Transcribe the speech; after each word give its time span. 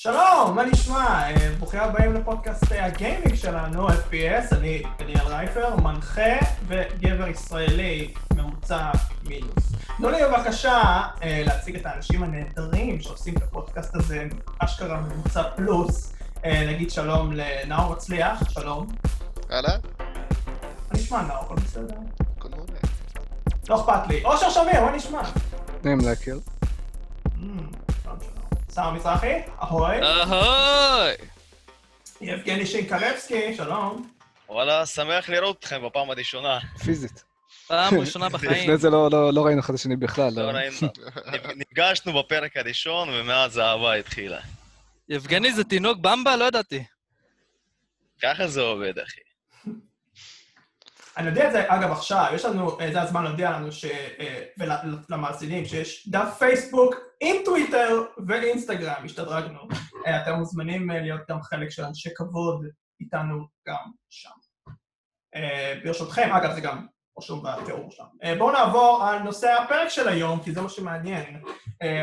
שלום, 0.00 0.56
מה 0.56 0.64
נשמע? 0.64 1.30
אה, 1.30 1.54
ברוכים 1.58 1.80
הבאים 1.80 2.14
לפודקאסט 2.14 2.72
אה, 2.72 2.84
הגיימינג 2.84 3.34
שלנו, 3.34 3.88
FPS, 3.88 4.56
אני 4.56 4.82
דניאל 4.98 5.26
רייפר, 5.26 5.76
מנחה 5.76 6.38
וגבר 6.66 7.28
ישראלי, 7.28 8.14
ממוצע 8.34 8.90
מינוס. 9.24 9.72
תנו 9.96 10.10
לי 10.10 10.18
בבקשה 10.24 11.02
אה, 11.22 11.42
להציג 11.46 11.76
את 11.76 11.86
האנשים 11.86 12.22
הנהדרים 12.22 13.00
שעושים 13.00 13.36
את 13.36 13.42
הפודקאסט 13.42 13.96
הזה, 13.96 14.26
אשכרה 14.58 15.00
ממוצע 15.00 15.42
פלוס. 15.56 16.12
נגיד 16.44 16.90
שלום 16.90 17.32
לנאור 17.32 17.92
מצליח, 17.92 18.50
שלום. 18.50 18.86
אהלן. 19.52 19.78
מה 19.98 20.98
נשמע, 20.98 21.22
נאור? 21.22 21.38
הכל 21.40 21.54
בסדר? 21.54 21.96
הכל 22.38 22.48
מעולה. 22.48 22.78
לא 23.68 23.80
אכפת 23.80 24.08
לי. 24.08 24.24
אושר 24.24 24.50
שמיר, 24.50 24.84
מה 24.84 24.96
נשמע? 24.96 25.22
נעים 25.84 25.98
להכיר. 26.00 26.40
שר 28.74 28.90
מזרחי, 28.90 29.32
אהוי. 29.62 30.02
אהוי! 30.02 31.12
יבגני 32.20 32.66
שינקרבסקי, 32.66 33.54
שלום. 33.56 34.10
וואלה, 34.48 34.86
שמח 34.86 35.28
לראות 35.28 35.58
אתכם 35.58 35.82
בפעם 35.86 36.10
הראשונה. 36.10 36.58
פיזית. 36.84 37.24
פעם 37.66 37.98
ראשונה 38.00 38.28
בחיים. 38.28 38.52
לפני 38.62 38.76
זה 38.76 38.90
לא, 38.90 39.10
לא, 39.10 39.32
לא 39.32 39.46
ראינו 39.46 39.60
אחד 39.60 39.74
את 39.74 39.78
השני 39.80 39.96
בכלל. 39.96 40.32
לא 40.36 40.40
ראינו. 40.42 40.76
נפגשנו 41.56 42.12
בפרק 42.22 42.56
הראשון, 42.56 43.08
ומאז 43.08 43.56
האהבה 43.56 43.94
התחילה. 43.94 44.40
יבגני 45.08 45.52
זה 45.52 45.64
תינוק 45.64 45.98
במבה? 45.98 46.36
לא 46.36 46.44
ידעתי. 46.44 46.84
ככה 48.22 48.46
זה 48.46 48.60
עובד, 48.60 48.98
אחי. 48.98 49.20
אני 51.18 51.28
יודע 51.28 51.46
את 51.46 51.52
זה, 51.52 51.64
אגב, 51.68 51.90
עכשיו, 51.90 52.26
יש 52.34 52.44
לנו, 52.44 52.80
אה, 52.80 52.92
זה 52.92 53.02
הזמן 53.02 53.24
להודיע 53.24 53.50
לנו, 53.50 53.72
ש... 53.72 53.84
אה, 53.84 54.44
ולמאזינים, 55.08 55.64
שיש 55.64 56.08
דף 56.08 56.36
פייסבוק 56.38 56.94
עם 57.20 57.36
טוויטר 57.44 58.02
ואינסטגרם, 58.26 59.04
השתדרגנו. 59.04 59.58
אה, 60.06 60.22
אתם 60.22 60.34
מוזמנים 60.34 60.90
להיות 60.90 61.20
גם 61.30 61.42
חלק 61.42 61.70
של 61.70 61.84
אנשי 61.84 62.10
כבוד 62.14 62.66
איתנו 63.00 63.46
גם 63.68 63.90
שם. 64.10 64.30
ברשותכם, 65.84 66.30
אגב, 66.32 66.54
זה 66.54 66.60
גם 66.60 66.86
רשום 67.18 67.42
בתיאור 67.42 67.90
שם. 67.90 68.04
בואו 68.38 68.52
נעבור 68.52 69.04
על 69.04 69.18
נושא 69.18 69.52
הפרק 69.52 69.88
של 69.88 70.08
היום, 70.08 70.40
כי 70.42 70.52
זה 70.52 70.60
מה 70.60 70.68
שמעניין 70.68 71.42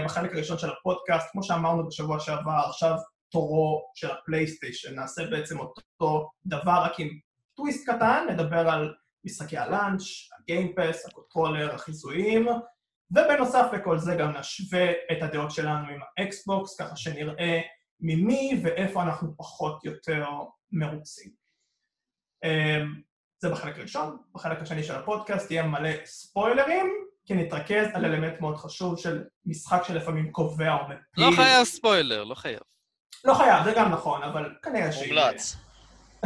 בחלק 0.05 0.33
הראשון 0.33 0.57
של 0.57 0.69
הפודקאסט. 0.69 1.31
כמו 1.31 1.43
שאמרנו 1.43 1.87
בשבוע 1.87 2.19
שעבר, 2.19 2.61
עכשיו 2.69 2.95
תורו 3.31 3.81
של 3.95 4.11
הפלייסטיישן, 4.11 4.95
נעשה 4.95 5.25
בעצם 5.31 5.59
אותו 5.59 6.29
דבר, 6.45 6.81
רק 6.83 6.99
עם 6.99 7.09
טוויסט 7.57 7.89
קטן, 7.89 8.25
נדבר 8.29 8.69
על 8.69 8.93
משחקי 9.25 9.57
ה-launch, 9.57 10.03
ה-Game 10.39 10.75
Pass, 10.75 11.05
הקוטרולר, 11.05 11.75
החיזויים, 11.75 12.47
ובנוסף 13.11 13.65
לכל 13.73 13.97
זה 13.97 14.15
גם 14.15 14.37
נשווה 14.37 14.91
את 14.91 15.21
הדעות 15.21 15.51
שלנו 15.51 15.89
עם 15.89 15.99
האקסבוקס, 16.17 16.81
ככה 16.81 16.95
שנראה 16.95 17.61
ממי 17.99 18.61
ואיפה 18.63 19.03
אנחנו 19.03 19.37
פחות 19.37 19.85
יותר 19.85 20.25
מרוצים. 20.71 21.31
אמ, 22.43 23.01
זה 23.41 23.49
בחלק 23.49 23.77
הראשון. 23.77 24.17
בחלק 24.33 24.61
השני 24.61 24.83
של 24.83 24.95
הפודקאסט 24.95 25.51
יהיה 25.51 25.63
מלא 25.63 25.89
ספוילרים, 26.05 26.93
כי 27.25 27.33
נתרכז 27.33 27.87
על 27.93 28.05
אלמנט 28.05 28.41
מאוד 28.41 28.57
חשוב 28.57 28.99
של 28.99 29.23
משחק 29.45 29.83
שלפעמים 29.83 30.31
קובע 30.31 30.73
או 30.73 30.83
מפיל. 30.83 30.97
לא 31.17 31.31
חייב 31.35 31.63
ספוילר, 31.63 32.23
לא 32.23 32.35
חייב. 32.35 32.59
לא 33.25 33.33
חייב, 33.33 33.63
זה 33.63 33.73
גם 33.75 33.91
נכון, 33.91 34.23
אבל 34.23 34.55
כנראה 34.63 34.91
ש... 34.91 35.07
מומלץ. 35.07 35.57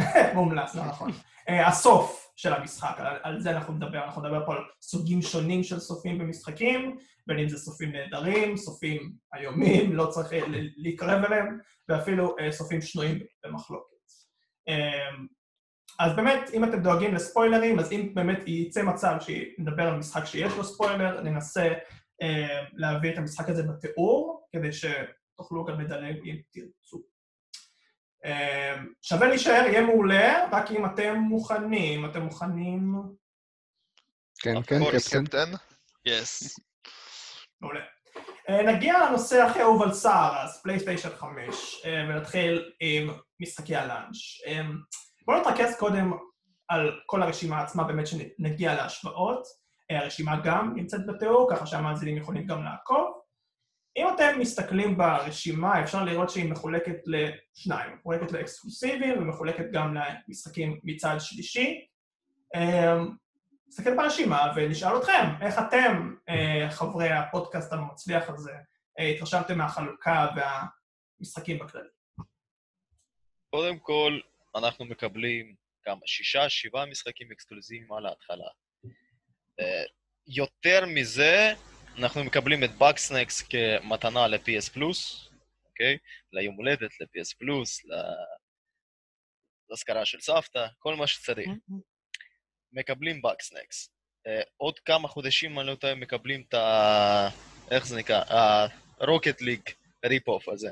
מומלץ, 0.34 0.74
לא 0.74 0.84
נכון. 0.84 1.10
אה, 1.48 1.68
הסוף 1.68 2.29
של 2.40 2.52
המשחק, 2.52 2.94
על, 2.98 3.16
על 3.22 3.40
זה 3.40 3.50
אנחנו 3.50 3.74
נדבר, 3.74 4.04
אנחנו 4.04 4.22
נדבר 4.22 4.46
פה 4.46 4.54
על 4.54 4.62
סוגים 4.82 5.22
שונים 5.22 5.62
של 5.62 5.78
סופים 5.78 6.18
במשחקים, 6.18 6.96
בין 7.26 7.38
אם 7.38 7.48
זה 7.48 7.58
סופים 7.58 7.92
נהדרים, 7.92 8.56
סופים 8.56 9.12
איומים, 9.34 9.96
לא 9.96 10.06
צריך 10.06 10.28
להתקרב 10.76 11.24
אליהם, 11.24 11.58
ואפילו 11.88 12.36
אה, 12.38 12.52
סופים 12.52 12.80
שנויים 12.80 13.18
במחלוקת. 13.44 13.96
אה, 14.68 15.10
אז 15.98 16.16
באמת, 16.16 16.50
אם 16.54 16.64
אתם 16.64 16.82
דואגים 16.82 17.14
לספוילרים, 17.14 17.78
אז 17.78 17.92
אם 17.92 18.14
באמת 18.14 18.38
ייצא 18.46 18.82
מצב 18.82 19.16
שנדבר 19.20 19.82
על 19.82 19.96
משחק 19.96 20.24
שיש 20.24 20.56
לו 20.56 20.64
ספוילר, 20.64 21.20
ננסה 21.20 21.68
אה, 22.22 22.64
להביא 22.74 23.12
את 23.12 23.18
המשחק 23.18 23.48
הזה 23.48 23.62
בתיאור, 23.62 24.48
כדי 24.52 24.70
שתוכלו 24.72 25.64
גם 25.64 25.80
לדלג 25.80 26.16
אם 26.24 26.36
תרצו. 26.52 27.09
אמ, 28.24 28.92
שווה 29.02 29.28
להישאר, 29.28 29.66
יהיה 29.66 29.80
מעולה, 29.80 30.48
רק 30.52 30.70
אם 30.70 30.86
אתם 30.86 31.14
מוכנים. 31.14 32.06
אתם 32.06 32.22
מוכנים? 32.22 32.94
כן, 34.42 34.62
כן, 34.62 34.80
קפטן. 34.92 35.52
יס. 36.04 36.60
מעולה. 37.60 37.80
אה, 38.48 38.62
נגיע 38.62 38.94
לנושא 38.98 39.42
הכי 39.42 39.62
אהוב 39.62 39.82
על 39.82 39.92
סער, 39.92 40.44
אז 40.44 40.62
פלייסטיישן 40.62 41.08
5, 41.16 41.82
אה, 41.84 42.06
ונתחיל 42.08 42.72
עם 42.80 43.10
משחקי 43.40 43.76
הלאנץ'. 43.76 44.16
אה, 44.46 44.60
בואו 45.26 45.40
נתרכז 45.40 45.76
קודם 45.78 46.12
על 46.68 47.00
כל 47.06 47.22
הרשימה 47.22 47.62
עצמה, 47.62 47.84
באמת 47.84 48.06
שנגיע 48.06 48.74
להשוואות. 48.74 49.42
הרשימה 49.90 50.40
גם 50.44 50.72
נמצאת 50.76 51.06
בתיאור, 51.06 51.48
ככה 51.50 51.66
שהמאזינים 51.66 52.16
יכולים 52.16 52.46
גם 52.46 52.64
לעקוב. 52.64 53.19
אם 54.00 54.06
אתם 54.14 54.38
מסתכלים 54.38 54.96
ברשימה, 54.98 55.82
אפשר 55.82 56.04
לראות 56.04 56.30
שהיא 56.30 56.50
מחולקת 56.50 56.96
לשניים, 57.06 57.96
מחולקת 58.00 58.32
לאקסקלוסיביים 58.32 59.18
ומחולקת 59.18 59.64
גם 59.72 59.94
למשחקים 59.94 60.80
מצד 60.84 61.16
שלישי. 61.18 61.86
אמ, 62.56 63.16
נסתכל 63.68 63.96
ברשימה 63.96 64.52
ונשאל 64.56 64.96
אתכם, 64.98 65.24
איך 65.40 65.54
אתם, 65.58 66.14
אה, 66.28 66.70
חברי 66.70 67.08
הפודקאסט 67.08 67.72
המצליח 67.72 68.30
הזה, 68.30 68.52
אה, 68.98 69.08
התרשמתם 69.08 69.58
מהחלוקה 69.58 70.28
והמשחקים 70.36 71.58
בכללי? 71.58 71.88
קודם 73.50 73.78
כל, 73.78 74.20
אנחנו 74.56 74.84
מקבלים 74.84 75.54
כמה, 75.82 76.00
שישה, 76.06 76.48
שבעה 76.48 76.86
משחקים 76.86 77.32
אקסקלוסיביים 77.32 77.92
על 77.92 78.06
ההתחלה. 78.06 78.48
אה, 79.60 79.84
יותר 80.26 80.86
מזה, 80.86 81.54
אנחנו 82.00 82.24
מקבלים 82.24 82.64
את 82.64 82.70
Bugsnax 82.78 83.42
כמתנה 83.42 84.26
ל-PS 84.28 84.72
פלוס, 84.72 85.28
אוקיי? 85.68 85.98
ליום 86.32 86.54
הולדת, 86.54 87.00
ל-PS 87.00 87.36
פלוס, 87.38 87.80
להשכרה 89.70 90.04
של 90.04 90.20
סבתא, 90.20 90.66
כל 90.78 90.96
מה 90.96 91.06
שצריך. 91.06 91.48
מקבלים 92.72 93.22
Bugsnax. 93.22 93.90
Uh, 94.28 94.30
עוד 94.56 94.78
כמה 94.78 95.08
חודשים, 95.08 95.58
אני 95.58 95.66
לא 95.66 95.72
יודע, 95.72 95.94
מקבלים 95.94 96.44
את 96.48 96.54
ה... 96.54 97.28
איך 97.70 97.86
זה 97.86 97.96
נקרא? 97.96 98.34
ה-Rocket 98.34 99.42
League 99.42 99.72
rip-off 100.06 100.48
הזה. 100.48 100.70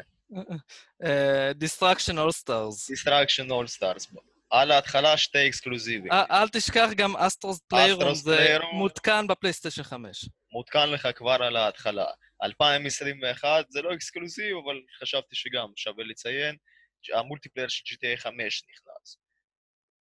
Destruction 1.61 2.15
All 2.15 2.33
Stars. 2.43 2.91
Destruction 2.93 3.49
All 3.51 3.79
Stars. 3.79 4.17
על 4.51 4.71
ההתחלה 4.71 5.17
שתי 5.17 5.49
אקסקלוסיבים. 5.49 6.13
אל 6.13 6.49
תשכח 6.49 6.89
גם 6.97 7.17
Astro's 7.17 7.61
Playroom, 7.69 8.15
זה 8.15 8.59
מותקן 8.73 9.27
בפלייסטיישן 9.27 9.83
5. 9.83 10.25
מותקן 10.53 10.91
לך 10.91 11.09
כבר 11.15 11.43
על 11.43 11.57
ההתחלה. 11.57 12.07
2021 12.43 13.65
זה 13.69 13.83
לא 13.83 13.95
אקסקלוסיב, 13.95 14.57
אבל 14.65 14.81
חשבתי 15.01 15.37
שגם 15.37 15.69
שווה 15.77 16.05
לציין 16.05 16.57
שה-multiplayer 17.03 17.69
של 17.69 17.95
GTA 17.95 18.17
5 18.17 18.35
נכנס. 18.39 19.19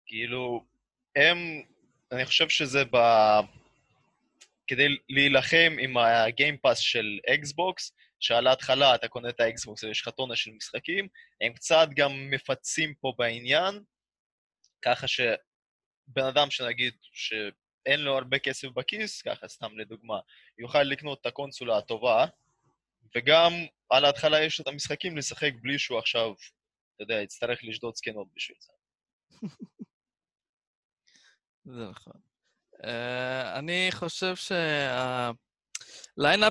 כאילו, 0.05 0.65
הם, 1.15 1.37
אני 2.11 2.25
חושב 2.25 2.49
שזה 2.49 2.83
ב... 2.91 2.97
כדי 4.67 4.87
להילחם 5.09 5.75
עם 5.79 5.97
ה-Game 5.97 6.47
Pass 6.47 6.79
של 6.79 7.19
אקסבוקס, 7.33 7.91
שעל 8.19 8.47
ההתחלה 8.47 8.95
אתה 8.95 9.07
קונה 9.07 9.29
את 9.29 9.39
האקסבוקס 9.39 9.83
ויש 9.83 10.01
לך 10.01 10.09
טונה 10.09 10.35
של 10.35 10.51
משחקים, 10.51 11.07
הם 11.41 11.53
קצת 11.53 11.87
גם 11.95 12.29
מפצים 12.29 12.93
פה 13.01 13.13
בעניין, 13.17 13.79
ככה 14.87 15.07
שבן 15.07 16.25
אדם 16.29 16.51
שנגיד 16.51 16.93
שאין 17.13 17.99
לו 17.99 18.17
הרבה 18.17 18.39
כסף 18.39 18.67
בכיס, 18.67 19.21
ככה 19.21 19.47
סתם 19.47 19.77
לדוגמה, 19.77 20.19
יוכל 20.57 20.83
לקנות 20.83 21.21
את 21.21 21.25
הקונסולה 21.25 21.77
הטובה, 21.77 22.25
וגם 23.15 23.51
על 23.89 24.05
ההתחלה 24.05 24.41
יש 24.41 24.61
את 24.61 24.67
המשחקים 24.67 25.17
לשחק 25.17 25.51
בלי 25.61 25.79
שהוא 25.79 25.99
עכשיו, 25.99 26.33
אתה 26.95 27.03
יודע, 27.03 27.21
יצטרך 27.21 27.59
לשדוד 27.63 27.95
זקנות 27.95 28.27
בשביל 28.35 28.57
זה. 28.59 28.71
זה 31.65 31.89
נכון. 31.89 32.21
Uh, 32.73 33.57
אני 33.59 33.87
חושב 33.91 34.35
שה-lineup 34.35 35.35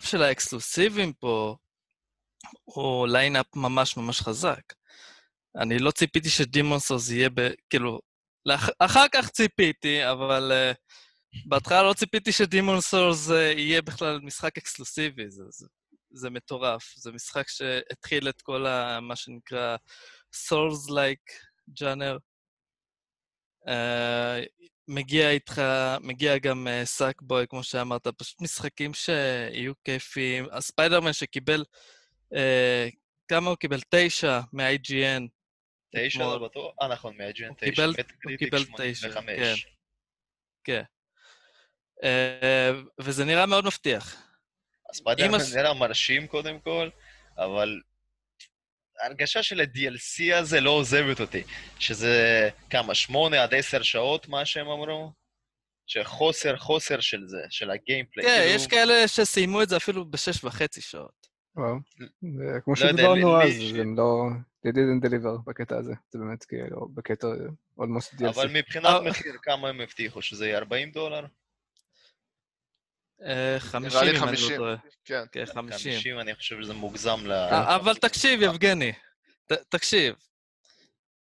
של 0.04 0.22
האקסקלוסיבים 0.22 1.12
פה 1.12 1.56
הוא 2.64 3.08
lineup 3.08 3.56
ממש 3.56 3.96
ממש 3.96 4.20
חזק. 4.20 4.72
אני 5.62 5.78
לא 5.78 5.90
ציפיתי 5.90 6.28
ש-Demon's 6.28 6.83
Souls 6.83 7.10
יהיה 7.10 7.30
ב... 7.30 7.40
כאילו, 7.70 8.00
אחר 8.78 9.06
כך 9.12 9.28
ציפיתי, 9.30 10.10
אבל 10.10 10.52
uh, 10.52 10.76
בהתחלה 11.46 11.82
לא 11.82 11.92
ציפיתי 11.94 12.32
ש-Demon's 12.32 12.80
Souls 12.80 13.30
uh, 13.30 13.34
יהיה 13.34 13.82
בכלל 13.82 14.20
משחק 14.22 14.58
אקסקלוסיבי, 14.58 15.30
זה, 15.30 15.42
זה, 15.50 15.66
זה 16.10 16.30
מטורף. 16.30 16.94
זה 16.96 17.12
משחק 17.12 17.48
שהתחיל 17.48 18.28
את 18.28 18.42
כל 18.42 18.66
ה, 18.66 19.00
מה 19.00 19.16
שנקרא 19.16 19.76
Souls-like 20.34 21.20
ז'אנר. 21.80 22.16
מגיע 24.88 25.30
איתך, 25.30 25.62
מגיע 26.00 26.38
גם 26.38 26.66
uh, 26.66 26.86
Sackboy, 26.86 27.46
כמו 27.48 27.62
שאמרת, 27.62 28.06
פשוט 28.06 28.40
משחקים 28.40 28.94
שיהיו 28.94 29.72
כיפיים. 29.84 30.46
ה-Spider-Man 30.52 31.12
שקיבל 31.12 31.64
uh, 32.34 32.90
כמה 33.28 33.50
הוא 33.50 33.56
קיבל? 33.56 33.80
תשע 33.90 34.40
מה-IGN. 34.52 35.35
תשע. 35.96 36.18
לא 36.18 36.38
בטוח? 36.38 36.74
אה, 36.82 36.88
נכון, 36.88 37.20
הוא 37.20 37.30
תשע. 37.30 37.64
קיבל- 37.70 37.84
הוא 37.84 37.92
Metacritic 37.98 38.38
קיבל 38.48 38.58
תשע, 38.64 38.66
85. 38.66 39.64
כן. 39.64 39.70
כן. 40.64 40.82
אה, 42.04 42.70
וזה 43.00 43.24
נראה 43.24 43.46
מאוד 43.46 43.64
מבטיח. 43.64 44.16
ה-Spider-Man 44.90 45.28
אם 45.28 45.40
הס- 45.40 45.54
נראה 45.56 45.74
מרשים 45.74 46.26
קודם 46.26 46.60
כל, 46.60 46.88
אבל 47.38 47.80
ההרגשה 49.02 49.42
של 49.42 49.60
ה-DLC 49.60 50.34
הזה 50.34 50.60
לא 50.60 50.70
עוזבת 50.70 51.20
אותי. 51.20 51.42
שזה 51.78 52.48
כמה, 52.70 52.94
שמונה 52.94 53.42
עד 53.42 53.54
עשר 53.54 53.82
שעות, 53.82 54.28
מה 54.28 54.44
שהם 54.44 54.68
אמרו? 54.68 55.12
שחוסר, 55.86 56.56
חוסר 56.56 57.00
של 57.00 57.20
זה, 57.26 57.38
של 57.50 57.70
הגיימפליי. 57.70 58.26
כן, 58.26 58.36
כאילו, 58.38 58.54
יש 58.54 58.66
כאלה 58.66 59.08
שסיימו 59.08 59.62
את 59.62 59.68
זה 59.68 59.76
אפילו 59.76 60.10
בשש 60.10 60.44
וחצי 60.44 60.80
שעות. 60.80 61.26
וואו. 61.56 61.74
זה 62.20 62.58
כמו 62.64 62.74
לא 62.74 62.80
שדיברנו 62.80 63.42
אז, 63.42 63.50
הם 63.80 63.96
לא... 63.96 64.24
They 64.66 64.72
didn't 64.72 65.08
deliver 65.08 65.42
בקטע 65.46 65.76
הזה. 65.76 65.92
זה 66.10 66.18
באמת 66.18 66.44
כאילו, 66.44 66.88
בקטע 66.94 67.26
almost 67.80 68.14
DLC. 68.20 68.28
אבל 68.28 68.48
מבחינת 68.48 69.02
מחיר, 69.08 69.34
כמה 69.42 69.68
הם 69.68 69.80
הבטיחו? 69.80 70.22
שזה 70.22 70.46
יהיה 70.46 70.58
40 70.58 70.90
דולר? 70.90 71.26
אה, 73.22 73.56
חמישים, 73.58 73.98
נראה 74.00 74.12
לי 74.12 74.18
אם 74.18 74.22
אני 74.24 74.32
לא 74.32 74.36
50. 74.36 74.56
טועה. 74.56 74.76
כן. 75.04 75.24
כן, 75.32 75.46
חמישים. 75.46 75.94
50, 75.96 76.18
אני 76.20 76.34
חושב 76.34 76.56
שזה 76.62 76.74
מוגזם 76.74 77.26
ל... 77.26 77.32
אה, 77.32 77.76
אבל 77.76 77.94
תקשיב, 77.94 78.42
יבגני, 78.42 78.92
תקשיב. 79.68 80.14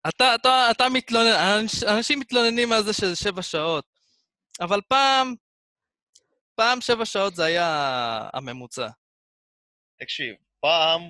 אתה, 0.09 0.35
אתה, 0.35 0.67
אתה 0.71 0.83
מתלונן, 0.93 1.35
אנש- 1.35 1.87
אנשים 1.97 2.19
מתלוננים 2.19 2.71
על 2.71 2.83
זה 2.83 2.93
שזה 2.93 3.15
שבע 3.15 3.41
שעות, 3.41 3.85
אבל 4.61 4.81
פעם, 4.87 5.35
פעם 6.55 6.81
שבע 6.81 7.05
שעות 7.05 7.35
זה 7.35 7.43
היה 7.45 7.69
הממוצע. 8.33 8.87
תקשיב, 9.99 10.35
פעם 10.59 11.01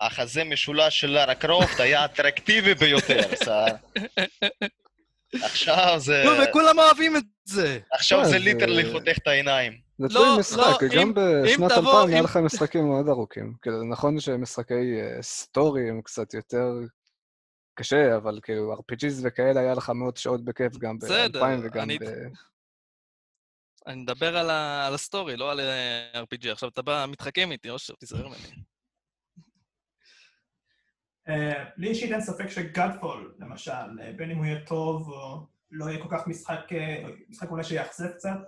החזה 0.00 0.44
משולש 0.44 1.00
של 1.00 1.10
לארה 1.10 1.34
קרופט 1.34 1.80
היה 1.80 2.04
אטרקטיבי 2.04 2.74
ביותר, 2.74 3.20
סער. 3.44 3.66
עכשיו 5.42 5.94
זה... 5.98 6.24
נו, 6.24 6.30
וכולם 6.48 6.78
אוהבים 6.78 7.16
את 7.16 7.22
זה. 7.44 7.78
עכשיו 7.92 8.18
אה, 8.18 8.24
זה 8.24 8.30
זה- 8.30 8.38
ליטרלי 8.38 8.92
חותך 8.92 9.18
את 9.18 9.26
העיניים. 9.26 9.72
זה 9.98 10.04
לא, 10.04 10.08
תלוי 10.08 10.38
משחק, 10.38 10.58
לא, 10.82 10.88
גם 10.88 10.98
אם- 11.02 11.14
בשנת 11.14 11.60
אם 11.60 11.68
תבוא- 11.68 11.78
2000 12.00 12.08
היה 12.08 12.22
לך 12.22 12.36
משחקים 12.36 12.86
מאוד 12.88 13.08
ארוכים. 13.08 13.54
כאילו, 13.62 13.82
נכון 13.90 14.20
שמשחקי 14.20 14.74
אה, 15.00 15.22
story 15.22 15.88
הם 15.88 16.02
קצת 16.02 16.34
יותר 16.34 16.66
קשה, 17.74 18.16
אבל 18.16 18.38
כאילו 18.42 18.74
RPGs 18.74 19.14
וכאלה 19.22 19.60
היה 19.60 19.74
לך 19.74 19.90
מאות 19.90 20.16
שעות 20.16 20.44
בכיף 20.44 20.76
גם 20.76 20.98
בסדר, 20.98 21.40
ב-2000 21.44 21.60
וגם 21.66 21.88
ב... 21.88 22.04
אני 23.86 23.96
מדבר 24.02 24.36
על 24.36 24.50
ה-story, 24.94 25.36
לא 25.36 25.50
על 25.52 25.60
אה, 25.60 26.22
RPG. 26.22 26.48
עכשיו 26.48 26.68
אתה 26.68 26.82
בא, 26.82 27.06
מתחכם 27.08 27.52
איתי, 27.52 27.70
אושר, 27.70 27.94
תיזהר 27.94 28.28
ממני. 28.28 28.62
לי 31.76 31.88
אישית 31.88 32.12
אין 32.12 32.20
ספק 32.20 32.48
ש-Godfall, 32.48 33.34
למשל, 33.38 34.00
אה, 34.02 34.12
בין 34.16 34.30
אם 34.30 34.36
הוא 34.36 34.44
יהיה 34.44 34.64
טוב 34.66 35.08
או 35.08 35.46
לא 35.70 35.84
יהיה 35.84 36.02
כל 36.02 36.08
כך 36.10 36.26
משחק, 36.26 36.72
אה, 36.72 37.04
משחק 37.28 37.50
אולי 37.50 37.64
שיאכזב 37.64 38.08
קצת. 38.08 38.38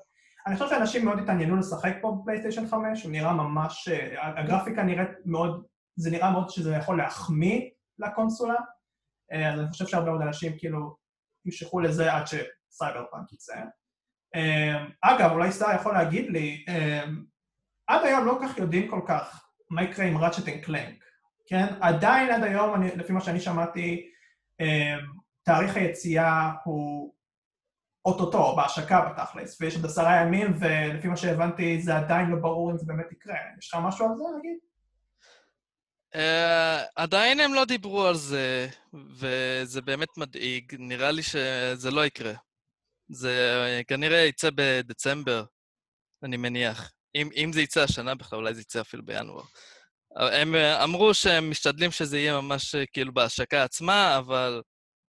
אני 0.46 0.56
חושב 0.56 0.70
שאנשים 0.70 1.04
מאוד 1.04 1.18
התעניינו 1.18 1.56
לשחק 1.56 1.92
פה 2.00 2.18
בפלייסטיישן 2.20 2.66
5, 2.66 3.02
הוא 3.02 3.12
נראה 3.12 3.32
ממש, 3.32 3.88
אה, 3.88 4.40
הגרפיקה 4.40 4.82
נראית 4.82 5.08
מאוד, 5.24 5.64
זה 5.96 6.10
נראה 6.10 6.30
מאוד 6.30 6.48
שזה 6.48 6.74
יכול 6.74 6.98
להחמיא 6.98 7.70
לקונסולה, 7.98 8.54
אז 9.54 9.60
אני 9.60 9.70
חושב 9.70 9.86
שהרבה 9.86 10.10
מאוד 10.10 10.22
אנשים 10.22 10.58
כאילו 10.58 10.96
ימשכו 11.44 11.80
לזה 11.80 12.12
עד 12.12 12.26
שסייבר 12.26 13.04
פאנק 13.10 13.32
יצא. 13.32 13.54
אגב, 15.02 15.30
אולי 15.30 15.52
סטאר 15.52 15.74
יכול 15.74 15.94
להגיד 15.94 16.30
לי, 16.30 16.64
עד 17.86 18.04
היום 18.04 18.26
לא 18.26 18.38
כל 18.40 18.46
כך 18.48 18.58
יודעים 18.58 18.90
כל 18.90 19.00
כך 19.08 19.50
מה 19.70 19.82
יקרה 19.82 20.04
עם 20.06 20.18
Ratchet 20.18 20.48
and 20.48 20.64
Clank. 20.64 21.04
כן? 21.50 21.66
עדיין 21.80 22.30
עד 22.30 22.42
היום, 22.42 22.74
אני, 22.74 22.96
לפי 22.96 23.12
מה 23.12 23.20
שאני 23.20 23.40
שמעתי, 23.40 24.10
אה, 24.60 24.96
תאריך 25.42 25.76
היציאה 25.76 26.52
הוא 26.64 27.14
אוטוטו, 28.04 28.56
בהשקה 28.56 29.00
בתכלס, 29.00 29.60
ויש 29.60 29.76
עוד 29.76 29.84
עשרה 29.84 30.16
ימים, 30.16 30.54
ולפי 30.60 31.08
מה 31.08 31.16
שהבנתי, 31.16 31.82
זה 31.82 31.96
עדיין 31.96 32.30
לא 32.30 32.36
ברור 32.36 32.70
אם 32.70 32.78
זה 32.78 32.84
באמת 32.86 33.12
יקרה. 33.12 33.34
יש 33.58 33.74
לך 33.74 33.80
משהו 33.82 34.06
על 34.06 34.16
זה 34.16 34.24
להגיד? 34.34 34.58
Uh, 36.14 36.90
עדיין 36.96 37.40
הם 37.40 37.54
לא 37.54 37.64
דיברו 37.64 38.06
על 38.06 38.14
זה, 38.14 38.68
וזה 38.94 39.82
באמת 39.82 40.08
מדאיג. 40.16 40.74
נראה 40.78 41.10
לי 41.10 41.22
שזה 41.22 41.90
לא 41.90 42.06
יקרה. 42.06 42.32
זה 43.08 43.64
אה, 43.66 43.84
כנראה 43.84 44.18
יצא 44.18 44.48
בדצמבר, 44.54 45.44
אני 46.22 46.36
מניח. 46.36 46.92
אם, 47.14 47.28
אם 47.36 47.50
זה 47.52 47.60
יצא 47.60 47.82
השנה 47.82 48.14
בכלל, 48.14 48.38
אולי 48.38 48.54
זה 48.54 48.60
יצא 48.60 48.80
אפילו 48.80 49.04
בינואר. 49.04 49.42
הם 50.16 50.54
אה, 50.54 50.84
אמרו 50.84 51.14
שהם 51.14 51.50
משתדלים 51.50 51.90
שזה 51.90 52.18
יהיה 52.18 52.40
ממש 52.40 52.74
אה, 52.74 52.86
כאילו 52.86 53.14
בהשקה 53.14 53.64
עצמה, 53.64 54.18
אבל 54.18 54.62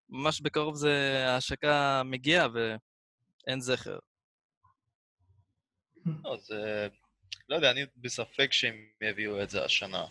ממש 0.08 0.40
בקרוב 0.40 0.74
זה... 0.74 1.24
ההשקה 1.26 2.02
מגיעה 2.04 2.46
ואין 2.54 3.60
זכר. 3.60 3.98
לא, 6.24 6.36
זה... 6.40 6.88
לא 7.48 7.56
יודע, 7.56 7.70
אני 7.70 7.84
בספק 7.96 8.52
שהם 8.52 8.76
יביאו 9.02 9.42
את 9.42 9.50
זה 9.50 9.64
השנה. 9.64 10.04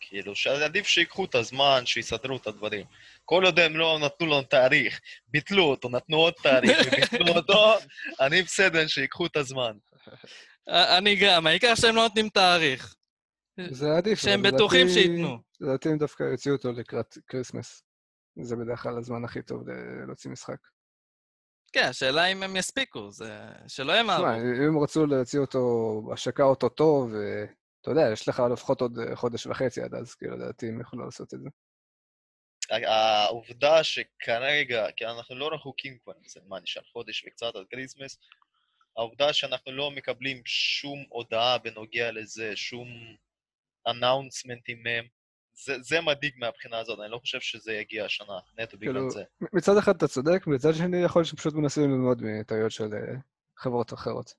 כאילו, 0.00 0.36
שעדיף 0.36 0.86
שיקחו 0.86 1.24
את 1.24 1.34
הזמן, 1.34 1.86
שיסדרו 1.86 2.36
את 2.36 2.46
הדברים. 2.46 2.86
כל 3.24 3.44
עוד 3.44 3.58
הם 3.58 3.76
לא 3.76 3.98
נתנו 3.98 4.26
לנו 4.26 4.42
תאריך, 4.42 5.00
ביטלו 5.28 5.64
אותו, 5.64 5.88
נתנו 5.88 6.16
עוד 6.16 6.34
תאריך 6.42 6.78
וביטלו 6.86 7.32
אותו, 7.38 7.74
אני 8.20 8.42
בסדר 8.42 8.86
שיקחו 8.86 9.26
את 9.26 9.36
הזמן. 9.36 9.76
אה, 10.68 10.98
אני 10.98 11.16
גם, 11.16 11.46
העיקר 11.46 11.74
שהם 11.74 11.96
לא 11.96 12.02
נותנים 12.02 12.28
תאריך. 12.28 12.94
זה 13.70 13.96
עדיף. 13.96 14.18
שהם 14.18 14.42
בטוחים 14.42 14.86
לדעתי- 14.86 14.94
שייתנו. 15.00 15.38
לדעתי 15.60 15.88
הם 15.88 15.98
דווקא 15.98 16.22
יוציאו 16.22 16.54
אותו 16.54 16.72
לקראת 16.72 17.18
Christmas. 17.26 17.82
זה 18.42 18.56
בדרך 18.56 18.82
כלל 18.82 18.98
הזמן 18.98 19.24
הכי 19.24 19.42
טוב 19.42 19.62
להוציא 20.06 20.30
משחק. 20.30 20.56
כן, 21.72 21.86
השאלה 21.90 22.26
אם 22.26 22.42
הם 22.42 22.56
יספיקו, 22.56 23.10
זה... 23.10 23.38
שלא 23.68 23.92
ימהרו. 23.92 24.24
תשמע, 24.24 24.36
אם 24.36 24.62
הם 24.62 24.78
רצו 24.78 25.06
להוציא 25.06 25.40
אותו 25.40 26.02
השקה 26.12 26.42
אוטוטו, 26.42 27.08
ואתה 27.12 27.90
יודע, 27.90 28.02
יש 28.12 28.28
לך 28.28 28.42
לפחות 28.52 28.80
עוד 28.80 28.98
אה, 28.98 29.16
חודש 29.16 29.46
וחצי 29.46 29.82
עד 29.82 29.94
אז, 29.94 30.14
כאילו, 30.14 30.36
לדעתי 30.36 30.68
הם 30.68 30.80
יכולו 30.80 31.04
לעשות 31.04 31.34
את 31.34 31.40
זה. 31.40 31.48
העובדה 32.86 33.84
שכרגע, 33.84 34.86
כי 34.96 35.06
אנחנו 35.06 35.34
לא 35.34 35.50
רחוקים 35.54 35.98
כבר 36.04 36.12
מזה, 36.24 36.40
מה 36.48 36.60
נשאר 36.60 36.82
חודש 36.92 37.24
וקצת 37.26 37.56
עד 37.56 37.66
Christmas, 37.70 38.18
העובדה 38.96 39.32
שאנחנו 39.32 39.72
לא 39.72 39.90
מקבלים 39.90 40.42
שום 40.46 41.04
הודעה 41.08 41.58
בנוגע 41.58 42.12
לזה, 42.12 42.56
שום 42.56 42.88
אנאונסמנטים 43.90 44.82
מהם, 44.82 45.04
זה, 45.64 45.82
זה 45.82 46.00
מדאיג 46.00 46.34
מהבחינה 46.36 46.78
הזאת, 46.78 46.98
אני 47.00 47.10
לא 47.10 47.18
חושב 47.18 47.40
שזה 47.40 47.72
יגיע 47.72 48.04
השנה, 48.04 48.38
נטו 48.58 48.78
בגלל 48.78 48.92
כאילו, 48.92 49.10
זה. 49.10 49.22
מצד 49.52 49.76
אחד 49.76 49.96
אתה 49.96 50.08
צודק, 50.08 50.46
מצד 50.46 50.74
שני 50.74 50.96
יכול 51.04 51.20
להיות 51.20 51.28
שפשוט 51.28 51.54
מנסים 51.54 51.90
ללמוד 51.90 52.22
מטעויות 52.22 52.72
של 52.72 52.94
אה, 52.94 53.14
חברות 53.56 53.92
אחרות. 53.92 54.34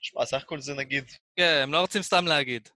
שמע, 0.00 0.24
סך 0.24 0.42
הכל 0.42 0.60
זה 0.60 0.74
נגיד, 0.74 1.04
כן, 1.36 1.60
הם 1.62 1.72
לא 1.72 1.80
רוצים 1.80 2.02
סתם 2.02 2.26
להגיד. 2.26 2.68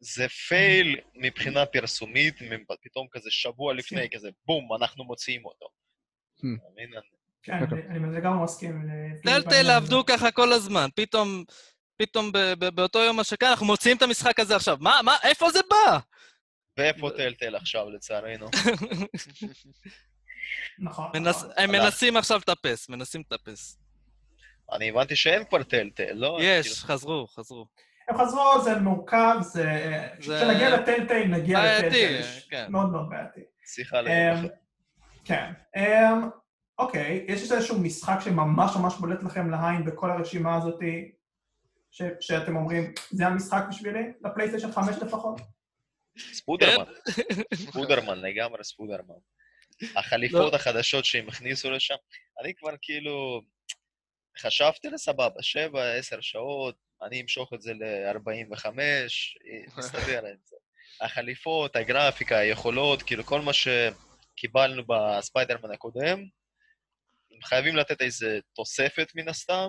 זה 0.00 0.28
פייל 0.28 0.96
מבחינה 1.14 1.66
פרסומית, 1.66 2.34
פתאום 2.82 3.06
כזה 3.10 3.30
שבוע 3.30 3.74
לפני, 3.74 4.08
כזה 4.10 4.28
בום, 4.46 4.68
אנחנו 4.74 5.04
מוציאים 5.04 5.44
אותו. 5.44 5.66
Hmm. 6.38 6.44
כן, 7.42 7.62
אוקיי. 7.62 7.82
אני 7.88 8.04
אני 8.04 8.16
לגמרי 8.16 8.44
מסכים. 8.44 8.88
טלטל 9.22 9.70
עבדו 9.70 10.04
ככה 10.06 10.30
כל 10.30 10.52
הזמן, 10.52 10.88
פתאום, 10.94 11.44
פתאום 11.96 12.32
ב- 12.32 12.38
ב- 12.58 12.68
באותו 12.74 12.98
יום 12.98 13.20
השקה 13.20 13.50
אנחנו 13.50 13.66
מוציאים 13.66 13.96
את 13.96 14.02
המשחק 14.02 14.40
הזה 14.40 14.56
עכשיו. 14.56 14.76
מה, 14.80 15.00
מה, 15.04 15.16
איפה 15.24 15.50
זה 15.50 15.60
בא? 15.70 15.98
ואיפה 16.78 17.10
טלטל 17.16 17.56
עכשיו, 17.56 17.90
לצערנו? 17.90 18.46
נכון. 20.78 21.10
נכון. 21.22 21.50
הם. 21.56 21.70
מנסים 21.70 22.16
עכשיו 22.16 22.38
לטפס, 22.48 22.88
מנסים 22.88 23.22
לטפס. 23.30 23.78
אני 24.72 24.88
הבנתי 24.90 25.16
שאין 25.16 25.44
כבר 25.44 25.62
טלטל, 25.62 26.12
לא? 26.12 26.38
יש, 26.42 26.84
חזרו, 26.84 27.26
חזרו. 27.26 27.66
הם 28.08 28.18
חזרו, 28.18 28.60
זה 28.64 28.76
מורכב, 28.76 29.36
זה... 29.40 29.64
כשנגיע 30.20 30.70
לטלטייל 30.76 31.28
נגיע 31.28 31.58
בעייתי, 31.60 31.86
לטלטייל. 31.86 32.20
יש- 32.20 32.46
כן. 32.50 32.66
מאוד 32.68 32.90
מאוד 32.90 33.06
בעייתי. 33.10 33.40
שיחה 33.66 34.00
אמ, 34.00 34.06
אחר. 34.06 34.46
כן. 35.24 35.52
אמ, 35.76 36.28
אוקיי, 36.78 37.24
יש 37.28 37.52
איזשהו 37.52 37.78
משחק 37.78 38.16
שממש 38.24 38.76
ממש 38.76 38.94
בולט 39.00 39.22
לכם 39.22 39.50
לעין 39.50 39.84
בכל 39.84 40.10
הרשימה 40.10 40.56
הזאת, 40.56 40.78
ש- 41.94 42.02
שאתם 42.20 42.56
אומרים, 42.56 42.92
זה 43.10 43.26
המשחק 43.26 43.62
בשבילי? 43.70 44.12
לפלייסטיישן 44.24 44.72
5 44.72 44.96
לפחות? 45.02 45.40
ספודרמן. 46.18 46.92
ספודרמן, 47.54 48.18
לגמרי 48.18 48.64
ספודרמן. 48.64 49.14
החליפות 49.96 50.54
החדשות 50.54 51.04
שהם 51.04 51.28
הכניסו 51.28 51.70
לשם, 51.70 51.94
אני 52.42 52.54
כבר 52.54 52.70
כאילו... 52.82 53.42
חשבתי 54.38 54.88
לסבבה, 54.90 55.42
שבע, 55.42 55.92
עשר 55.92 56.20
שעות, 56.20 56.76
אני 57.02 57.22
אמשוך 57.22 57.52
את 57.54 57.62
זה 57.62 57.72
ל-45, 57.74 58.66
נסתדר 59.78 60.26
עם 60.30 60.36
זה. 60.44 60.56
החליפות, 61.00 61.76
הגרפיקה, 61.76 62.38
היכולות, 62.38 63.02
כאילו 63.02 63.24
כל 63.24 63.40
מה 63.40 63.50
שקיבלנו 63.52 64.82
בספיידרמן 64.86 65.70
הקודם, 65.70 66.18
הם 67.30 67.42
חייבים 67.42 67.76
לתת 67.76 68.02
איזה 68.02 68.38
תוספת 68.54 69.12
מן 69.14 69.28
הסתם, 69.28 69.68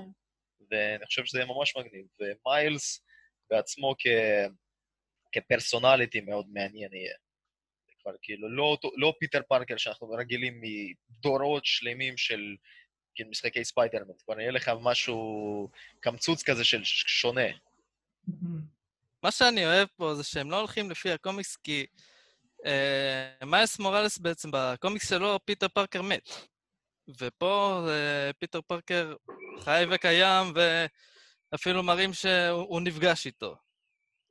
ואני 0.72 1.06
חושב 1.06 1.26
שזה 1.26 1.40
יהיה 1.40 1.48
ממש 1.48 1.78
מגניב. 1.78 2.06
ומיילס 2.20 3.06
בעצמו 3.50 3.96
כ... 4.00 4.08
כ-personality 5.32 6.22
מאוד 6.22 6.46
מעניין 6.50 6.94
יהיה. 6.94 7.14
כבר, 8.02 8.12
כאילו, 8.22 8.50
לא, 8.50 8.78
לא 8.98 9.14
פיטר 9.20 9.42
פארקר 9.48 9.78
שאנחנו 9.78 10.10
רגילים 10.10 10.62
מדורות 10.62 11.66
שלמים 11.66 12.18
של 12.18 12.56
כאילו, 13.16 13.30
משחקי 13.30 13.66
ספיידרמן, 13.66 14.14
כבר 14.26 14.40
יהיה 14.40 14.52
לך 14.52 14.72
משהו, 14.82 15.70
קמצוץ 16.00 16.44
כזה 16.44 16.64
של 16.64 16.82
שונה. 16.84 17.48
מה 19.24 19.32
שאני 19.32 19.66
אוהב 19.66 19.88
פה 19.96 20.16
זה 20.16 20.24
שהם 20.24 20.52
לא 20.52 20.60
הולכים 20.60 20.92
לפי 20.92 21.12
הקומיקס, 21.12 21.56
כי 21.56 21.86
אה, 22.66 23.46
מיילס 23.46 23.80
מוראלס 23.80 24.18
בעצם, 24.18 24.50
בקומיקס 24.54 25.10
שלו, 25.10 25.40
פיטר 25.46 25.68
פארקר 25.68 26.02
מת. 26.02 26.30
ופה 27.22 27.86
אה, 27.90 28.32
פיטר 28.40 28.62
פארקר 28.62 29.16
חי 29.60 29.84
וקיים, 29.92 30.54
ואפילו 31.52 31.84
מראים 31.84 32.14
שהוא 32.14 32.52
הוא 32.52 32.82
נפגש 32.82 33.26
איתו. 33.26 33.56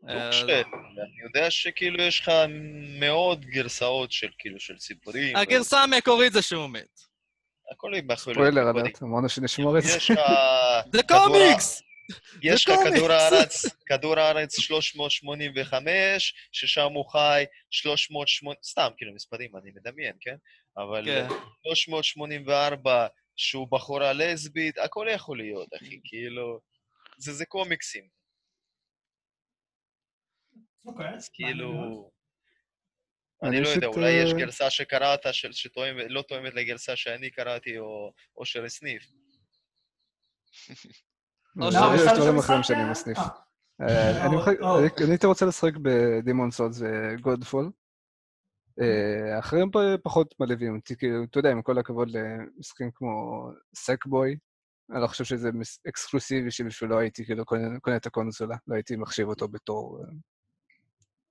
ברור 0.02 0.18
אה. 0.18 0.60
אני 1.02 1.22
יודע 1.24 1.50
שכאילו 1.50 2.02
יש 2.02 2.20
לך 2.20 2.30
מאות 3.00 3.40
גרסאות 3.40 4.12
של 4.12 4.28
כאילו 4.38 4.60
של 4.60 4.78
סיפורים. 4.78 5.36
הגרסה 5.36 5.82
המקורית 5.82 6.32
זה 6.32 6.42
שהוא 6.42 6.70
מת. 6.70 7.00
הכל 7.72 7.92
יכול 7.94 8.16
ספוילר 8.16 8.64
להיות. 8.64 8.76
עלת, 8.76 9.02
אמרנו 9.02 9.28
שנשמור 9.28 9.78
את 9.78 9.82
זה. 9.86 9.96
יש 9.96 10.10
לך... 10.10 10.20
זה 10.92 11.02
קומיקס! 11.02 11.82
יש 12.42 12.68
לך. 12.68 12.78
כדור 12.94 13.12
הארץ, 13.12 13.66
כדור 13.86 14.18
הארץ 14.18 14.60
385, 14.60 16.34
ששם 16.52 16.92
הוא 16.94 17.10
חי 17.10 17.44
380, 17.70 18.56
סתם, 18.64 18.88
כאילו 18.96 19.14
מספרים, 19.14 19.56
אני 19.56 19.70
מדמיין, 19.74 20.12
כן? 20.20 20.36
אבל 20.76 21.04
כן. 21.04 21.28
384 21.62 23.06
שהוא 23.36 23.68
בחורה 23.70 24.12
לסבית, 24.12 24.78
הכל 24.78 25.06
יכול 25.14 25.38
להיות, 25.38 25.68
אחי, 25.76 26.00
כאילו... 26.04 26.60
זה 27.18 27.32
זה 27.32 27.46
קומיקסים, 27.46 28.08
אוקיי. 30.86 31.14
אז 31.14 31.28
כאילו... 31.28 32.10
אני 33.42 33.60
לא 33.60 33.68
יודע, 33.68 33.86
אולי 33.86 34.10
יש 34.10 34.32
אה, 34.32 34.38
גרסה 34.38 34.70
שקראת 34.70 35.20
של- 35.32 35.52
שתואמת- 35.52 36.06
לא 36.08 36.22
תואמת 36.22 36.54
לגרסה 36.54 36.96
שאני 36.96 37.30
קראתי, 37.30 37.78
או- 37.78 38.12
או 38.36 38.44
של 38.44 38.68
סניף. 38.68 39.02
או 41.60 41.68
יש 41.68 41.74
דברים- 41.74 41.94
יש 41.94 42.00
יש 42.00 42.06
לך 42.06 42.12
דברים 42.18 42.36
משחק, 42.36 42.44
אחרים 42.50 42.62
שאני? 42.62 42.90
מסניף. 42.90 43.18
אה, 43.80 44.26
אני 44.26 45.10
הייתי 45.10 45.26
רוצה 45.26 45.46
לשחק 45.46 45.72
ב 45.82 45.91
Demon's 45.91 46.50
Souls 46.50 46.80
ו 46.80 46.90
Godfall. 46.90 47.70
אה, 48.80 49.36
האחרים 49.36 49.70
פה 49.70 49.80
פחות 50.02 50.34
מלהיבים 50.40 50.76
אותי, 50.76 50.96
כאילו, 50.96 51.24
אתה 51.24 51.38
יודע, 51.38 51.50
עם 51.50 51.62
כל 51.62 51.78
הכבוד 51.78 52.08
למשחקים 52.10 52.90
כמו 52.94 53.48
Sackboy, 53.74 54.36
אני 54.92 55.02
לא 55.02 55.06
חושב 55.06 55.24
שזה 55.24 55.50
אקסקלוסיבי 55.88 56.50
שבשבילו 56.50 56.98
הייתי 56.98 57.24
כאילו 57.24 57.44
קונה 57.80 57.96
את 57.96 58.06
הקונסולה, 58.06 58.56
לא 58.66 58.74
הייתי 58.74 58.96
מחשיב 58.96 59.28
אותו 59.28 59.48
בתור 59.48 60.00
אה, 60.00 60.12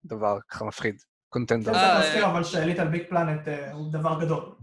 דבר 0.06 0.38
ככה 0.50 0.66
מפחיד, 0.66 0.96
contender. 1.30 1.74
כן, 1.74 1.78
אה, 1.80 1.94
צריך 1.94 2.06
להזכיר 2.06 2.26
אבל 2.26 2.44
ש 2.44 2.55
Little 2.55 2.88
Big 2.88 3.03
Planet 3.10 3.48
אה, 3.48 3.72
הוא 3.72 3.92
דבר 3.92 4.26
גדול. 4.26 4.56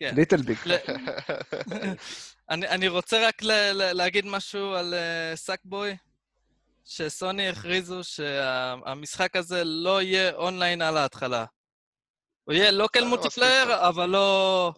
כן. 0.00 0.14
Little 0.16 0.42
Big. 0.42 0.56
ל- 0.66 0.76
אני, 2.50 2.68
אני 2.68 2.88
רוצה 2.88 3.28
רק 3.28 3.42
ל, 3.42 3.50
ל, 3.50 3.92
להגיד 3.92 4.26
משהו 4.26 4.72
על 4.74 4.94
Sackboy, 5.34 5.96
שסוני 6.84 7.48
הכריזו 7.48 8.04
שהמשחק 8.04 9.36
הזה 9.36 9.64
לא 9.64 10.02
יהיה 10.02 10.32
אונליין 10.34 10.82
על 10.82 10.96
ההתחלה. 10.96 11.44
הוא 12.48 12.54
יהיה 12.54 12.70
local 12.70 13.00
לא 13.00 13.06
מספיק 13.06 13.18
multiplayer. 13.20 13.88
אבל 13.88 14.06
לא, 14.06 14.72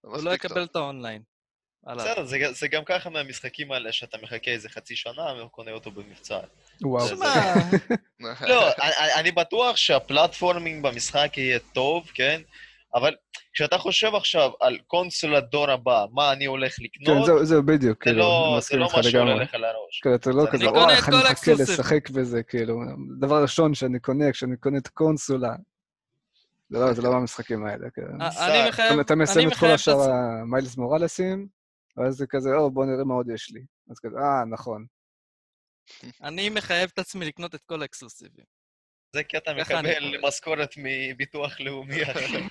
הוא 0.00 0.18
לא. 0.22 0.34
יקבל 0.34 0.64
את 0.64 0.76
האונליין. 0.76 1.22
בסדר, 1.96 2.24
זה 2.52 2.68
גם 2.68 2.82
ככה 2.84 3.10
מהמשחקים 3.10 3.72
האלה 3.72 3.92
שאתה 3.92 4.16
מחכה 4.22 4.50
איזה 4.50 4.68
חצי 4.68 4.96
שנה 4.96 5.44
וקונה 5.44 5.72
אותו 5.72 5.90
במבצע. 5.90 6.38
וואו. 6.82 7.08
שמע, 7.08 7.54
לא, 8.50 8.68
אני, 8.68 9.14
אני 9.16 9.32
בטוח 9.32 9.76
שה 9.76 10.00
platforming 10.00 10.86
במשחק 10.86 11.32
יהיה 11.36 11.58
טוב, 11.72 12.10
כן? 12.14 12.40
אבל 12.94 13.14
כשאתה 13.52 13.78
חושב 13.78 14.14
עכשיו 14.14 14.50
על 14.60 14.78
קונסולת 14.86 15.50
דור 15.50 15.70
הבא, 15.70 16.04
מה 16.12 16.32
אני 16.32 16.44
הולך 16.44 16.76
כן, 16.76 16.82
לקנות, 16.84 17.26
זהו, 17.26 17.44
זהו, 17.44 17.62
בדיוק, 17.62 18.04
זה 18.04 18.10
כאילו, 18.10 18.18
לא, 18.18 18.52
אני 18.52 18.60
זה 18.62 18.76
לא 18.76 18.88
מה 18.96 19.02
שעולה. 19.02 19.34
לך 19.34 19.54
לראש. 19.54 20.00
כאילו, 20.02 20.14
אתה 20.14 20.30
לא 20.30 20.42
אני 20.42 20.50
כזה, 20.50 20.68
את 20.68 20.90
איך 20.90 21.08
אני 21.08 21.16
מחכה 21.16 21.28
האקסקלוסיב." 21.28 21.70
לשחק 21.70 22.10
בזה, 22.10 22.42
כאילו. 22.42 22.80
הדבר 23.16 23.34
הראשון 23.34 23.74
שאני 23.74 24.00
קונה 24.00 24.32
כשאני 24.32 24.56
קונה 24.56 24.78
את 24.78 24.86
הקונסולה, 24.86 25.54
זה 26.70 26.78
לא, 26.78 26.92
זה 26.92 27.02
לא 27.02 27.10
מהמשחקים 27.10 27.66
האלה, 27.66 27.90
כאילו. 27.90 28.08
אני 28.10 28.68
מחייב, 28.68 29.00
אתה 29.00 29.14
מסיים 29.14 29.48
את 29.48 29.56
כל 29.60 29.66
השאר. 29.66 30.10
המיילס 30.42 30.76
מורלסים, 30.76 31.48
ואז 31.96 32.14
זה 32.14 32.26
כזה, 32.28 32.54
או, 32.54 32.70
בוא 32.70 32.84
נראה 32.86 33.04
מה 33.04 33.14
עוד 33.14 33.30
יש 33.30 33.50
לי. 33.50 33.60
אז 33.90 33.98
כזה, 33.98 34.16
אה, 34.18 34.44
נכון. 34.44 34.86
אני 36.22 36.50
מחייב 36.50 36.90
את 36.94 36.98
עצמי 36.98 37.26
לקנות 37.26 37.54
את 37.54 37.64
כל 37.64 37.82
האקסקלוסיבים. 37.82 38.44
זה 39.16 39.24
כי 39.24 39.36
אתה 39.36 39.54
מקבל 39.54 40.18
משכורת 40.22 40.74
מביטוח 40.76 41.60
לאומי, 41.60 42.02
אחי. 42.10 42.48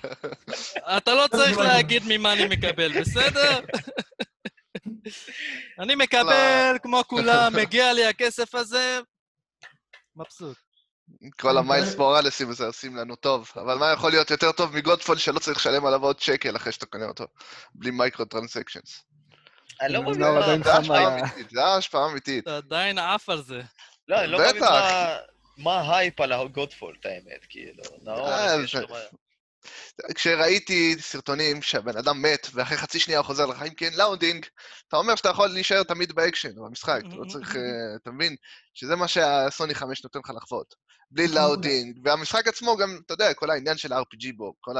אתה 0.96 1.14
לא 1.14 1.26
צריך 1.30 1.58
לא 1.58 1.64
להגיד 1.64 2.02
ממה 2.08 2.32
אני 2.32 2.46
מקבל, 2.56 3.00
בסדר? 3.00 3.60
אני 5.78 5.94
מקבל 5.94 6.76
כמו 6.82 7.02
כולם, 7.06 7.52
מגיע 7.56 7.92
לי 7.92 8.06
הכסף 8.06 8.54
הזה, 8.54 9.00
מבסוט. 10.16 10.67
כל 11.40 11.58
ה 11.58 11.64
Miles 11.64 11.96
Morales 11.96 12.38
ים 12.38 12.50
הזה 12.50 12.66
עושים 12.66 12.96
לנו 12.96 13.16
טוב, 13.16 13.52
אבל 13.56 13.78
מה 13.78 13.92
יכול 13.92 14.10
להיות 14.10 14.30
יותר 14.30 14.52
טוב 14.52 14.76
מ 14.76 14.81
Godfall 14.81 15.16
שלא 15.16 15.38
צריך 15.38 15.58
לשלם 15.58 15.86
עליו 15.86 16.04
עוד 16.04 16.20
שקל 16.20 16.56
אחרי 16.56 16.72
שאתה 16.72 16.86
קונה 16.86 17.04
אותו, 17.04 17.24
בלי 17.74 17.90
microtransactions. 17.90 19.04
אני 19.80 19.92
לא 19.92 19.98
אני 19.98 20.10
מבין 20.10 20.20
לא 20.20 20.34
מה... 20.88 21.26
זה 21.50 21.64
השפעה 21.64 22.06
אמיתית. 22.06 22.44
אתה 22.44 22.56
עדיין 22.56 22.98
עף 22.98 23.28
על 23.28 23.42
זה. 23.42 23.62
לא, 24.08 24.20
אני 24.20 24.26
לא 24.26 24.38
מבין. 24.38 24.60
מה... 24.60 25.16
מה 25.56 25.80
ההייפ 25.80 26.20
על 26.20 26.32
ה 26.32 26.40
Godfall, 26.40 27.06
האמת, 27.06 27.46
כאילו. 27.48 27.82
נאור, 28.02 28.28
כשראיתי 30.14 30.96
סרטונים 31.00 31.62
שהבן 31.62 31.96
אדם 31.96 32.22
מת, 32.22 32.46
ואחרי 32.54 32.76
חצי 32.76 33.00
שנייה 33.00 33.18
הוא 33.18 33.26
חוזר 33.26 33.46
לחיים 33.46 33.74
כי 33.74 33.84
אין 33.84 33.94
loading, 33.96 34.46
אתה 34.88 34.96
אומר 34.96 35.16
שאתה 35.16 35.28
יכול 35.28 35.48
להישאר 35.48 35.82
תמיד 35.82 36.12
באקשן, 36.12 36.54
במשחק, 36.54 37.00
אתה 37.08 37.16
לא 37.16 37.24
צריך, 37.28 37.56
אה, 37.56 37.62
אתה 38.02 38.10
מבין? 38.10 38.36
שזה 38.74 38.96
מה 38.96 39.08
שהסוני 39.08 39.74
5 39.74 40.04
נותן 40.04 40.18
לך 40.18 40.30
לחוות. 40.36 40.74
בלי 41.10 41.28
loading, 41.28 41.98
והמשחק 42.04 42.48
עצמו 42.48 42.76
גם, 42.76 42.98
אתה 43.06 43.14
יודע, 43.14 43.34
כל 43.34 43.50
העניין 43.50 43.76
של 43.76 43.92
ה-RPG 43.92 44.32
בו, 44.36 44.54
כל. 44.60 44.74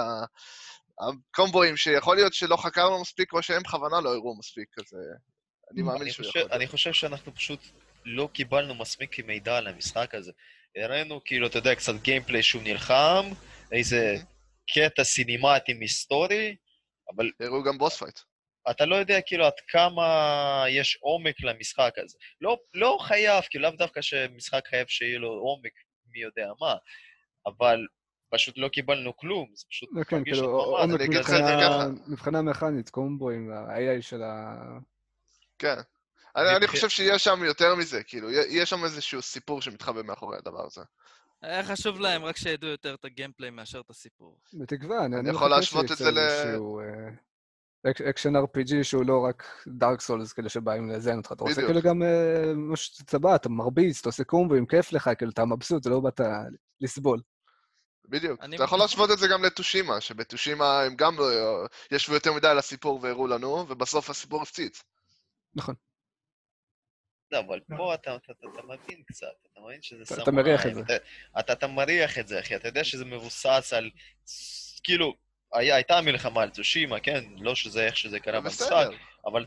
הקומבואים 1.01 1.77
שיכול 1.77 2.17
להיות 2.17 2.35
שלא 2.35 2.57
חקרנו 2.57 3.01
מספיק, 3.01 3.33
או 3.33 3.43
שהם 3.43 3.63
בכוונה 3.63 4.01
לא 4.01 4.15
הראו 4.15 4.39
מספיק, 4.39 4.69
אז 4.79 4.85
אה, 4.95 5.17
אני 5.73 5.83
מאמין 5.83 6.03
אני 6.03 6.13
שהוא 6.13 6.27
יכול. 6.27 6.43
אני 6.53 6.67
חושב 6.67 6.93
שאנחנו 6.93 7.35
פשוט 7.35 7.61
לא 8.05 8.29
קיבלנו 8.33 8.75
מספיק 8.75 9.27
מידע 9.27 9.57
על 9.57 9.67
המשחק 9.67 10.15
הזה. 10.15 10.33
הראינו, 10.77 11.21
כאילו, 11.25 11.47
אתה 11.47 11.59
יודע, 11.59 11.75
קצת 11.75 11.95
gameplay 12.03 12.43
שהוא 12.43 12.63
נלחם, 12.63 13.27
איזה 13.73 14.17
קטע 14.75 15.05
סינמטי 15.05 15.73
היסטורי, 15.81 16.57
אבל 17.17 17.31
הראו 17.41 17.63
גם 17.63 17.79
boss 17.79 17.99
fight. 17.99 18.19
אתה 18.71 18.85
לא 18.87 18.97
יודע, 18.97 19.21
כאילו, 19.27 19.47
עד 19.47 19.53
כמה 19.69 20.65
יש 20.69 20.99
עומק 21.01 21.35
למשחק 21.41 21.93
הזה. 22.05 22.19
לא, 22.41 22.59
לא 22.75 22.99
חייב, 23.01 23.45
כאילו, 23.51 23.63
לאו 23.65 23.71
דווקא 23.79 24.01
שמשחק 24.03 24.67
חייב 24.67 24.87
שיהיה 24.89 25.19
לו 25.19 25.29
עומק, 25.29 25.73
מי 26.13 26.21
יודע 26.21 26.47
מה, 26.61 26.75
אבל 27.47 27.87
פשוט 28.31 28.55
לא 28.59 28.69
קיבלנו 28.69 29.17
כלום, 29.17 29.49
זה 29.55 29.65
פשוט 29.71 29.89
לא, 29.93 30.05
כן, 30.05 30.17
מרגיש 30.17 30.35
כאילו. 30.35 30.61
עומק 30.61 31.01
מבחינה- 32.09 32.43
מכנית, 32.43 32.91
קומבואים, 32.91 33.53
ה-AI 33.53 34.03
של 34.03 34.23
ה... 34.23 34.55
כן. 35.59 35.77
אני, 36.37 36.57
אני 36.57 36.67
חושב 36.67 36.89
שיש 36.89 37.25
שם 37.25 37.45
יותר 37.45 37.75
מזה, 37.75 38.03
כאילו, 38.03 38.31
יש 38.31 38.71
שם 38.71 38.85
איזשהו 38.85 39.23
סיפור 39.23 39.63
שמתחבא 39.63 40.03
מאחורי 40.03 40.37
הדבר 40.39 40.67
הזה. 40.67 40.81
היה 41.43 41.65
חשוב 41.65 42.01
להם 42.01 42.25
רק 42.25 42.37
שידעו 42.37 42.71
יותר 42.71 42.95
את 42.95 43.05
ה 43.05 43.10
gameplay 43.10 43.51
מאשר 43.51 43.81
את 43.81 43.91
הסיפור. 43.91 44.39
בתקווה, 44.55 45.05
אני 45.05 45.17
אני 45.17 45.31
יכול 45.31 45.51
להשוות 45.51 45.93
את 45.93 45.97
זה 45.97 46.11
ל- 46.11 46.19
אה, 46.19 47.91
אק- 47.91 48.01
אקשן 48.01 48.37
RPG 48.37 48.83
שהוא 48.85 49.05
לא 49.07 49.25
רק 49.25 49.45
Dark 49.69 50.01
Souls, 50.01 50.33
כאילו 50.33 50.51
שבאים 50.51 50.91
לזיין 50.91 51.19
אותך. 51.19 51.33
אתה 51.33 51.45
רוצה. 51.45 51.63
כאילו 51.67 51.83
גם 51.83 52.03
אה, 52.03 52.53
משהו 52.57 52.95
שאתה 52.97 53.19
בא, 53.19 53.35
אתה 53.35 53.49
מרביץ, 53.49 53.99
אתה 54.01 54.09
עושה 54.09 54.25
קומבואים, 54.25 54.67
כיף 54.67 54.93
לך, 54.93 55.11
כאילו 55.19 55.31
אתה 55.31 55.45
מבסוט, 55.45 55.81
אתה 55.81 55.91
לא 55.91 56.01
באת 56.01 56.21
לסבול. 56.81 57.21
בדיוק. 58.09 58.41
אתה 58.55 58.65
יכול 58.65 58.79
להשוות 58.79 59.11
את 59.11 59.19
זה 59.19 59.29
גם 59.29 59.45
לטושימה, 59.45 60.01
שבטושימה 60.01 60.83
הם 60.83 60.95
גם 60.97 61.19
לא 61.19 61.25
ישבו 61.93 62.15
יותר 62.15 62.33
מדי 62.33 62.49
על 62.49 62.59
הסיפור 62.59 63.01
והראו 63.03 63.27
לנו, 63.27 63.67
ובסוף 63.69 64.11
הסיפור 64.11 64.43
הפציץ. 64.43 64.83
לא, 67.33 67.39
אבל 67.39 67.61
לא. 67.69 67.77
פה 67.77 67.95
אתה, 67.95 68.17
אתה, 68.17 68.33
אתה, 68.33 68.47
אתה 68.55 68.63
מבין 68.67 69.03
קצת, 69.07 69.27
אתה 69.53 69.61
מבין 69.61 69.83
שזה 69.83 70.05
סם 70.05 70.23
אתה 70.23 70.31
מריח 70.31 70.67
את 70.67 70.75
זה. 70.75 70.81
אתה, 70.81 70.95
אתה, 71.41 71.53
אתה 71.53 71.67
מריח 71.67 72.19
את 72.19 72.29
זה, 72.29 72.41
אחי, 72.41 72.57
אתה 72.57 72.69
יודע 72.69 72.85
שזה 72.85 73.05
מבוסס 73.05 73.73
על... 73.77 73.91
כאילו, 74.85 75.15
היה, 75.53 75.75
הייתה 75.75 76.01
מלחמה 76.01 76.43
על 76.43 76.51
צושימה, 76.51 77.01
כן? 77.01 77.25
לא 77.39 77.55
שזה 77.55 77.87
איך 77.87 77.97
שזה 77.97 78.21
קרה 78.21 78.41
במשחק, 78.41 78.67
בסדר. 78.67 78.91
אבל 79.27 79.47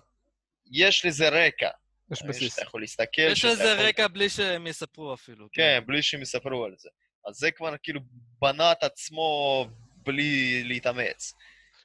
יש 0.71 1.05
לזה 1.05 1.29
רקע. 1.29 1.69
יש 2.11 2.19
יש- 2.21 2.27
בסיס. 2.27 2.53
שאתה 2.53 2.61
יכול 2.61 2.81
להסתכל, 2.81 3.21
יש 3.21 3.45
לזה 3.45 3.63
יכול- 3.63 3.85
רקע 3.85 4.07
בלי 4.07 4.29
שהם 4.29 4.67
יספרו 4.67 5.13
אפילו. 5.13 5.47
כן, 5.53 5.79
בלי 5.85 6.01
שהם 6.03 6.21
יספרו 6.21 6.65
על 6.65 6.75
זה. 6.77 6.89
אז 7.27 7.35
זה 7.35 7.51
כבר 7.51 7.75
כאילו 7.83 7.99
בנה 8.41 8.71
את 8.71 8.83
עצמו 8.83 9.67
בלי 9.97 10.63
להתאמץ. 10.63 11.33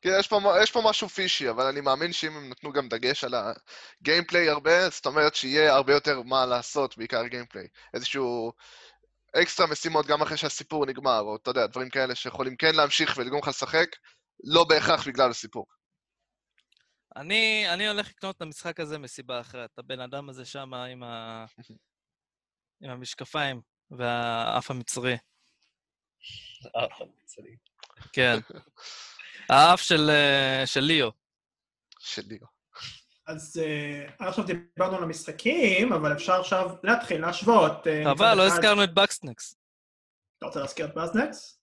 כן, 0.03 0.11
יש 0.19 0.29
פה, 0.29 0.41
יש 0.63 0.71
פה 0.71 0.83
משהו 0.85 1.09
פישי, 1.09 1.51
אבל 1.51 1.67
אני 1.67 1.81
מאמין 1.81 2.13
שאם 2.13 2.37
הם 2.37 2.51
נתנו 2.51 2.73
גם 2.73 2.89
דגש 2.89 3.25
על 3.25 3.35
הגיימפליי 3.35 4.49
הרבה, 4.49 4.89
זאת 4.89 5.07
אומרת 5.07 5.35
שיהיה 5.35 5.75
הרבה 5.75 5.93
יותר 5.93 6.23
מה 6.23 6.47
לעשות, 6.47 6.99
בעיקר 6.99 7.27
גיימפליי. 7.27 7.67
איזשהו... 7.95 8.53
אקסטרה 9.43 9.67
משימות 9.67 10.07
גם 10.07 10.23
אחרי 10.23 10.37
שהסיפור 10.37 10.87
נגמר, 10.87 11.21
או 11.21 11.37
אתה 11.37 11.51
יודע, 11.51 11.67
דברים 11.67 11.91
כאלה 11.91 12.15
שיכולים 12.15 12.57
כן 12.57 12.75
להמשיך 12.75 13.17
ולגרום 13.17 13.41
לך 13.43 13.49
לשחק, 13.49 13.87
לא 14.45 14.65
בהכרח 14.65 15.09
בגלל 15.09 15.31
הסיפור. 15.31 15.67
אני, 17.17 17.65
אני 17.75 17.89
הולך 17.89 18.09
לקנות 18.09 18.37
את 18.37 18.43
המשחק 18.43 18.81
הזה 18.81 18.99
מסיבה 18.99 19.41
אחרת. 19.41 19.79
הבן 19.79 20.01
אדם 20.01 20.29
הזה 20.29 20.45
שם 20.45 20.75
עם, 20.75 21.03
ה... 21.03 21.45
עם 22.83 22.91
המשקפיים 22.91 23.61
והאף 23.91 24.71
המצרי. 24.71 25.17
אה, 26.77 26.87
מצרי. 27.23 27.57
כן. 28.13 28.39
האף 29.49 29.81
של, 29.81 30.11
אה, 30.11 30.67
של 30.67 30.81
ליאו. 30.81 31.11
שלי. 31.99 32.39
אז 33.27 33.63
אה, 33.65 34.09
עד 34.19 34.29
עכשיו 34.29 34.45
דיברנו 34.45 34.97
על 34.97 35.03
המשחקים, 35.03 35.93
אבל 35.93 36.13
אפשר 36.13 36.41
עכשיו 36.41 36.71
להתחיל 36.83 37.21
להשוות. 37.21 37.87
אה, 37.87 38.03
חבל, 38.05 38.35
לא 38.35 38.47
הזכרנו 38.47 38.85
את 38.85 38.95
בקסנקס. 38.95 39.57
אתה 40.39 40.47
רוצה 40.47 40.61
להזכיר 40.61 40.87
את 40.87 40.95
באזנקס? 40.95 41.61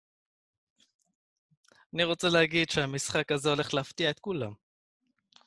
אני 1.94 2.04
רוצה 2.04 2.30
להגיד 2.30 2.70
שהמשחק 2.70 3.32
הזה 3.32 3.50
הולך 3.50 3.74
להפתיע 3.74 4.10
את 4.10 4.20
כולם. 4.20 4.54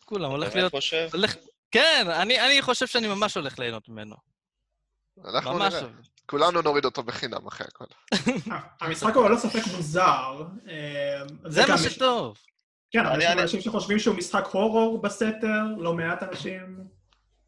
כולם, 0.04 0.30
הולך 0.30 0.54
להיות... 0.54 0.72
חושב? 0.72 1.08
הולך... 1.12 1.36
כן, 1.70 2.06
אני, 2.20 2.40
אני 2.40 2.62
חושב 2.62 2.86
שאני 2.86 3.08
ממש 3.08 3.36
הולך 3.36 3.58
ליהנות 3.58 3.88
ממנו. 3.88 4.16
אנחנו 5.24 5.54
ממש 5.54 5.74
נראה. 5.74 5.90
כולנו 6.26 6.62
נוריד 6.62 6.84
אותו 6.84 7.02
בחינם 7.02 7.46
אחרי 7.46 7.66
הכל. 7.68 7.84
המשחק 8.80 9.14
הוא 9.14 9.28
ללא 9.28 9.36
ספק 9.36 9.62
מוזר. 9.76 10.42
אה, 10.68 11.22
זה 11.46 11.66
מה 11.68 11.78
שטוב. 11.78 12.38
כן, 12.90 13.06
אבל 13.06 13.14
אני- 13.14 13.24
יש 13.24 13.30
אנשים 13.30 13.60
שחושבים 13.60 13.98
שהוא 13.98 14.16
משחק 14.16 14.44
הורור 14.52 15.02
בסתר, 15.02 15.62
לא 15.78 15.92
מעט 15.94 16.22
אנשים. 16.22 16.78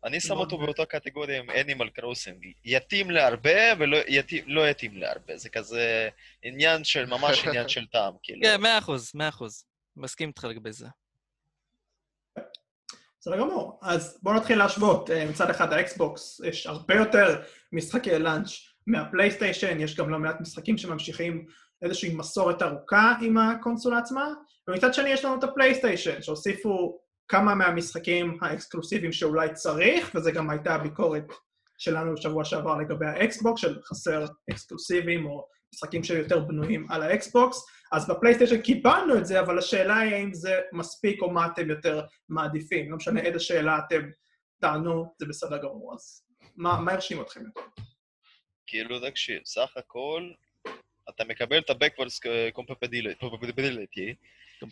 אני 0.05 0.21
שם 0.21 0.35
מאוד 0.35 0.53
אותו. 0.53 0.65
באותה 0.65 0.85
קטגוריה 0.85 1.39
עם 1.39 1.51
אנימל 1.51 1.89
קרוסינג. 1.89 2.47
יתאים 2.65 3.11
להרבה 3.11 3.51
ולא 3.79 3.97
יתאים, 4.09 4.45
לא 4.47 4.63
להרבה. 4.93 5.37
זה 5.37 5.49
כזה 5.49 6.09
עניין 6.43 6.85
של, 6.85 7.07
ממש 7.07 7.39
עניין 7.47 7.69
של 7.69 7.87
טעם, 7.87 8.13
כאילו. 8.23 8.41
כן, 8.43 8.61
מאה 8.61 8.79
אחוז, 8.79 9.11
מאה 9.15 9.29
אחוז. 9.29 9.65
מסכים 9.97 10.29
איתך 10.29 10.45
לגבי 10.45 10.73
זה. 10.73 10.87
בסדר 13.21 13.39
גמור. 13.39 13.79
אז 13.83 14.19
בואו 14.23 14.35
נתחיל 14.35 14.59
להשוות. 14.59 15.11
אה, 15.11 15.25
מצד 15.31 15.51
אחד 15.51 15.73
האקסבוקס, 15.73 16.41
יש 16.45 16.67
הרבה 16.67 16.95
יותר 16.95 17.43
משחקי 17.73 18.19
launch 18.19 18.51
מהפלייסטיישן, 18.89 19.81
יש 19.81 19.97
גם 19.97 20.11
לא 20.11 20.19
מעט 20.19 20.41
משחקים 20.41 20.79
שממשיכים 20.79 21.47
איזושהי 21.83 22.15
מסורת 22.15 22.63
ארוכה 22.63 23.15
עם 23.21 23.39
הקונסולה 23.39 23.99
עצמה, 23.99 24.29
ומצד 24.69 24.95
שני 24.95 25.09
יש 25.09 25.25
לנו 25.25 25.39
את 25.39 25.45
הפלייסטיישן, 25.45 26.23
שהוסיפו 26.23 26.99
כמה 27.29 27.55
מהמשחקים 27.55 28.39
האקסקלוסיביים 28.43 29.13
שאולי 29.13 29.49
צריך, 29.53 30.11
וזה 30.15 30.31
גם 30.31 30.51
הייתה 30.51 30.75
הביקורת 30.75 31.25
שלנו 31.79 32.15
בשבוע 32.15 32.45
שעבר 32.45 32.77
לגבי 32.77 33.07
האקסבוקס, 33.07 33.61
של 33.61 33.83
חסר 33.83 34.25
אקסקלוסיביים 34.51 35.27
או 35.27 35.47
משחקים 35.75 36.05
שיותר 36.05 36.39
בנויים 36.39 36.87
על 36.91 37.03
האקסבוקס. 37.03 37.67
אז 37.93 38.11
בפלייסטיישן 38.11 38.61
קיבלנו 38.61 39.17
את 39.19 39.27
זה, 39.27 39.41
אבל 39.41 39.59
השאלה 39.59 39.99
היא 39.99 40.15
האם 40.15 40.35
זה 40.35 40.61
מספיק 40.73 41.23
או 41.23 41.31
מה 41.31 41.47
אתם 41.47 41.71
יותר 41.71 42.03
מעדיפים. 42.29 42.91
לא 42.91 42.97
משנה 42.97 43.21
איזה 43.21 43.39
שאלה 43.39 43.79
אתם 43.79 44.01
תענו, 44.61 45.15
זה 45.19 45.27
בסדר 45.27 45.59
גמור. 45.59 45.95
אז 45.95 46.23
מה, 46.57 46.81
מה 46.81 46.93
הרשים 46.93 47.21
אתכם 47.21 47.41
יותר? 47.47 47.68
כאילו, 48.69 49.11
תקשיב, 49.11 49.43
סך 49.45 49.77
הכל, 49.77 50.31
אתה 51.09 51.25
מקבל 51.25 51.59
את 51.59 51.71
ה-Backwards 51.71 52.21
compatibility, 52.59 54.15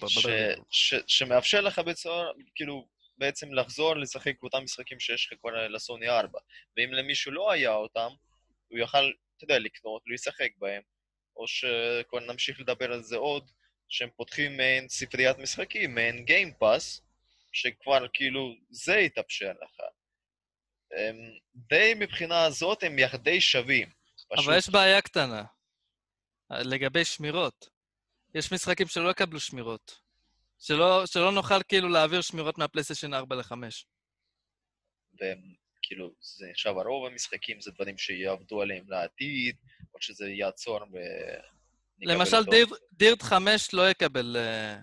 ש- 0.09 0.27
ש- 0.71 0.95
שמאפשר 1.07 1.61
לך 1.61 1.79
בצורה, 1.79 2.25
כאילו, 2.55 2.87
בעצם 3.19 3.53
לחזור 3.55 3.97
לשחק 3.97 4.33
באותם 4.41 4.63
משחקים 4.65 5.01
שיש 5.01 5.27
לך 5.27 5.39
כבר 5.41 5.69
לסוני 5.69 6.09
4. 6.09 6.39
ואם 6.77 6.93
למישהו 6.93 7.33
לא 7.33 7.51
היה 7.51 7.75
אותם, 7.75 8.09
הוא 8.69 8.79
יוכל, 8.79 9.11
אתה 9.37 9.45
יודע, 9.45 9.59
לקנות, 9.59 10.03
לשחק 10.07 10.51
בהם. 10.59 10.83
או 11.37 11.47
שכבר 11.47 12.21
נמשיך 12.21 12.61
לדבר 12.61 12.93
על 12.93 13.03
זה 13.03 13.17
עוד, 13.17 13.51
שהם 13.89 14.09
פותחים 14.17 14.57
מעין 14.57 14.89
ספריית 14.89 15.39
משחקים, 15.39 15.95
מעין 15.95 16.25
גיימפאס, 16.25 17.03
שכבר 17.53 18.07
כאילו 18.13 18.55
זה 18.71 18.97
יתאפשר 18.97 19.53
לך. 19.63 19.81
הם, 20.93 21.17
די 21.55 21.93
מבחינה 21.97 22.45
הזאת 22.45 22.83
הם 22.83 22.99
יחדי 22.99 23.41
שווים. 23.41 23.89
פשוט, 24.29 24.47
אבל 24.47 24.59
יש 24.59 24.71
בעיה 24.71 25.01
קטנה. 25.01 25.43
לגבי 26.51 27.05
שמירות. 27.05 27.69
יש 28.35 28.53
משחקים 28.53 28.87
שלא 28.87 29.11
יקבלו 29.11 29.41
שמירות. 29.41 30.01
שלא, 30.59 31.07
שלא 31.07 31.33
נוכל 31.33 31.63
כאילו 31.63 31.89
להעביר 31.89 32.21
שמירות 32.21 32.59
מהפלייסטיישן 32.59 33.15
4 33.15 33.37
ל-5. 33.37 33.53
והם, 35.21 35.39
כאילו, 35.83 36.11
זה 36.21 36.47
עכשיו 36.51 36.81
הרוב 36.81 37.07
המשחקים 37.07 37.61
זה 37.61 37.71
דברים 37.71 37.99
שיעבדו 37.99 38.63
עליהם 38.63 38.85
לעתיד, 38.89 39.57
או 39.95 40.03
שזה 40.03 40.29
יעצור 40.29 40.83
ו... 40.93 40.97
למשל. 42.01 42.45
דיר, 42.45 42.67
דירד 42.93 43.23
5 43.23 43.75
לא 43.75 43.91
יקבל... 43.91 44.37
אה, 44.39 44.77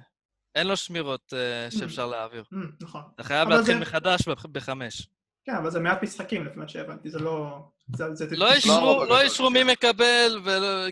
אין 0.56 0.68
לו 0.68 0.78
שמירות 0.78 1.34
אה, 1.34 1.72
שאפשר 1.72 2.08
להעביר. 2.08 2.44
Mm, 2.54 2.56
נכון. 2.82 3.02
אתה 3.16 3.24
חייב 3.24 3.50
להתחיל 3.50 3.78
מחדש 3.78 4.22
בחמש. 4.52 5.08
כן, 5.46 5.56
אבל 5.56 5.72
זה 5.72 5.80
מעט 5.80 6.04
משחקים 6.04 6.46
לפי 6.46 6.60
מה 6.60 6.68
שהבנתי, 6.68 7.10
זה 7.10 7.20
לא... 7.20 7.60
זה, 7.96 8.14
זה, 8.14 8.28
זה 8.30 8.36
לא 8.36 8.54
אישרו, 8.54 9.06
לא 9.06 9.22
אישרו 9.22 9.48
כן. 9.48 9.54
מי 9.54 9.64
מקבל, 9.64 10.42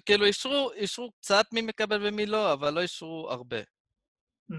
כאילו 0.06 0.26
אישרו, 0.26 0.72
אישרו 0.76 1.12
קצת 1.12 1.46
מי 1.52 1.62
מקבל 1.62 2.08
ומי 2.08 2.26
לא, 2.26 2.54
אבל 2.54 2.74
לא 2.74 2.82
אישרו 2.82 3.28
הרבה. 3.30 3.60
Mm, 4.52 4.56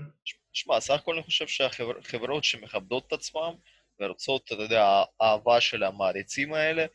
שמע, 0.53 0.81
סך 0.81 0.95
הכל 0.95 1.15
אני 1.15 1.23
חושב 1.23 1.47
שהחברות 1.47 2.45
שמכבדות 2.45 3.07
את 3.07 3.13
עצמם 3.13 3.55
ורוצות, 4.01 4.43
אתה 4.45 4.63
יודע, 4.63 5.03
האהבה 5.21 5.61
של 5.61 5.83
המעריצים 5.83 6.55
האלה, 6.55 6.87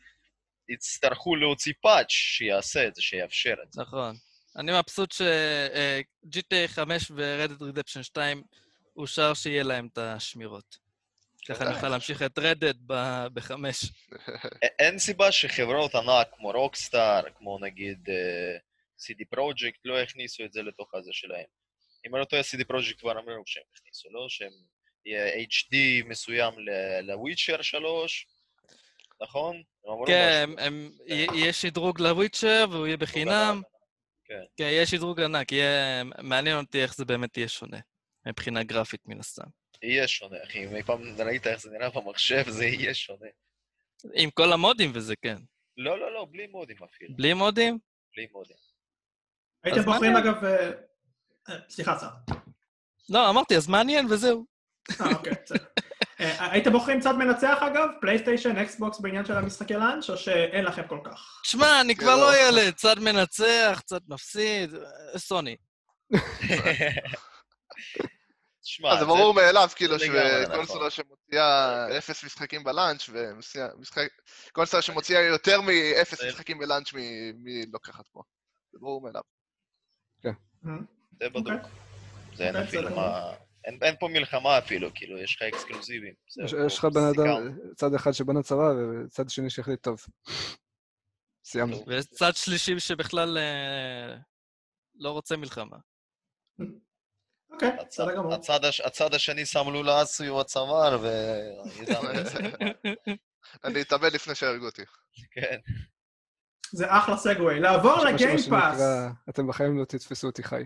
יצטרכו 0.68 1.36
להוציא 1.36 1.72
פאץ' 1.82 2.10
שיעשה 2.10 2.88
את 2.88 2.94
זה, 2.94 3.02
שיאפשר 3.02 3.54
את 3.62 3.72
זה. 3.72 3.82
נכון. 3.82 4.14
אני 4.56 4.72
מבסוט 4.78 5.12
ש-GTA 5.12 6.68
5 6.68 7.10
ו-Reddit 7.10 7.60
Redemption 7.60 8.02
2 8.02 8.42
אושר 8.96 9.34
שיהיה 9.34 9.62
להם 9.62 9.88
את 9.92 9.98
השמירות. 9.98 10.87
ככה 11.48 11.64
אה. 11.64 11.70
נוכל 11.70 11.88
להמשיך 11.88 12.22
את 12.22 12.38
רדד 12.38 12.74
בחמש. 13.34 13.84
אין 14.78 14.98
סיבה 14.98 15.32
שחברות 15.32 15.94
ענק 15.94 16.28
כמו 16.36 16.50
רוקסטאר, 16.50 17.22
כמו 17.38 17.58
נגיד 17.58 18.08
אה, 18.08 18.56
CD 18.98 19.24
פרויקט, 19.30 19.80
לא 19.84 20.00
יכניסו 20.00 20.44
את 20.44 20.52
זה 20.52 20.62
לתוך 20.62 20.94
הזה 20.94 21.10
שלהם. 21.12 21.46
אם 22.06 22.14
אני 22.14 22.20
לא 22.20 22.24
טועה, 22.24 22.42
CD 22.42 22.64
פרויקט 22.64 23.00
כבר 23.00 23.12
אמרו 23.12 23.42
שהם 23.46 23.62
יכניסו, 23.76 24.08
לא? 24.10 24.26
שהם 24.28 24.52
יהיה 25.06 25.44
HD 25.44 26.04
מסוים 26.08 26.54
לוויצ'ר 27.02 27.62
3, 27.62 28.26
נכון? 29.22 29.62
כן, 30.06 30.50
י- 31.06 31.26
יהיה 31.34 31.52
שדרוג 31.52 32.00
לוויצ'ר 32.00 32.66
והוא 32.70 32.86
יהיה 32.86 32.96
בחינם. 32.96 33.62
כן. 34.24 34.42
כן, 34.56 34.64
יהיה 34.64 34.86
שדרוג 34.86 35.20
ענק, 35.20 35.52
יהיה... 35.52 36.04
מעניין 36.22 36.56
אותי 36.56 36.82
איך 36.82 36.94
זה 36.94 37.04
באמת 37.04 37.36
יהיה 37.36 37.48
שונה, 37.48 37.78
מבחינה 38.26 38.62
גרפית 38.62 39.00
מן 39.06 39.20
הסתם. 39.20 39.46
יהיה 39.82 40.08
שונה, 40.08 40.36
אחי. 40.44 40.64
אם 40.64 40.76
אי 40.76 40.82
פעם 40.82 41.02
ראית 41.18 41.46
איך 41.46 41.60
זה 41.60 41.70
נראה 41.70 41.90
במחשב, 41.90 42.48
זה 42.48 42.64
יהיה 42.64 42.94
שונה. 42.94 43.26
עם 44.14 44.30
כל 44.30 44.52
המודים 44.52 44.90
וזה, 44.94 45.14
כן. 45.22 45.36
לא, 45.76 46.00
לא, 46.00 46.14
לא, 46.14 46.26
בלי 46.30 46.46
מודים 46.46 46.76
אפילו. 46.84 47.16
בלי 47.16 47.34
מודים? 47.34 47.78
בלי 48.16 48.26
מודים. 48.32 48.56
הייתם 49.64 49.82
בוחרים. 49.82 50.16
אגב... 50.16 50.44
אה, 50.44 50.70
אה, 51.48 51.56
סליחה, 51.68 51.98
שר. 51.98 52.34
לא, 53.08 53.30
אמרתי, 53.30 53.56
אז 53.56 53.68
מעניין 53.68 54.06
וזהו. 54.10 54.46
אה, 55.00 55.14
אוקיי, 55.14 55.32
בסדר. 55.44 55.64
אה, 56.20 56.52
הייתם 56.52 56.72
בוחרים 56.72 57.00
צד 57.00 57.12
מנצח 57.16 57.58
אגב? 57.62 57.88
פלייסטיישן, 58.00 58.56
אקסבוקס 58.56 59.00
בעניין 59.00 59.24
של 59.24 59.36
המשחקי 59.36 59.74
launch, 59.74 60.10
או 60.10 60.16
שאין 60.16 60.64
לכם 60.64 60.86
כל 60.88 61.00
כך? 61.04 61.40
שמע, 61.44 61.80
אני 61.80 61.96
כבר 61.96 62.16
לא 62.16 62.32
ילד, 62.36 62.74
צד 62.74 62.98
מנצח, 62.98 63.82
צד 63.84 64.00
מפסיד, 64.08 64.70
סוני. 65.16 65.56
שמע, 68.78 68.92
אז 68.92 68.98
זה 68.98 69.04
ברור 69.04 69.34
מאליו, 69.34 69.68
כאילו, 69.76 69.98
זה 69.98 70.04
לגמרי 70.04 70.20
נכון. 70.42 70.54
שקונסולה 70.54 70.90
שמוציאה 70.90 71.98
אפס 71.98 72.24
משחקים 72.24 72.64
בבלאנץ' 72.64 73.10
וקונסולה 74.48 74.82
שמוציאה 74.82 75.20
יותר 75.20 75.60
מאפס 75.60 76.20
זה- 76.20 76.28
משחקים 76.28 76.58
בלאנץ' 76.58 76.92
מי 77.34 77.66
לוקחת 77.72 78.06
פה. 78.08 78.22
זה 78.72 78.78
ברור 78.80 79.02
מאליו. 79.02 79.22
אה, 80.26 80.30
זה 81.20 81.28
בדוק. 81.28 81.46
אוקיי. 81.46 81.70
זה 82.36 82.44
אין 82.46 82.56
אוקיי, 82.56 82.68
אפילו 82.68 82.82
בסדר. 82.82 82.96
מה... 82.96 83.32
אין 83.64 83.78
אין 83.82 83.94
פה 84.00 84.08
מלחמה 84.08 84.58
אפילו, 84.58 84.90
כאילו, 84.94 85.18
יש 85.18 85.36
לך 85.36 85.42
אקסקלוסיבים. 85.42 86.14
יש- 86.66 86.78
לך 86.78 86.84
בן 86.84 87.00
אדם. 87.00 87.58
צד 87.76 87.94
אחד 87.94 88.12
שבנה 88.12 88.42
צבא 88.42 88.72
וצד 89.06 89.30
שני 89.30 89.50
שהחליט 89.50 89.82
טוב. 89.82 90.06
סיימנו. 91.44 91.84
ויש 91.86 92.04
צד 92.06 92.32
שלישי 92.34 92.80
שבכלל 92.80 93.38
אה, 93.38 94.16
לא 94.94 95.10
רוצה 95.10 95.36
מלחמה. 95.36 95.76
אוקיי, 97.62 97.68
הצד- 97.80 97.86
בסדר 97.88 98.14
גמור. 98.16 98.34
הצד 98.34 98.64
הש- 98.64 98.80
הצד 98.80 99.14
השני 99.14 99.46
שם 99.46 99.68
לולאסי 99.72 100.26
הוא 100.26 100.40
הצוואר, 100.40 100.98
ו... 101.02 101.08
אני 103.64 103.80
אתאבד 103.82 104.12
לפני 104.14 104.34
שהרגו 104.34 104.66
אותי. 104.66 104.82
כן. 105.30 105.56
זה 106.72 106.86
אחלה 106.88 107.16
סגווי. 107.16 107.60
לעבור 107.60 108.04
לגיימפאס. 108.04 108.80
אתם 109.28 109.46
בחיים 109.46 109.78
לא 109.80 109.84
תתפסו 109.84 110.26
אותי 110.26 110.42
חי. 110.42 110.62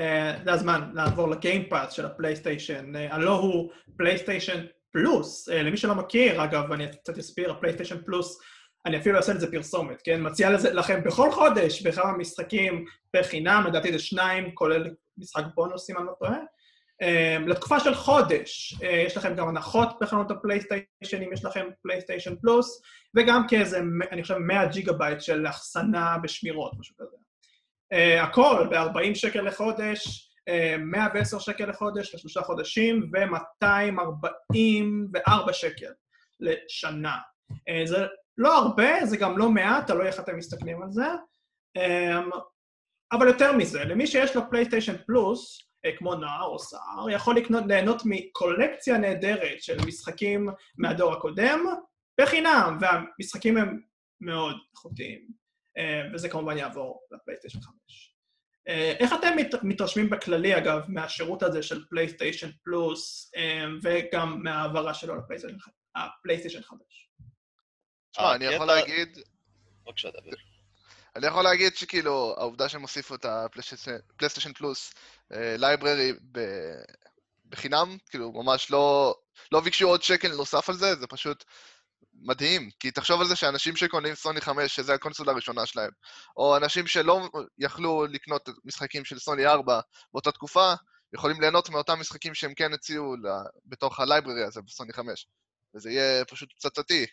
אה, 0.00 0.38
זה 0.44 0.52
הזמן 0.52 0.90
לעבור 0.94 1.28
לגיימפאס 1.28 1.92
של 1.92 2.06
הפלייסטיישן. 2.06 2.96
אה, 2.96 3.14
הלא 3.14 3.32
הוא 3.38 3.70
פלייסטיישן 3.96 4.64
פלוס. 4.92 5.48
אה, 5.48 5.62
למי 5.62 5.76
שלא 5.76 5.94
מכיר, 5.94 6.44
אגב, 6.44 6.72
אני 6.72 6.86
קצת 6.96 7.18
אסביר, 7.18 7.50
הפלייסטיישן 7.50 8.02
פלוס 8.04 8.38
אני 8.86 8.96
אפילו 8.96 9.16
אעשה 9.16 9.34
לזה 9.34 9.50
פרסומת, 9.50 10.02
כן? 10.04 10.26
מציע 10.26 10.50
לכם 10.50 11.00
בכל 11.04 11.30
חודש 11.30 11.82
בכמה 11.82 12.12
משחקים 12.12 12.84
בחינם, 13.16 13.64
לדעתי 13.66 13.92
זה 13.92 13.98
שניים, 13.98 14.54
כולל 14.54 14.94
משחק 15.18 15.44
בונוס, 15.54 15.90
אם 15.90 15.98
אני 15.98 16.06
לא 16.06 16.12
טועה. 16.18 16.38
אה, 17.02 17.36
לתקופה 17.46 17.80
של 17.80 17.94
חודש, 17.94 18.74
אה, 18.82 19.02
יש 19.06 19.16
לכם 19.16 19.34
גם 19.34 19.48
הנחות 19.48 19.88
בחנות 20.00 20.30
הפלייסטיישן, 20.30 21.22
אם 21.22 21.32
יש 21.32 21.44
לכם 21.44 21.66
פלייסטיישן 21.82 22.36
פלוס, 22.36 22.82
וגם 23.16 23.46
כאיזה, 23.48 23.80
אני 24.12 24.22
חושב, 24.22 24.34
100 24.34 24.66
ג'יגה 24.66 24.92
בייט 24.92 25.20
של 25.20 25.46
אחסנה 25.46 26.16
בשמירות, 26.22 26.72
משהו 26.78 26.96
כזה. 26.98 27.16
אה, 27.94 28.22
הכל 28.22 28.66
ב-40 28.70 29.14
שקל 29.14 29.40
לחודש, 29.40 30.30
אה, 30.50 30.52
110 30.78 31.38
שקל 31.38 31.70
לחודש 31.70 32.14
לשלושה 32.14 32.42
חודשים, 32.42 33.10
ו-244 33.12 35.52
שקל 35.52 35.92
לשנה. 36.40 37.16
זה 37.84 38.06
לא 38.38 38.58
הרבה, 38.58 39.06
זה 39.06 39.16
גם 39.16 39.38
לא 39.38 39.50
מעט, 39.50 39.86
תלוי 39.86 40.06
איך 40.06 40.20
אתם 40.20 40.36
מסתכלים 40.36 40.82
על 40.82 40.90
זה. 40.90 41.06
Um, 41.78 42.38
אבל 43.12 43.26
יותר 43.26 43.52
מזה, 43.52 43.84
למי 43.84 44.06
שיש 44.06 44.36
לו 44.36 44.42
פלייסטיישן 44.50 44.96
פלוס, 45.06 45.58
כמו 45.98 46.14
נער 46.14 46.44
או 46.44 46.58
סער, 46.58 47.10
יכול 47.10 47.36
לקנות, 47.36 47.64
ליהנות 47.66 48.02
מקולקציה 48.04 48.98
נהדרת 48.98 49.62
של 49.62 49.76
משחקים 49.86 50.48
מהדור 50.78 51.12
הקודם, 51.12 51.60
בחינם, 52.20 52.78
והמשחקים 52.80 53.56
הם 53.56 53.80
מאוד 54.20 54.56
איכותיים. 54.72 55.28
אה, 55.78 56.02
וזה 56.14 56.28
כמובן 56.28 56.58
יעבור 56.58 57.02
לפלייסטיישן 57.10 57.60
5. 57.60 57.74
אה, 58.68 58.94
איך 58.98 59.12
אתם 59.12 59.36
מתרשמים 59.62 60.10
בכללי, 60.10 60.58
אגב, 60.58 60.84
מהשירות 60.88 61.42
הזה 61.42 61.62
של 61.62 61.84
פלייסטיישן 61.90 62.50
פלוס, 62.64 63.32
אה, 63.36 63.64
וגם 63.82 64.42
מההעברה 64.42 64.94
שלו 64.94 65.14
לפלייסטיישן 65.16 66.62
5? 66.62 66.80
תשמע, 68.14 68.34
אני 68.34 68.44
יכול 68.44 68.66
להגיד... 68.66 69.18
בבקשה, 69.86 70.10
דוד. 70.10 70.34
אני 71.16 71.26
יכול 71.26 71.44
להגיד 71.44 71.76
שכאילו, 71.76 72.34
העובדה 72.38 72.68
שהם 72.68 72.82
הוסיפו 72.82 73.14
את 73.14 73.24
הפלייסטיישן 73.24 74.52
פלוס 74.52 74.94
library 75.30 76.12
בחינם, 77.48 77.96
כאילו, 78.10 78.32
ממש 78.32 78.70
לא, 78.70 79.14
לא 79.52 79.60
ביקשו 79.60 79.88
עוד 79.88 80.02
שקל 80.02 80.36
נוסף 80.36 80.68
על 80.68 80.74
זה, 80.74 80.94
זה 80.94 81.06
פשוט 81.06 81.44
מדהים, 82.14 82.70
כי 82.80 82.90
תחשוב 82.90 83.20
על 83.20 83.26
זה 83.26 83.36
שאנשים 83.36 83.76
שקונים 83.76 84.14
סוני 84.14 84.40
5, 84.40 84.76
שזה 84.76 84.94
הקונסולה 84.94 85.32
הראשונה 85.32 85.66
שלהם, 85.66 85.90
או 86.36 86.56
אנשים 86.56 86.86
שלא 86.86 87.28
יכלו 87.58 88.06
לקנות 88.06 88.48
משחקים 88.64 89.04
של 89.04 89.18
סוני 89.18 89.46
4 89.46 89.80
באותה 90.12 90.32
תקופה, 90.32 90.74
יכולים 91.14 91.40
ליהנות 91.40 91.70
מאותם 91.70 92.00
משחקים 92.00 92.34
שהם 92.34 92.54
כן 92.54 92.72
הציעו 92.72 93.14
בתוך 93.66 94.00
הלייברי 94.00 94.44
הזה 94.44 94.60
בסוני 94.62 94.92
5. 94.92 95.26
וזה 95.74 95.90
יהיה 95.90 96.24
פשוט 96.24 96.52
פצצתי. 96.52 97.06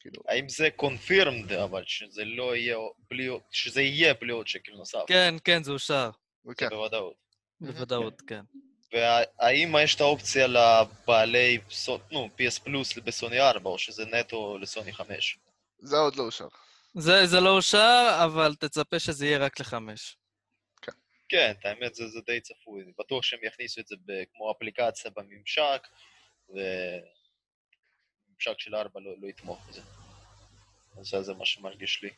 כאילו... 0.00 0.22
האם 0.28 0.48
זה 0.48 0.70
קונפירמד, 0.76 1.52
אבל 1.52 1.82
שזה 1.86 2.24
לא 2.24 2.56
יהיה 2.56 2.76
בלי... 3.10 3.28
שזה 3.50 3.82
יהיה 3.82 4.14
בלי 4.14 4.32
עוד 4.32 4.46
שקל 4.46 4.72
נוסף? 4.72 5.04
כן, 5.06 5.34
כן, 5.44 5.62
זה 5.62 5.72
אושר. 5.72 6.10
כן. 6.56 6.68
בוודאות. 6.68 7.14
בוודאות, 7.60 8.22
כן. 8.26 8.40
והאם 8.92 9.74
יש 9.84 9.94
את 9.94 10.00
האופציה 10.00 10.46
לבעלי, 10.46 11.58
נו, 12.10 12.28
PS 12.38 12.62
פלוס 12.64 12.98
בסוני 12.98 13.40
4, 13.40 13.70
או 13.70 13.78
שזה 13.78 14.04
נטו 14.04 14.58
לסוני 14.58 14.92
5? 14.92 15.38
זה 15.78 15.96
עוד 15.96 16.16
לא 16.16 16.22
אושר. 16.22 16.48
זה, 16.94 17.26
זה 17.26 17.40
לא 17.40 17.56
אושר, 17.56 18.18
אבל 18.24 18.54
תצפה 18.54 18.98
שזה 18.98 19.26
יהיה 19.26 19.38
רק 19.38 19.60
לחמש. 19.60 20.16
כן. 20.82 20.92
כן, 21.28 21.52
האמת 21.64 21.94
זה, 21.94 22.08
זה 22.08 22.20
די 22.26 22.40
צפוי. 22.40 22.82
אני 22.82 22.92
בטוח 22.98 23.22
שהם 23.22 23.40
יכניסו 23.42 23.80
את 23.80 23.86
זה 23.86 23.94
כמו 24.32 24.52
אפליקציה 24.52 25.10
בממשק, 25.16 25.88
וממשק 28.38 28.60
של 28.60 28.74
4 28.74 29.00
לא, 29.00 29.10
לא 29.20 29.26
יתמוך 29.26 29.68
בזה. 29.68 29.80
אז 31.00 31.24
זה 31.26 31.34
מה 31.34 31.44
שמרגיש 31.44 32.02
לי. 32.02 32.10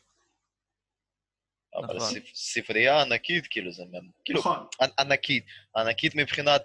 אבל 1.75 1.95
נכון. 1.95 2.19
ספרייה 2.33 3.01
ענקית, 3.01 3.47
כאילו, 3.49 3.71
זה... 3.71 3.83
כאילו, 4.25 4.39
נכון. 4.39 4.67
ענקית. 4.99 5.45
ענקית 5.77 6.15
מבחינת 6.15 6.61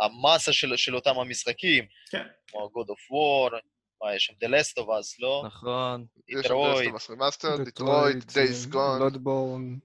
המסה 0.00 0.52
של, 0.52 0.76
של 0.76 0.96
אותם 0.96 1.18
המשחקים. 1.18 1.86
כן. 2.10 2.26
כמו 2.46 2.70
God 2.74 2.86
of 2.86 3.12
War, 3.12 3.60
מה 4.02 4.14
יש 4.14 4.24
שם? 4.24 4.32
The 4.44 4.48
Last 4.48 4.82
of 4.82 4.86
Us, 4.86 5.16
לא? 5.18 5.42
נכון. 5.46 6.06
דיטרויד. 6.26 6.94
יש 6.96 7.04
שם 7.04 7.12
The 7.12 7.16
Last 7.16 7.34
of 7.34 7.40
Us 7.40 7.44
Remastered, 7.44 7.64
דיטרויד, 7.64 8.22
Days 8.22 8.72
Gone. 8.72 8.98
לודבורן, 8.98 9.78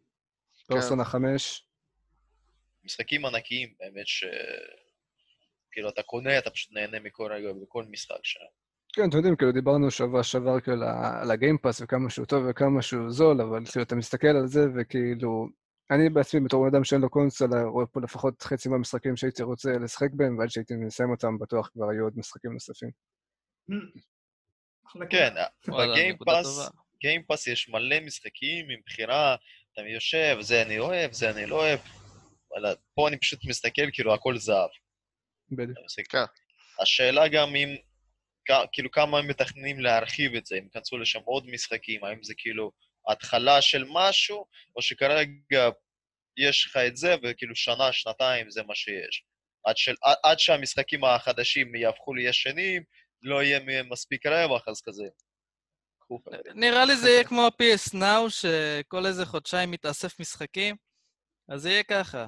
פרסונה 0.68 1.06
5. 1.06 1.64
משחקים 2.84 3.26
ענקיים, 3.26 3.74
באמת 3.80 4.08
ש... 4.08 4.24
כאילו, 5.78 5.90
אתה 5.90 6.04
קונה, 6.04 6.38
אתה 6.38 6.50
פשוט 6.50 6.72
נהנה 6.74 7.00
מכל 7.00 7.32
רגע, 7.32 7.48
בכל 7.62 7.86
משחק 7.90 8.20
שם. 8.24 8.40
כן, 8.94 9.10
אתם 9.10 9.18
יודעים, 9.18 9.36
כאילו 9.36 9.52
דיברנו 9.52 9.92
שבוע 9.92 10.24
שעבר 10.24 10.60
כאילו 10.60 10.86
על 11.22 11.32
הגיימפאס 11.32 11.82
וכמה 11.82 12.10
שהוא 12.10 12.26
טוב 12.26 12.44
וכמה 12.50 12.82
שהוא 12.82 13.10
זול, 13.10 13.42
אבל 13.42 13.66
כאילו 13.72 13.84
אתה 13.84 13.96
מסתכל 13.96 14.28
על 14.28 14.48
זה 14.48 14.60
וכאילו... 14.76 15.48
אני 15.92 16.10
בעצמי 16.10 16.40
בתור 16.40 16.68
אדם 16.68 16.84
שאין 16.84 17.02
לו 17.02 17.10
קונסולה, 17.10 17.64
רואה 17.64 17.86
פה 17.86 18.00
לפחות 18.04 18.42
חצי 18.42 18.70
מהמשחקים 18.70 19.16
שהייתי 19.16 19.44
רוצה 19.44 19.72
לשחק 19.84 20.10
בהם, 20.14 20.38
ועד 20.38 20.50
שהייתי 20.50 20.74
מסיים 20.76 21.12
אותם 21.12 21.38
בטוח 21.40 21.70
כבר 21.74 21.90
היו 21.90 22.04
עוד 22.04 22.14
משחקים 22.16 22.54
נוספים. 22.54 22.90
כן, 25.12 25.34
בגיימפאס, 25.68 26.70
גיימפאס 27.02 27.48
יש 27.48 27.70
מלא 27.70 28.00
משחקים 28.00 28.70
עם 28.70 28.80
בחירה, 28.86 29.36
אתה 29.74 29.82
יושב, 29.82 30.38
זה 30.42 30.62
אני 30.62 30.80
אוהב, 30.80 31.12
זה 31.14 31.30
אני 31.30 31.46
לא 31.46 31.56
אוהב, 31.56 31.80
אבל 32.56 32.76
פה 32.94 33.08
אני 33.08 33.20
פשוט 33.20 33.40
מסתכל, 33.46 33.92
כאילו 33.94 34.14
הכל 34.14 34.38
זהב. 34.38 34.70
בדיוק. 35.52 35.78
השאלה 36.82 37.28
גם 37.28 37.56
אם 37.56 37.76
כאילו 38.74 38.92
כמה 38.92 39.20
הם 39.20 39.28
מתכננים 39.28 39.80
להרחיב 39.80 40.36
את 40.36 40.46
זה, 40.46 40.56
אם 40.56 40.64
ייכנסו 40.64 40.98
לשם 40.98 41.20
עוד 41.26 41.48
משחקים, 41.48 42.04
האם 42.04 42.24
זה 42.24 42.34
כאילו 42.38 42.72
התחלה 43.10 43.62
של 43.62 43.86
משהו, 43.90 44.46
או 44.76 44.82
שכרגע 44.82 45.70
יש 46.38 46.66
לך 46.66 46.78
את 46.78 46.98
זה, 46.98 47.16
וכאילו 47.24 47.56
שנה, 47.56 47.92
שנתיים 47.92 48.50
זה 48.50 48.64
מה 48.64 48.76
שיש. 48.76 49.24
עד, 49.66 49.78
של, 49.78 49.96
עד, 50.04 50.16
עד 50.24 50.40
שהמשחקים 50.40 51.04
החדשים 51.04 51.76
יהפכו 51.76 52.14
לישנים, 52.14 52.84
לא 53.22 53.44
יהיה 53.44 53.84
מספיק 53.84 54.26
רווח, 54.26 54.68
אז 54.68 54.82
כזה. 54.82 55.04
נראה 56.56 56.86
לי 56.86 56.96
זה 56.96 57.10
יהיה 57.10 57.24
כמו 57.24 57.42
ה-PS 57.46 57.94
Now, 57.94 58.30
שכל 58.30 59.06
איזה 59.06 59.26
חודשיים 59.26 59.72
מתאסף 59.72 60.20
משחקים, 60.20 60.76
אז 61.50 61.62
זה 61.62 61.70
יהיה 61.70 61.84
ככה. 61.84 62.28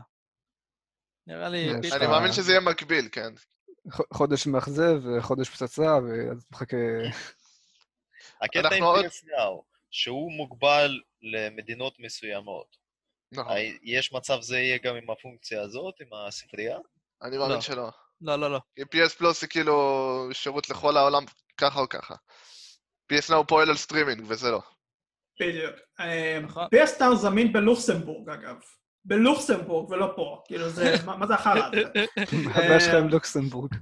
נראה 1.29 1.49
לי... 1.49 1.71
אני 1.71 2.07
מאמין 2.07 2.31
שזה 2.31 2.51
יהיה 2.51 2.61
מקביל, 2.61 3.09
כן. 3.11 3.33
חודש 4.13 4.47
מאכזב 4.47 5.01
וחודש 5.05 5.49
פצצה, 5.49 5.97
ואז 5.97 6.45
מחכה... 6.51 6.77
הקטע 8.41 8.75
עם 8.75 8.83
PS 8.83 9.25
Now, 9.25 9.61
שהוא 9.91 10.31
מוגבל 10.31 10.99
למדינות 11.21 11.93
מסוימות. 11.99 12.77
נכון. 13.31 13.53
יש 13.83 14.13
מצב 14.13 14.41
זה 14.41 14.59
יהיה 14.59 14.77
גם 14.83 14.95
עם 14.95 15.09
הפונקציה 15.09 15.61
הזאת, 15.61 15.95
עם 16.01 16.07
הספרייה? 16.13 16.77
אני 17.21 17.37
מאמין 17.37 17.55
לא. 17.55 17.61
שלא. 17.61 17.89
לא, 18.21 18.35
לא, 18.35 18.51
לא. 18.51 18.59
כי 18.75 18.81
PS 18.81 19.17
פלוס 19.17 19.41
זה 19.41 19.47
כאילו 19.47 20.29
שירות 20.31 20.69
לכל 20.69 20.97
העולם 20.97 21.23
ככה 21.57 21.79
או 21.79 21.89
ככה. 21.89 22.15
PS 23.13 23.29
Now 23.29 23.43
פועל 23.47 23.69
על 23.69 23.77
סטרימינג, 23.77 24.23
וזה 24.27 24.51
לא. 24.51 24.61
בדיוק. 25.39 25.75
אה, 25.99 26.39
נכון. 26.43 26.67
PS 26.75 26.99
Now 26.99 27.15
זמין 27.15 27.53
בלוקסמבורג, 27.53 28.29
אגב. 28.29 28.59
בלוקסמבורג 29.05 29.91
ולא 29.91 30.12
פה. 30.15 30.41
כאילו 30.45 30.69
זה, 30.69 30.95
מה 31.19 31.27
זה 31.27 31.33
החרא 31.33 31.69
הזה? 31.73 32.05
הבעיה 32.55 32.79
שלך 32.79 32.93
עם 32.93 33.09
לוקסמבורג? 33.09 33.75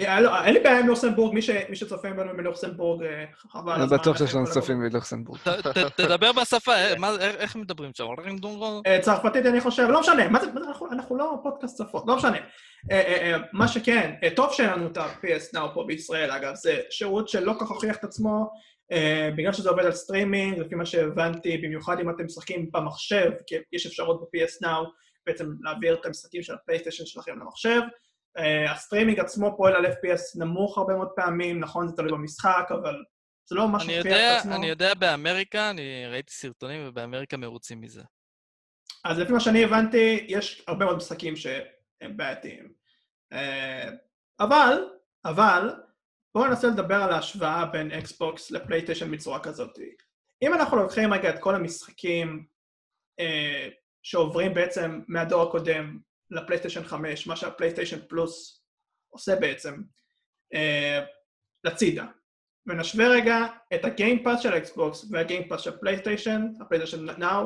אה, 0.00 0.20
לא, 0.20 0.44
אין 0.44 0.54
לי 0.54 0.60
בעיה 0.60 0.78
עם 0.78 0.86
לוקסמבורג, 0.86 1.34
מי 1.68 1.76
שצופה 1.76 2.12
בנו 2.12 2.34
מלוקסמבורג, 2.34 3.02
אה, 3.02 3.24
חבל. 3.52 3.72
אני 3.72 3.86
בטוח 3.86 4.18
שיש 4.18 4.34
לנו 4.34 4.46
צופים 4.46 4.78
מלוקסמבורג. 4.78 5.38
תדבר 5.96 6.32
בשפה, 6.32 6.72
איך 7.18 7.56
מדברים 7.56 7.90
שם? 7.94 8.04
צרפתית 9.00 9.46
אני 9.46 9.60
חושב, 9.60 9.88
לא 9.90 10.00
משנה, 10.00 10.28
מה 10.28 10.40
זה, 10.40 10.46
אנחנו 10.92 11.16
לא 11.16 11.38
פודקאסט 11.42 11.76
שפות, 11.76 12.04
לא 12.06 12.16
משנה. 12.16 12.38
מה 13.52 13.68
שכן, 13.68 14.14
טוב 14.36 14.52
שאין 14.52 14.70
לנו 14.70 14.86
את 14.86 14.96
ה-PS 14.96 15.56
Now 15.56 15.74
פה 15.74 15.84
בישראל, 15.86 16.30
אגב, 16.30 16.54
זה 16.54 16.80
שירות 16.90 17.28
שלא 17.28 17.52
כל 17.52 17.64
כך 17.64 17.70
הוכיח 17.70 17.96
את 17.96 18.04
עצמו, 18.04 18.50
בגלל 19.36 19.52
שזה 19.52 19.70
עובד 19.70 19.84
על 19.84 19.92
סטרימינג, 19.92 20.58
לפי 20.58 20.74
מה 20.74 20.86
שהבנתי, 20.86 21.58
במיוחד 21.58 22.00
אם 22.00 22.10
אתם 22.10 22.24
משחקים 22.24 22.70
במחשב, 22.72 23.30
כי 23.46 23.54
יש 23.72 23.86
אפשרות 23.86 24.20
ב-PS 24.20 24.66
Now 24.66 24.86
בעצם 25.28 25.46
להעביר 25.60 25.94
את 25.94 26.06
המשחקים 26.06 26.42
של 26.42 26.54
הפלייסטיישן 26.54 27.06
שלכם 27.06 27.38
למחשב. 27.38 27.80
Uh, 28.38 28.70
הסטרימינג 28.70 29.20
עצמו 29.20 29.54
פועל 29.56 29.76
על 29.76 29.86
FPS 29.86 30.38
נמוך 30.38 30.78
הרבה 30.78 30.94
מאוד 30.94 31.08
פעמים, 31.16 31.60
נכון, 31.60 31.88
זה 31.88 31.96
תלוי 31.96 32.12
במשחק, 32.12 32.68
אבל 32.70 33.04
זה 33.48 33.56
לא 33.56 33.68
ממש 33.68 33.82
מוכיח 33.82 34.06
את 34.06 34.38
עצמו. 34.38 34.54
אני 34.54 34.66
יודע 34.66 34.94
באמריקה, 34.94 35.70
אני 35.70 36.06
ראיתי 36.06 36.32
סרטונים 36.32 36.88
ובאמריקה 36.88 37.36
מרוצים 37.36 37.80
מזה. 37.80 38.02
אז 39.04 39.18
לפי 39.18 39.32
מה 39.32 39.40
שאני 39.40 39.64
הבנתי, 39.64 40.26
יש 40.28 40.64
הרבה 40.68 40.84
מאוד 40.84 40.96
משחקים 40.96 41.36
שהם 41.36 42.16
בעייתיים. 42.16 42.72
Uh, 43.34 43.36
אבל, 44.40 44.84
אבל, 45.24 45.74
בואו 46.34 46.46
ננסה 46.46 46.68
לדבר 46.68 47.02
על 47.02 47.12
ההשוואה 47.12 47.66
בין 47.66 47.92
אקסבוקס 47.92 48.50
לפלייסטיישן 48.50 49.10
בצורה 49.10 49.40
כזאת. 49.40 49.78
אם 50.42 50.54
אנחנו 50.54 50.76
לוקחים 50.76 51.12
רגע 51.12 51.30
את 51.30 51.38
כל 51.40 51.54
המשחקים 51.54 52.46
אה, 53.20 53.68
שעוברים 54.02 54.54
בעצם 54.54 55.00
מהדור 55.08 55.42
הקודם 55.42 55.98
לפלייסטיישן 56.30 56.84
5, 56.84 57.26
מה 57.26 57.36
שהפלייסטיישן 57.36 58.06
פלוס 58.08 58.64
עושה 59.08 59.36
בעצם, 59.36 59.82
אה, 60.54 61.04
לצידה, 61.64 62.06
ונשווה 62.66 63.08
רגע 63.08 63.36
את 63.74 63.84
ה-Game 63.84 64.18
Pass 64.18 64.40
של 64.40 64.52
האקסבוקס 64.52 65.04
וה-Game 65.10 65.42
Pass 65.42 65.60
של 65.60 65.78
פלייסטיישן, 65.78 66.42
הפלייסטיישן 66.60 67.04
Now, 67.18 67.44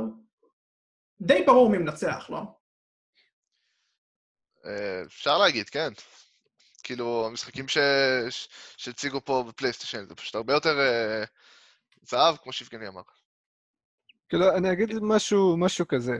די 1.20 1.42
ברור 1.46 1.70
מי 1.70 1.78
מנצח, 1.78 2.30
לא? 2.30 2.40
אה, 4.66 5.02
אפשר 5.06 5.38
להגיד, 5.38 5.68
כן. 5.68 5.92
כאילו, 6.82 7.26
המשחקים 7.26 7.68
ש- 7.68 8.48
שהציגו 8.76 9.24
פה 9.24 9.44
בפלייסטיישן, 9.48 10.04
זה 10.08 10.14
פשוט 10.14 10.34
הרבה 10.34 10.52
יותר 10.52 10.80
אה, 10.80 11.24
זהב, 12.02 12.36
כמו 12.36 12.52
שיבגני 12.52 12.88
אמר. 12.88 13.02
כאילו, 14.28 14.56
אני 14.56 14.72
אגיד 14.72 14.88
משהו, 15.02 15.56
משהו 15.56 15.88
כזה. 15.88 16.12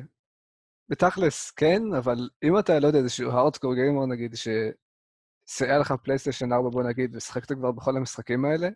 בתכלס, 0.88 1.50
כן, 1.50 1.82
אבל 1.98 2.28
אם 2.44 2.58
אתה, 2.58 2.78
לא 2.78 2.86
יודע, 2.86 2.98
איזשהו 2.98 3.30
hardcore 3.30 3.74
gamer, 3.74 4.06
נגיד, 4.06 4.34
שהיה 4.34 5.78
לך 5.78 5.94
פלייסטיישן 6.02 6.52
4, 6.52 6.70
בוא 6.70 6.82
נגיד, 6.82 7.16
ושחקת 7.16 7.52
כבר 7.52 7.72
בכל 7.72 7.96
המשחקים 7.96 8.44
האלה, 8.44 8.68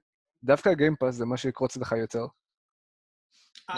דווקא 0.43 0.69
ה-Game 0.69 0.96
Pass 0.96 1.15
זה 1.15 1.25
מה 1.27 1.37
שיקרוץ 1.37 1.77
לך 1.77 1.93
יותר. 1.93 2.27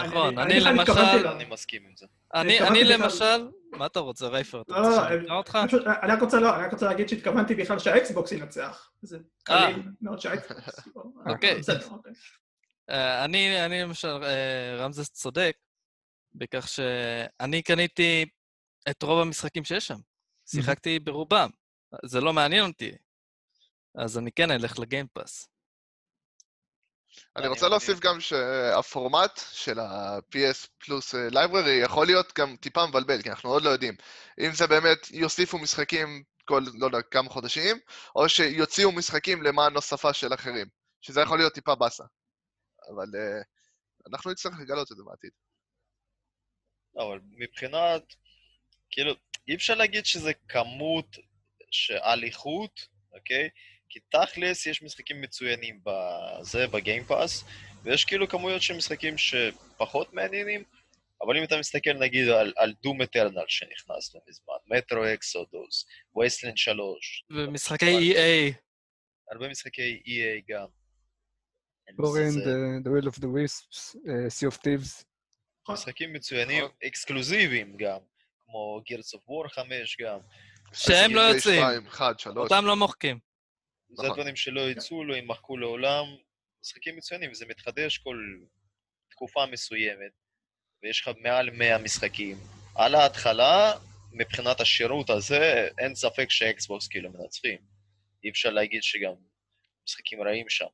נכון, 0.07 0.39
אני 0.39 0.61
למשל- 0.61 0.81
התכוונתי 0.81 1.23
ל- 1.23 1.27
אני 1.27 1.45
מסכים 1.45 1.83
עם 1.87 1.93
זה. 1.97 2.07
אני 2.35 2.85
למשל... 2.85 3.49
מה 3.73 3.87
אתה 3.87 4.01
רוצה, 4.01 4.29
רייפר? 4.29 4.63
אתה 4.63 4.73
לא, 4.73 4.79
רוצה 4.79 4.91
לא, 4.91 5.09
שאני 5.09 5.25
אקרא 5.25 5.37
אותך? 5.37 5.59
פשוט, 5.67 5.83
אני 6.03 6.13
רק 6.13 6.21
רוצה, 6.23 6.41
לא, 6.41 6.57
אני 6.57 6.65
רק 6.65 6.73
רוצה 6.73 6.87
להגיד 6.87 7.09
שהתכוונתי 7.09 7.55
בכלל 7.55 7.79
שהאקסבוקס 7.79 8.33
ינצח. 8.33 8.91
זה 9.03 9.19
clear 9.43 9.83
מאוד 10.01 10.21
שהאקסבוקס... 10.21 10.79
אה. 11.27 11.33
אוקיי. 11.33 11.59
בסדר, 11.59 11.89
אוקיי. 11.91 12.13
אה, 12.91 13.25
אני, 13.25 13.65
אני 13.67 13.83
למשל, 13.83 14.23
אה, 14.25 14.77
רמזס 14.79 15.11
צודק, 15.11 15.57
בכך 16.35 16.69
שאני 16.69 17.63
קניתי 17.63 18.25
את 18.91 19.03
רוב 19.03 19.21
המשחקים 19.21 19.65
שיש 19.65 19.87
שם. 19.87 19.99
שיחקתי 20.47 20.99
ברובם. 20.99 21.51
זה 22.05 22.21
לא 22.21 22.33
מעניין 22.33 22.65
אותי. 22.67 22.93
אז 23.95 24.19
אני 24.19 24.33
כן 24.33 24.51
אלך 24.51 24.79
לגיימפאס. 24.79 25.49
אני 27.39 27.49
רוצה 27.49 27.69
להוסיף 27.69 27.99
גם 27.99 28.21
שהפורמט 28.21 29.41
של 29.53 29.79
ה-PS 29.79 30.67
פלוס 30.79 31.15
library 31.15 31.85
יכול 31.85 32.07
להיות 32.07 32.39
גם 32.39 32.57
טיפה 32.57 32.87
מבלבל, 32.87 33.23
כי 33.23 33.31
אנחנו 33.31 33.51
עוד 33.51 33.63
לא 33.63 33.71
יודעים. 33.71 33.95
אם 34.41 34.53
זה 34.53 34.67
באמת 34.67 35.11
יוסיפו 35.11 35.59
משחקים 35.59 36.23
כל, 36.45 36.63
לא 36.75 36.87
יודע, 36.87 37.03
כמה 37.03 37.29
חודשים, 37.29 37.77
או 38.17 38.29
שיוציאו 38.29 38.93
משחקים 38.93 39.43
למען 39.43 39.75
הוספה 39.75 40.13
של 40.13 40.35
אחרים, 40.35 40.67
שזה 41.01 41.21
יכול 41.21 41.39
להיות 41.39 41.53
טיפה 41.55 41.75
באסה. 41.75 42.05
אבל 42.95 43.07
אה, 43.17 43.43
אנחנו 44.11 44.31
נצטרך 44.31 44.53
לגלות 44.61 44.93
את 44.93 44.97
זה 44.97 45.03
בעתיד. 45.07 45.31
לא, 46.95 47.09
אבל 47.09 47.21
מבחינת, 47.31 48.15
כאילו, 48.91 49.13
אי 49.49 49.55
אפשר 49.55 49.75
להגיד 49.75 50.07
שזה 50.07 50.33
כמות 50.49 51.17
שעל 51.71 52.25
איכות, 52.25 52.81
אוקיי? 53.13 53.49
כי 53.91 53.99
תכלס 54.11 54.67
יש 54.67 54.83
משחקים 54.83 55.21
מצוינים 55.21 55.81
בזה, 55.85 56.67
בגיימפאס, 56.67 57.45
ויש 57.83 58.05
כאילו 58.05 58.29
כמויות 58.29 58.63
של 58.63 58.77
משחקים 58.77 59.15
שפחות 59.19 60.13
מעניינים, 60.15 60.65
אבל 61.23 61.37
אם 61.39 61.45
אתה 61.45 61.59
מסתכל 61.59 61.93
נגיד 61.93 62.29
על, 62.29 62.53
על 62.57 62.75
דום 62.83 63.03
אטרנל 63.03 63.45
שנכנס 63.49 64.15
לא 64.15 64.21
מזמן, 64.29 64.79
מטרו 64.79 65.05
אקסודוס, 65.15 65.87
וייסלנד 66.17 66.57
3, 66.57 67.25
ומשחקי 67.31 68.15
EA, 68.15 68.55
הרבה 69.33 69.49
משחקי 69.49 70.03
EA 70.07 70.53
גם. 70.53 70.67
Ori 71.99 72.31
and- 72.31 72.41
the, 72.85 72.89
Will 72.89 73.09
of 73.09 73.19
the 73.19 73.25
Wisps, 73.27 73.95
uh, 73.97 74.09
Sea 74.29 74.53
of 74.55 74.57
Thieves. 74.57 75.05
משחקים 75.69 76.13
מצוינים, 76.13 76.65
אקסקלוזיביים 76.87 77.77
גם, 77.77 77.99
כמו 78.45 78.81
Gears 78.89 79.19
of 79.19 79.21
War 79.31 79.49
5 79.55 79.97
גם. 80.01 80.19
שהם 80.73 81.15
לא 81.15 81.21
יוצאים. 81.21 81.63
2, 81.63 81.87
1, 81.87 82.19
3. 82.21 82.37
אותם 82.37 82.65
לא 82.67 82.77
מוחקים. 82.77 83.19
זה 83.91 84.03
נכון. 84.03 84.17
דברים 84.17 84.37
שלא 84.37 84.61
יצאו, 84.61 85.05
לא 85.05 85.15
יימחקו 85.15 85.57
לעולם. 85.57 86.05
משחקים 86.63 86.97
מצוינים, 86.97 87.31
וזה 87.31 87.47
מתחדש 87.47 87.99
כל 87.99 88.17
תקופה 89.11 89.47
מסוימת, 89.47 90.13
ויש 90.83 91.01
לך 91.01 91.11
מעל 91.23 91.51
100 91.51 91.79
משחקים. 91.79 92.37
על 92.75 92.95
ההתחלה, 92.95 93.73
מבחינת 94.13 94.61
השירות 94.61 95.11
הזה, 95.11 95.69
אין 95.79 95.95
ספק 95.95 96.31
שאקסבוקס 96.31 96.89
כאילו 96.89 97.11
מנצחים. 97.13 97.59
אי 98.25 98.31
אפשר 98.31 98.51
להגיד 98.51 98.83
שגם 98.83 99.13
משחקים 99.89 100.23
רעים 100.23 100.49
שם. 100.49 100.67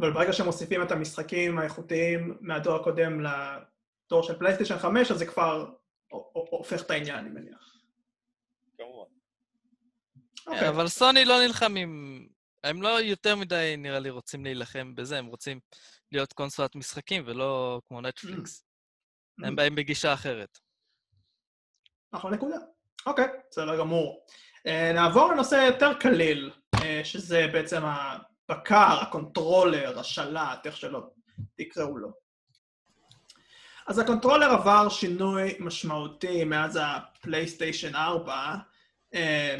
אבל 0.00 0.12
ברגע 0.12 0.32
שמוסיפים 0.32 0.82
את 0.82 0.90
המשחקים 0.90 1.58
האיכותיים 1.58 2.38
מהדור 2.40 2.76
הקודם 2.76 3.20
לדור 3.20 4.22
של 4.22 4.38
פלייסטיישן 4.38 4.78
5, 4.78 5.10
אז 5.10 5.18
זה 5.18 5.26
כבר 5.26 5.70
הופך 6.32 6.82
את 6.82 6.90
העניין, 6.90 7.18
אני 7.18 7.28
מניח. 7.28 7.65
אוקיי. 10.46 10.68
אבל 10.68 10.88
סוני 10.88 11.24
לא 11.24 11.40
נלחמים, 11.46 12.22
הם 12.64 12.82
לא 12.82 13.00
יותר 13.00 13.36
מדי, 13.36 13.74
נראה 13.78 13.98
לי, 13.98 14.10
רוצים 14.10 14.44
להילחם 14.44 14.94
בזה, 14.94 15.18
הם 15.18 15.26
רוצים 15.26 15.60
להיות 16.12 16.32
קונסולת 16.32 16.76
משחקים 16.76 17.22
ולא 17.26 17.80
כמו 17.88 18.00
נטפליקס. 18.00 18.64
הם 19.44 19.56
באים 19.56 19.74
בגישה 19.74 20.14
אחרת. 20.14 20.58
אחלה 22.12 22.30
נקודה. 22.30 22.56
אוקיי, 23.06 23.26
בסדר 23.50 23.78
גמור. 23.78 24.26
אה, 24.66 24.92
נעבור 24.94 25.32
לנושא 25.32 25.54
יותר 25.54 25.94
קליל, 25.94 26.50
אה, 26.82 27.00
שזה 27.04 27.46
בעצם 27.52 27.82
הבקר, 27.84 28.98
הקונטרולר, 29.02 29.98
השלט, 29.98 30.66
איך 30.66 30.76
שלא 30.76 31.02
תקראו 31.56 31.98
לו. 31.98 32.12
אז 33.86 33.98
הקונטרולר 33.98 34.50
עבר 34.50 34.88
שינוי 34.88 35.56
משמעותי 35.60 36.44
מאז 36.44 36.78
הפלייסטיישן 36.82 37.94
4, 37.94 38.32
אה, 38.32 38.56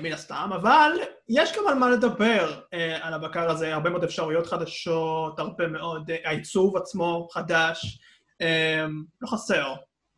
מן 0.02 0.12
הסתם, 0.12 0.50
אבל 0.54 0.92
יש 1.28 1.56
גם 1.56 1.68
על 1.68 1.74
מה 1.74 1.90
לדבר 1.90 2.60
אה, 2.74 3.06
על 3.06 3.14
הבקר 3.14 3.50
הזה, 3.50 3.74
הרבה 3.74 3.90
מאוד 3.90 4.04
אפשרויות 4.04 4.46
חדשות, 4.46 5.38
הרבה 5.38 5.68
מאוד, 5.68 6.10
אה, 6.10 6.16
העיצוב 6.24 6.76
עצמו 6.76 7.28
חדש, 7.32 7.98
אה, 8.40 8.86
לא 9.20 9.28
חסר. 9.28 9.74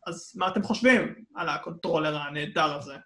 אז 0.07 0.33
מה 0.37 0.49
אתם 0.49 0.63
חושבים 0.63 1.15
על 1.35 1.49
הקונטרולר 1.49 2.17
הנהדר 2.17 2.75
הזה? 2.75 2.97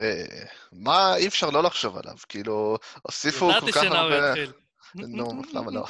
אה, 0.00 0.44
מה 0.72 1.16
אי 1.16 1.28
אפשר 1.28 1.50
לא 1.50 1.62
לחשוב 1.62 1.96
עליו? 1.96 2.14
כאילו, 2.28 2.78
הוסיפו 3.02 3.46
כל 3.46 3.52
ידעתי 3.56 3.72
כך 3.72 3.82
שנאו 3.82 3.96
הרבה... 3.96 4.34
נו, 4.94 5.42
למה 5.52 5.70
לא? 5.70 5.84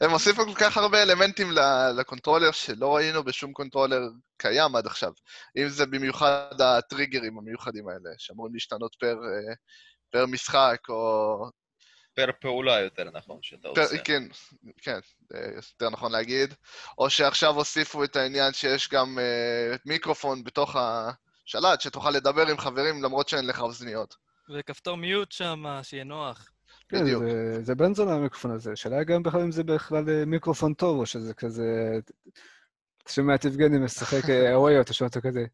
הם 0.00 0.10
הוסיפו 0.10 0.44
כל 0.46 0.54
כך 0.54 0.76
הרבה 0.76 1.02
אלמנטים 1.02 1.48
לקונטרולר 1.98 2.50
שלא 2.52 2.96
ראינו 2.96 3.24
בשום 3.24 3.52
קונטרולר 3.52 4.00
קיים 4.36 4.76
עד 4.76 4.86
עכשיו. 4.86 5.12
אם 5.56 5.68
זה 5.68 5.86
במיוחד 5.86 6.60
הטריגרים 6.60 7.38
המיוחדים 7.38 7.88
האלה, 7.88 8.10
שאמורים 8.18 8.54
להשתנות 8.54 8.94
פר, 9.00 9.16
פר 10.10 10.26
משחק, 10.26 10.78
או... 10.88 11.36
פר 12.14 12.30
פעולה 12.40 12.80
יותר 12.80 13.04
נכון 13.04 13.38
שאתה 13.42 13.68
פר, 13.74 13.82
עושה. 13.82 13.98
כן, 13.98 14.22
כן, 14.82 14.98
יותר 15.56 15.90
נכון 15.90 16.12
להגיד. 16.12 16.54
או 16.98 17.10
שעכשיו 17.10 17.54
הוסיפו 17.54 18.04
את 18.04 18.16
העניין 18.16 18.52
שיש 18.52 18.88
גם 18.88 19.18
מיקרופון 19.86 20.44
בתוך 20.44 20.76
השלט, 20.76 21.80
שתוכל 21.80 22.10
לדבר 22.10 22.46
עם 22.46 22.58
חברים 22.58 23.02
למרות 23.02 23.28
שאין 23.28 23.46
לך 23.46 23.60
אוזניות. 23.60 24.14
וכפתור 24.50 24.96
מיוט 24.96 25.32
שם, 25.32 25.64
שיהיה 25.82 26.04
נוח. 26.04 26.53
כן, 26.94 27.04
בדיוק. 27.04 27.22
זה, 27.22 27.62
זה 27.62 27.74
בן 27.74 27.94
זונה 27.94 28.14
המיקרופון 28.14 28.50
הזה. 28.50 28.72
השאלה 28.72 29.04
גם 29.04 29.22
בכלל 29.22 29.40
אם 29.40 29.52
זה 29.52 29.64
בכלל 29.64 30.10
אה, 30.10 30.24
מיקרופון 30.24 30.74
טוב, 30.74 30.98
או 30.98 31.06
שזה 31.06 31.34
כזה... 31.34 31.98
אתה 33.02 33.12
שומע 33.12 33.34
את 33.34 33.44
יבגני 33.44 33.78
משחק 33.78 34.30
אה, 34.30 34.54
אווי, 34.54 34.80
אתה 34.80 34.92
שומע 34.94 35.08
אותו 35.08 35.20
כזה. 35.22 35.44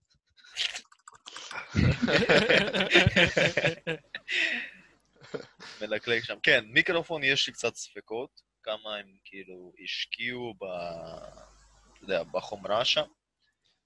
מלקלק 5.81 6.25
שם. 6.25 6.37
כן, 6.43 6.65
מיקרופון 6.69 7.25
יש 7.25 7.47
לי 7.47 7.53
קצת 7.53 7.75
ספקות, 7.75 8.41
כמה 8.63 8.97
הם 8.97 9.07
כאילו 9.25 9.73
השקיעו 9.85 10.55
ב... 10.61 10.65
אתה 11.93 12.05
יודע, 12.05 12.23
בחומרה 12.23 12.85
שם, 12.85 13.05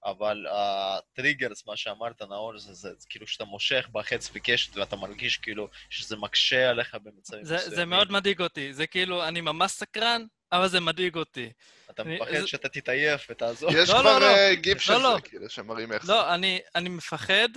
אבל 0.05 0.45
הטריגרס, 0.51 1.67
מה 1.67 1.77
שאמרת, 1.77 2.21
נאור, 2.21 2.57
זה, 2.57 2.73
זה, 2.73 2.89
זה 2.97 3.07
כאילו 3.09 3.27
שאתה 3.27 3.45
מושך 3.45 3.87
בחץ 3.91 4.29
וקשת 4.33 4.77
ואתה 4.77 4.95
מרגיש 4.95 5.37
כאילו 5.37 5.67
שזה 5.89 6.15
מקשה 6.15 6.69
עליך 6.69 6.95
במצבים 7.03 7.45
זה, 7.45 7.55
מסוימים. 7.55 7.75
זה 7.75 7.85
מאוד 7.85 8.11
מדאיג 8.11 8.41
אותי. 8.41 8.73
זה 8.73 8.87
כאילו, 8.87 9.27
אני 9.27 9.41
ממש 9.41 9.71
סקרן, 9.71 10.25
אבל 10.51 10.67
זה 10.67 10.79
מדאיג 10.79 11.15
אותי. 11.15 11.49
אתה 11.89 12.03
אני- 12.03 12.15
מפחד 12.15 12.31
זה- 12.31 12.47
שאתה 12.47 12.69
תתעייף 12.69 13.27
ותעזוב. 13.29 13.71
יש 13.75 13.89
לא, 13.89 13.93
כבר 13.99 14.19
לא, 14.19 14.25
אה, 14.25 14.55
גיף 14.55 14.79
של 14.81 14.93
לא, 14.93 15.01
לא. 15.03 15.15
זה, 15.15 15.21
כאילו, 15.21 15.49
שמראים 15.49 15.91
איך 15.93 16.05
זה. 16.05 16.11
לא, 16.13 16.33
אני, 16.35 16.59
אני 16.75 16.89
מפחד 16.89 17.49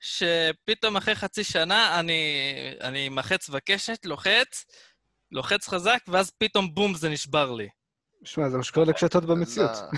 שפתאום 0.00 0.96
אחרי 0.96 1.14
חצי 1.14 1.44
שנה 1.44 2.00
אני, 2.00 2.22
אני 2.80 3.06
עם 3.06 3.18
החץ 3.18 3.50
וקשת, 3.52 4.04
לוחץ, 4.04 4.64
לוחץ 5.32 5.68
חזק, 5.68 5.98
ואז 6.08 6.30
פתאום 6.38 6.74
בום, 6.74 6.94
זה 6.94 7.08
נשבר 7.08 7.52
לי. 7.52 7.68
שמע, 8.24 8.48
זה 8.48 8.56
מה 8.56 8.62
שקורה 8.64 8.86
לקשתות 8.86 9.24
במציאות. 9.24 9.70
אז, 9.70 9.88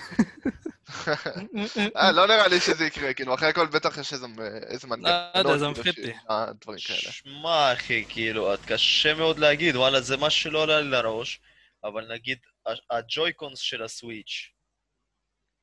אה, 1.97 2.13
לא 2.13 2.27
נראה 2.27 2.49
לי 2.49 2.61
שזה 2.61 2.85
יקרה, 2.87 3.15
כאילו, 3.15 3.35
אחרי 3.35 3.49
הכל 3.49 3.67
בטח 3.67 3.99
יש 3.99 4.13
איזה 4.13 4.27
מנגנון. 4.87 5.11
לא 5.35 5.39
יודע, 5.39 5.59
זה 5.59 5.69
מפחיד 5.69 5.95
אותי. 5.99 6.13
דברים 6.61 6.79
כאלה. 6.87 6.99
שמע, 7.13 7.73
אחי, 7.73 8.05
כאילו, 8.09 8.53
קשה 8.67 9.15
מאוד 9.15 9.39
להגיד, 9.39 9.77
וואלה, 9.77 10.01
זה 10.01 10.17
משהו 10.17 10.41
שלא 10.41 10.63
עולה 10.63 10.81
לי 10.81 10.91
לראש, 10.91 11.41
אבל 11.85 12.13
נגיד, 12.13 12.39
הג'ויקונס 12.91 13.59
של 13.59 13.83
הסוויץ', 13.83 14.51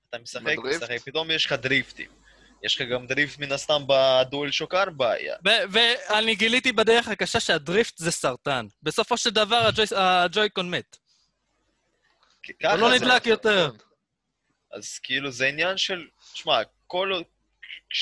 אתה 0.09 0.17
משחק? 0.19 0.43
משחק, 0.75 0.99
פתאום 1.05 1.31
יש 1.31 1.45
לך 1.45 1.53
דריפטים. 1.53 2.07
יש 2.63 2.75
לך 2.81 2.87
גם 2.91 3.07
דריפט 3.07 3.39
מן 3.39 3.51
הסתם 3.51 3.81
בדואל 3.87 4.51
שוק 4.51 4.73
4 4.73 5.11
היה. 5.11 5.35
ואני 5.71 6.35
גיליתי 6.35 6.71
בדרך 6.71 7.07
הקשה 7.07 7.39
שהדריפט 7.39 7.97
זה 7.97 8.11
סרטן. 8.11 8.65
בסופו 8.83 9.17
של 9.17 9.29
דבר 9.29 9.55
הג'וי- 9.67 9.97
הג'ויקון 9.97 10.69
מת. 10.71 10.97
ככה 12.53 12.75
לא 12.75 12.89
זה- 12.97 13.05
נדלק 13.05 13.25
יותר. 13.25 13.71
אז 14.71 14.99
כאילו 14.99 15.31
זה 15.31 15.47
עניין 15.47 15.77
של, 15.77 16.07
שמע, 16.33 16.59
כל 16.87 17.11
עוד, 17.13 17.23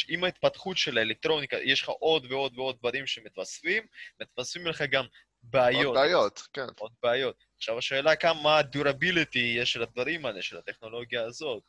עם 0.07 0.23
ההתפתחות 0.23 0.77
של 0.77 0.97
האלקטרוניקה, 0.97 1.57
יש 1.57 1.81
לך 1.81 1.89
עוד 1.89 2.31
ועוד 2.31 2.57
ועוד 2.57 2.77
דברים 2.79 3.07
שמתווספים, 3.07 3.83
מתווספים 4.21 4.67
לך 4.67 4.81
גם 4.91 5.05
בעיות. 5.43 5.86
עוד 5.86 5.95
בעיות, 5.95 6.47
כן. 6.53 6.65
עוד 6.79 6.91
בעיות. 7.03 7.43
עכשיו 7.57 7.77
השאלה 7.77 8.15
כמה 8.15 8.62
דורביליטי 8.62 9.55
יש 9.60 9.73
של 9.73 9.81
הדברים 9.83 10.25
האלה, 10.25 10.41
של 10.41 10.57
הטכנולוגיה 10.57 11.23
הזאת. 11.25 11.63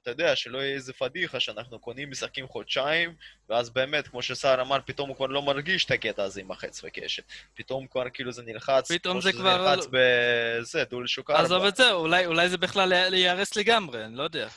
שאתה 0.00 0.10
יודע, 0.10 0.36
שלא 0.36 0.58
יהיה 0.58 0.74
איזה 0.74 0.92
פדיחה 0.92 1.40
שאנחנו 1.40 1.78
קונים, 1.78 2.10
משחקים 2.10 2.48
חודשיים, 2.48 3.14
ואז 3.48 3.70
באמת, 3.70 4.08
כמו 4.08 4.22
שסער 4.22 4.60
אמר, 4.60 4.78
פתאום 4.86 5.08
הוא 5.08 5.16
כבר 5.16 5.26
לא 5.26 5.42
מרגיש 5.42 5.84
את 5.84 5.90
הקטע 5.90 6.22
הזה 6.22 6.40
עם 6.40 6.50
החץ 6.50 6.80
וקשת. 6.84 7.22
פתאום 7.54 7.86
כבר 7.86 8.04
כאילו 8.14 8.32
זה 8.32 8.42
נלחץ, 8.42 8.92
פתאום 8.92 9.12
כמו 9.14 9.22
זה 9.22 9.30
שזה 9.30 9.38
כבר- 9.40 9.74
נלחץ 9.74 9.86
בזה, 9.90 10.84
דול 10.90 11.06
שוק 11.06 11.30
ארבע. 11.30 11.42
עזוב 11.42 11.64
את 11.64 11.76
זה, 11.76 11.92
אולי 11.92 12.26
אולי 12.26 12.48
זה 12.48 12.58
בכלל 12.58 12.92
ייהרס 13.14 13.56
לגמרי, 13.56 14.04
אני 14.04 14.16
לא 14.16 14.22
יודע. 14.22 14.48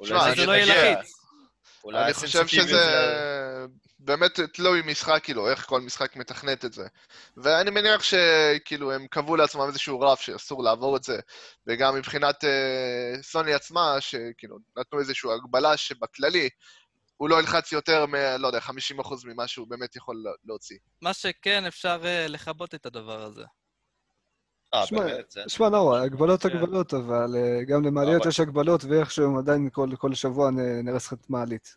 אולי 0.00 0.12
אולי 0.12 0.26
אני 0.26 0.36
זה 0.36 0.46
לא 0.46 0.52
יהיה. 0.52 0.92
לחיץ. 0.94 1.12
אולי 1.84 2.04
אני 2.04 2.12
חושב 2.12 2.46
שזה 2.46 2.62
זה- 2.66 3.66
באמת 4.02 4.40
תלוי 4.40 4.82
משחק, 4.84 5.20
כאילו, 5.24 5.50
איך 5.50 5.66
כל 5.66 5.80
משחק 5.80 6.16
מתכנת 6.16 6.64
את 6.64 6.72
זה. 6.72 6.86
ואני 7.36 7.70
מניח 7.70 8.02
שכאילו 8.02 8.92
הם 8.92 9.06
קבעו 9.06 9.36
לעצמם 9.36 9.66
איזשהו 9.68 10.00
רף 10.00 10.20
שאסור 10.20 10.62
לעבור 10.62 10.96
את 10.96 11.02
זה, 11.04 11.18
וגם 11.66 11.94
מבחינת 11.94 12.44
אה, 12.44 13.22
סוני 13.22 13.54
עצמה, 13.54 13.96
שכאילו 14.00 14.56
נתנו 14.78 14.98
איזושהי 14.98 15.30
הגבלה 15.32 15.76
שבכללי 15.76 16.48
הוא 17.16 17.28
לא 17.28 17.40
ילחץ 17.40 17.72
יותר 17.72 18.06
מ... 18.06 18.14
לא 18.38 18.46
יודע, 18.46 18.58
50% 18.58 18.72
ממה 19.24 19.46
שהוא 19.46 19.66
באמת 19.68 19.96
יכול 19.96 20.24
להוציא. 20.44 20.76
מה 21.02 21.14
שכן, 21.14 21.64
אפשר 21.66 22.00
אה, 22.04 22.26
לכבות 22.28 22.74
את 22.74 22.86
הדבר 22.86 23.22
הזה. 23.22 23.44
אה, 24.74 24.86
שמע. 24.86 25.06
שמע, 25.48 25.68
נורא, 25.68 26.00
הגבלות 26.00 26.42
כן. 26.42 26.48
הגבלות, 26.48 26.94
אבל 26.94 27.36
אה, 27.36 27.64
גם 27.64 27.84
למעליות 27.84 28.26
יש 28.26 28.40
הגבלות, 28.40 28.84
ואיכשהו 28.84 29.38
עדיין 29.38 29.68
כל 29.72 29.88
כל 29.98 30.14
שבוע 30.14 30.50
נרס 30.84 31.06
לך 31.06 31.12
את 31.12 31.30
מעלית. 31.30 31.76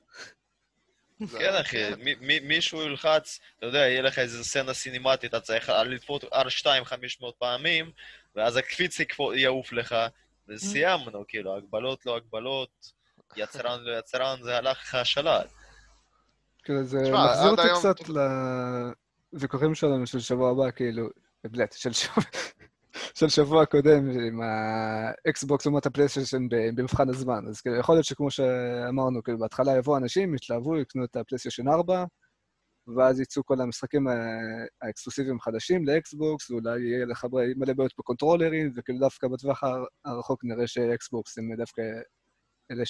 כן, 1.40 1.54
אחי, 1.62 1.78
מי- 1.98 2.16
מי- 2.22 2.40
מישהו 2.40 2.82
ילחץ, 2.82 3.40
אתה 3.58 3.66
יודע, 3.66 3.80
יהיה 3.80 4.02
לך 4.02 4.20
איזה 4.20 4.44
סצנה 4.44 4.74
סינימטית, 4.74 5.30
אתה 5.30 5.40
צריך 5.40 5.70
לתפות 5.70 6.24
R2 6.24 6.84
500 6.84 7.36
פעמים, 7.40 7.92
ואז 8.36 8.58
הקפיץ 8.58 8.98
יעוף 9.36 9.72
לך, 9.74 9.96
וסיימנו, 10.48 11.24
כאילו, 11.28 11.58
הגבלות 11.58 12.06
לא 12.06 12.18
הגבלות, 12.18 12.92
יצרן 13.36 13.80
לא 13.84 13.98
יצרן, 14.00 14.38
זה 14.44 14.58
הלך 14.58 14.78
לך 14.82 14.96
השלט. 14.96 15.46
כאילו, 16.64 16.84
זה 16.84 16.98
מחזיר 17.12 17.50
אותי 17.50 17.62
קצת 17.80 17.96
לוויכוחים 19.34 19.76
שלנו 19.76 20.08
של 20.08 20.20
שבוע 20.20 20.52
הבא, 20.52 20.72
כאילו, 20.72 21.10
בלט, 21.44 21.74
של 21.74 21.94
שבוע... 21.94 22.24
של 23.16 23.30
שבוע 23.30 23.66
קודם 23.66 24.10
עם 24.28 24.42
האקסבוקס 24.42 25.66
לעומת 25.66 25.86
הפלייסטיישן 25.86 26.48
במבחן 26.76 27.10
הזמן. 27.10 27.48
אז 27.50 27.62
כאילו, 27.62 27.76
יכול 27.76 27.96
להיות 27.96 28.06
שכמו 28.06 28.32
שאמרנו, 28.32 29.24
כאילו, 29.24 29.38
בהתחלה 29.40 29.78
יבואו 29.78 29.98
אנשים, 29.98 30.36
יתלהבו, 30.36 30.78
יקנו 30.78 31.06
את 31.06 31.16
הפלייסטיישן 31.16 31.68
4, 31.68 32.06
ואז 32.98 33.20
יצאו 33.20 33.46
כל 33.46 33.62
המשחקים 33.62 34.08
ה- 34.08 34.14
האקסקלוסיביים 34.82 35.38
החדשים 35.38 35.86
לאקסבוקס, 35.86 36.52
ואולי 36.52 36.82
יהיה 36.82 37.06
לך 37.06 37.26
מלא 37.56 37.74
בעיות 37.74 37.94
בקונטרולרים, 38.00 38.72
וכאילו 38.76 39.00
דווקא 39.00 39.28
בטווח 39.28 39.64
הר- 39.64 39.86
הרחוק 40.06 40.44
נראה 40.44 40.68
שאקסבוקס 40.68 41.38
הם 41.38 41.56
דווקא 41.58 41.82
אלה 42.72 42.84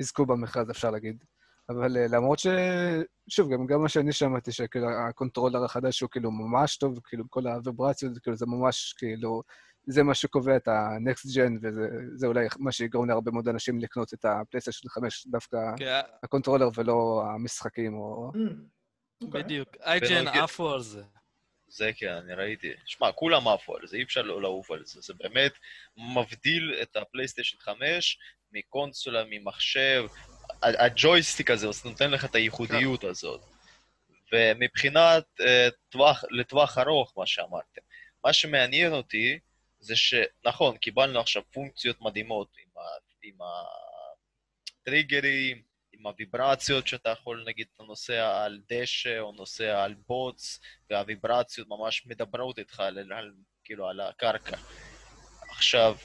שיזכו 0.00 0.26
במכרז, 0.26 0.70
אפשר 0.70 0.90
להגיד. 0.90 1.24
אבל 1.68 1.96
אה, 1.96 2.06
למרות 2.10 2.38
ש... 2.38 2.46
שוב, 3.28 3.52
גם, 3.52 3.66
גם 3.66 3.82
מה 3.82 3.88
שאני 3.88 4.12
שמעתי, 4.12 4.52
שכאילו 4.52 4.88
הקונטרולר 4.90 5.64
החדש 5.64 6.00
הוא 6.00 6.10
כאילו 6.10 6.30
ממש 6.30 6.76
טוב, 6.76 7.00
כאילו 7.04 7.24
כל 7.30 7.46
הוויברציות, 7.46 8.18
כאילו 8.18 8.36
זה 8.36 8.46
ממש 8.46 8.92
כאילו, 8.98 9.42
זה 9.86 10.02
מה 10.02 10.14
שקובע 10.14 10.56
את 10.56 10.68
ה-next 10.68 11.28
gen, 11.36 11.58
וזה 11.62 11.88
זה 12.14 12.26
אולי 12.26 12.46
מה 12.58 12.72
שיגרום 12.72 13.08
להרבה 13.08 13.30
מאוד 13.30 13.48
אנשים 13.48 13.80
לקנות 13.80 14.14
את 14.14 14.24
הפלייסטיישן 14.24 14.88
5, 14.88 15.26
דווקא 15.26 15.58
כן, 15.76 16.00
הקונטרולר 16.22 16.68
ולא 16.74 17.24
המשחקים, 17.34 17.94
או... 17.94 18.32
Mm, 18.34 18.38
אוקיי. 19.24 19.42
בדיוק. 19.42 19.68
אייג'ן 19.80 20.28
עפו 20.28 20.70
על 20.70 20.80
זה. 20.80 21.02
זה 21.68 21.90
כן, 21.96 22.12
אני 22.12 22.34
ראיתי. 22.34 22.72
שמע, 22.86 23.12
כולם 23.12 23.48
עפו 23.48 23.76
על 23.76 23.86
זה, 23.86 23.96
אי 23.96 24.02
אפשר 24.02 24.22
לא 24.22 24.42
לעוף 24.42 24.70
על 24.70 24.82
זה. 24.84 25.00
זה 25.00 25.14
באמת 25.14 25.52
מבדיל 25.96 26.74
את 26.82 26.96
הפלייסטיישן 26.96 27.58
5 27.58 28.18
מקונסולה, 28.52 29.24
ממחשב. 29.30 30.06
הג'ויסטיק 30.62 31.50
הזה, 31.50 31.66
הוא 31.66 31.74
נותן 31.84 32.10
לך 32.10 32.24
את 32.24 32.34
הייחודיות 32.34 33.04
הזאת. 33.04 33.40
ומבחינת 34.32 35.24
אה, 35.40 35.68
טווח, 35.88 36.24
לטווח 36.30 36.78
ארוך, 36.78 37.12
מה 37.16 37.26
שאמרתם, 37.26 37.80
מה 38.24 38.32
שמעניין 38.32 38.92
אותי 38.92 39.38
זה 39.78 39.96
שנכון, 39.96 40.76
קיבלנו 40.76 41.20
עכשיו 41.20 41.42
פונקציות 41.52 42.00
מדהימות 42.00 42.48
עם, 42.58 42.82
ה, 42.82 42.86
עם 43.22 43.34
הטריגרים, 44.82 45.62
עם 45.92 46.06
הוויברציות 46.06 46.86
שאתה 46.86 47.08
יכול, 47.08 47.44
נגיד, 47.46 47.66
אתה 47.74 47.82
נוסע 47.82 48.44
על 48.44 48.60
דשא 48.70 49.18
או 49.18 49.32
נוסע 49.32 49.84
על 49.84 49.94
בוץ, 50.08 50.60
והוויברציות 50.90 51.68
ממש 51.68 52.06
מדברות 52.06 52.58
איתך 52.58 52.80
על, 52.80 53.12
על, 53.12 53.32
כאילו 53.64 53.88
על 53.88 54.00
הקרקע. 54.00 54.56
עכשיו, 55.50 55.96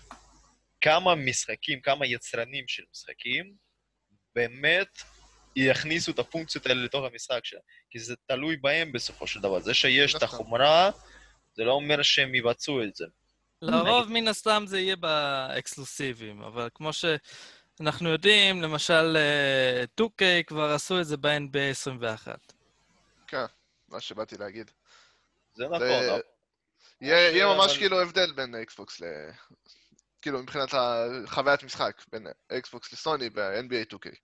כמה 0.81 1.15
משחקים, 1.15 1.81
כמה 1.81 2.05
יצרנים 2.05 2.67
של 2.67 2.83
משחקים, 2.91 3.55
באמת 4.35 5.01
יכניסו 5.55 6.11
את 6.11 6.19
הפונקציות 6.19 6.65
האלה 6.65 6.83
לתוך 6.83 7.05
המשחק 7.05 7.45
שלהם. 7.45 7.63
כי 7.89 7.99
זה 7.99 8.15
תלוי 8.27 8.57
בהם 8.57 8.91
בסופו 8.91 9.27
של 9.27 9.41
דבר. 9.41 9.59
זה 9.59 9.73
שיש 9.73 10.15
את 10.15 10.23
נכון. 10.23 10.39
החומרה, 10.39 10.91
זה 11.53 11.63
לא 11.63 11.71
אומר 11.71 12.01
שהם 12.01 12.35
יבצעו 12.35 12.83
את 12.83 12.95
זה. 12.95 13.05
לרוב, 13.61 14.11
מן 14.11 14.27
הסתם, 14.27 14.63
זה 14.67 14.79
יהיה 14.79 14.95
באקסקלוסיביים, 14.95 16.41
אבל 16.41 16.69
כמו 16.73 16.89
שאנחנו 16.93 18.09
יודעים, 18.09 18.61
למשל, 18.61 19.17
אה, 19.17 19.83
2K 20.01 20.43
כבר 20.47 20.71
עשו 20.71 20.99
את 20.99 21.05
זה 21.05 21.17
ב-NBA 21.17 21.71
21. 21.71 22.53
כן, 23.27 23.45
מה 23.89 23.99
שבאתי 23.99 24.37
להגיד. 24.37 24.71
זה 25.53 25.65
נכון, 25.65 26.19
יהיה 27.01 27.45
ממש 27.45 27.77
כאילו 27.77 28.01
הבדל 28.01 28.31
בין 28.31 28.55
אקסבוקס 28.55 29.01
ל... 29.01 29.05
כאילו, 30.21 30.43
מבחינת 30.43 30.69
החוויית 30.73 31.63
משחק, 31.63 32.03
בין 32.11 32.27
אקסבוקס 32.57 32.93
לסוני 32.93 33.29
ב-NBA 33.29 33.93
2K. 33.93 34.15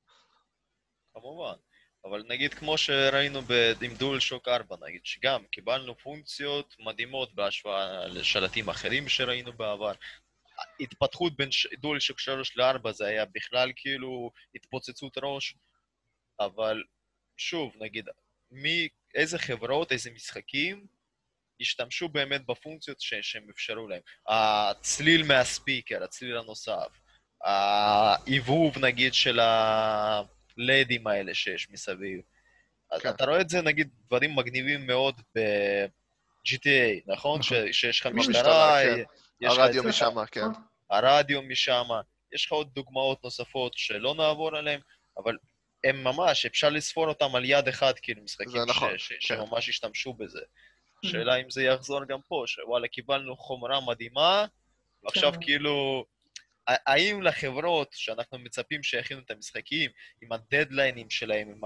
כמובן. 1.13 1.53
אבל 2.05 2.23
נגיד 2.27 2.53
כמו 2.53 2.77
שראינו 2.77 3.41
ב- 3.41 3.73
עם 3.81 3.93
DualShock 3.93 4.47
4, 4.47 4.75
נגיד, 4.87 5.01
שגם 5.03 5.43
קיבלנו 5.51 5.97
פונקציות 5.97 6.75
מדהימות 6.79 7.35
בהשוואה 7.35 8.07
לשלטים 8.07 8.69
אחרים 8.69 9.09
שראינו 9.09 9.53
בעבר. 9.53 9.91
התפתחות 10.79 11.37
בין 11.37 11.51
ש... 11.51 11.67
DualShock 11.79 12.19
3 12.19 12.57
ל-4 12.57 12.91
זה 12.91 13.05
היה 13.05 13.25
בכלל 13.25 13.71
כאילו 13.75 14.31
התפוצצות 14.55 15.17
ראש, 15.17 15.55
אבל 16.39 16.83
שוב, 17.37 17.73
נגיד, 17.79 18.09
מי, 18.51 18.87
איזה 19.15 19.39
חברות, 19.39 19.91
איזה 19.91 20.11
משחקים 20.11 20.87
השתמשו 21.61 22.09
באמת 22.09 22.45
בפונקציות 22.45 23.01
ש... 23.01 23.13
שהם 23.21 23.47
אפשרו 23.49 23.87
להם. 23.87 24.01
הצליל 24.27 25.23
מהספיקר, 25.23 26.03
הצליל 26.03 26.37
הנוסף, 26.37 26.99
העיבוב 27.43 28.77
נגיד 28.77 29.13
של 29.13 29.39
הלדים 29.39 31.07
האלה 31.07 31.33
שיש 31.33 31.69
מסביב. 31.69 32.21
כן. 33.01 33.09
אתה 33.09 33.25
רואה 33.25 33.41
את 33.41 33.49
זה, 33.49 33.61
נגיד, 33.61 33.89
דברים 34.07 34.35
מגניבים 34.35 34.87
מאוד 34.87 35.21
ב-GTA, 35.37 37.01
נכון? 37.07 37.41
ש... 37.41 37.53
שיש 37.71 37.99
לך 37.99 38.07
משטרה, 38.07 38.31
משטרה, 38.31 38.81
כן. 38.83 39.47
הרדיו 39.47 39.83
משם, 39.83 40.25
כן. 40.31 40.41
הרדיו 40.89 41.41
משם, 41.41 41.83
יש 42.33 42.45
לך 42.45 42.51
עוד 42.51 42.73
דוגמאות 42.73 43.23
נוספות 43.23 43.73
שלא 43.75 44.15
נעבור 44.15 44.57
עליהן, 44.57 44.79
אבל 45.17 45.37
הם 45.83 46.03
ממש, 46.03 46.45
אפשר 46.45 46.69
לספור 46.69 47.07
אותם 47.07 47.35
על 47.35 47.45
יד 47.45 47.67
אחת, 47.67 47.99
כאילו, 47.99 48.23
משחקים 48.23 48.61
נכון, 48.67 48.97
ש- 48.97 49.07
ש- 49.07 49.27
כן. 49.27 49.35
שממש 49.35 49.69
השתמשו 49.69 50.13
בזה. 50.13 50.41
השאלה 51.03 51.35
אם 51.35 51.49
זה 51.49 51.63
יחזור 51.63 52.05
גם 52.05 52.19
פה, 52.27 52.43
שוואלה, 52.47 52.87
קיבלנו 52.87 53.37
חומרה 53.37 53.81
מדהימה, 53.81 54.45
ועכשיו 55.03 55.33
כן. 55.33 55.41
כאילו, 55.41 56.05
האם 56.67 57.21
לחברות 57.21 57.89
שאנחנו 57.93 58.39
מצפים 58.39 58.83
שיכינו 58.83 59.19
את 59.19 59.31
המשחקים, 59.31 59.91
עם 60.21 60.31
הדדליינים 60.31 61.09
שלהם, 61.09 61.49
עם 61.49 61.61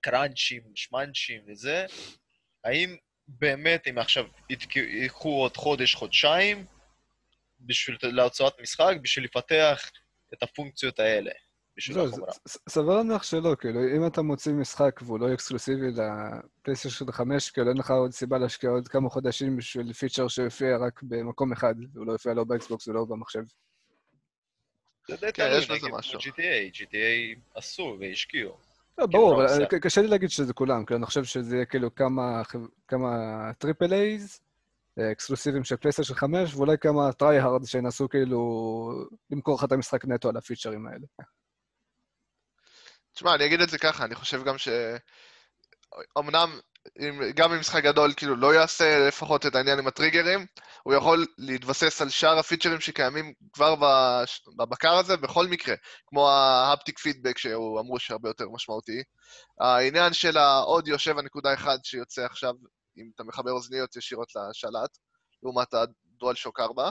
הקראנצ'ים, 0.00 0.62
שמאנצ'ים 0.74 1.42
וזה, 1.46 1.86
האם 2.64 2.96
באמת 3.28 3.86
הם 3.86 3.98
עכשיו 3.98 4.26
ייקחו 4.76 5.28
עוד 5.28 5.56
חודש, 5.56 5.94
חודשיים, 5.94 6.66
בשביל 7.60 7.96
להוצאת 8.02 8.60
משחק, 8.60 8.94
בשביל 9.02 9.24
לפתח 9.24 9.90
את 10.34 10.42
הפונקציות 10.42 10.98
האלה, 10.98 11.30
בשביל 11.76 12.00
החומרה. 12.00 12.32
סביר 12.68 12.96
להניח 12.96 13.22
שלא, 13.22 13.54
כאילו, 13.60 13.80
אם 13.96 14.06
אתה 14.06 14.22
מוציא 14.22 14.52
משחק 14.52 15.00
והוא 15.02 15.20
לא 15.20 15.34
אקסקלוסיבי 15.34 15.86
לפלייסטיישן 15.90 17.12
5, 17.12 17.50
כאילו 17.50 17.68
אין 17.68 17.76
לך 17.76 17.90
עוד 17.90 18.10
סיבה 18.10 18.38
להשקיע 18.38 18.70
עוד 18.70 18.88
כמה 18.88 19.10
חודשים 19.10 19.56
בשביל 19.56 19.92
פיצ'ר 19.92 20.28
שיופיע 20.28 20.76
רק 20.86 21.02
במקום 21.02 21.52
אחד, 21.52 21.74
והוא 21.92 22.06
לא 22.06 22.12
יופיע 22.12 22.34
לא 22.34 22.44
באקסבוקס 22.44 22.88
ולא 22.88 23.04
במחשב. 23.04 23.42
זה 25.08 25.16
די 25.16 25.32
כן, 25.32 25.48
תלוי, 25.48 25.58
יש 25.58 25.80
כמו 25.80 25.98
משהו. 25.98 26.18
GTA, 26.18 26.74
GTA 26.74 27.40
עשו 27.54 27.96
והשקיעו. 28.00 28.56
לא, 28.98 29.06
ברור, 29.06 29.42
לא, 29.42 29.56
אבל 29.56 29.64
קשה 29.64 30.02
לי 30.02 30.08
להגיד 30.08 30.30
שזה 30.30 30.52
כולם, 30.52 30.84
כי 30.84 30.94
אני 30.94 31.06
חושב 31.06 31.24
שזה 31.24 31.56
יהיה 31.56 31.64
כאילו 31.64 31.94
כמה 32.88 33.52
triple 33.58 33.92
A'ז, 33.92 34.40
אקסקלוסיבים 35.12 35.64
של 35.64 35.76
פלייסטיישן 35.76 36.14
5, 36.14 36.54
ואולי 36.54 36.78
כמה 36.78 37.12
third 37.12 37.38
party 37.38 37.64
שינסו 37.64 38.08
כאילו 38.08 38.40
למכור 39.30 39.54
לך 39.54 39.64
את 39.64 39.72
המשחק 39.72 40.04
נטו 40.04 40.28
על 40.28 40.36
הפיצ'רים 40.36 40.86
האלה. 40.86 41.06
תשמע, 43.14 43.34
אני 43.34 43.46
אגיד 43.46 43.60
את 43.60 43.70
זה 43.70 43.78
ככה, 43.78 44.04
אני 44.04 44.14
חושב 44.14 44.44
גם 44.44 44.58
ש... 44.58 44.68
אמנם, 46.18 46.60
אם, 46.98 47.20
גם 47.34 47.52
אם 47.52 47.60
משחק 47.60 47.82
גדול 47.82 48.12
כאילו 48.16 48.36
לא 48.36 48.54
יעשה 48.54 49.08
לפחות 49.08 49.46
את 49.46 49.54
העניין 49.54 49.78
עם 49.78 49.86
הטריגרים, 49.86 50.46
הוא 50.82 50.94
יכול 50.94 51.26
להתבסס 51.38 52.02
על 52.02 52.08
שאר 52.08 52.38
הפיצ'רים 52.38 52.80
שקיימים 52.80 53.32
כבר 53.52 53.74
בש... 53.74 54.42
בבקר 54.58 54.92
הזה 54.92 55.16
בכל 55.16 55.46
מקרה, 55.46 55.74
כמו 56.06 56.30
ה 56.30 56.40
haptic 56.40 56.98
feedback 56.98 57.38
שהוא 57.38 57.80
אמרו 57.80 57.98
שהרבה 57.98 58.28
יותר 58.28 58.48
משמעותי. 58.48 59.02
העניין 59.60 60.12
של 60.12 60.36
האודיו 60.36 60.96
7.1 60.96 61.66
שיוצא 61.84 62.24
עכשיו, 62.24 62.54
אם 62.98 63.10
אתה 63.14 63.24
מחבר 63.24 63.50
אוזניות 63.50 63.96
ישירות 63.96 64.28
לשלט, 64.36 64.98
לעומת 65.42 65.74
הדואל 65.74 66.34
שוק 66.34 66.60
4. 66.60 66.90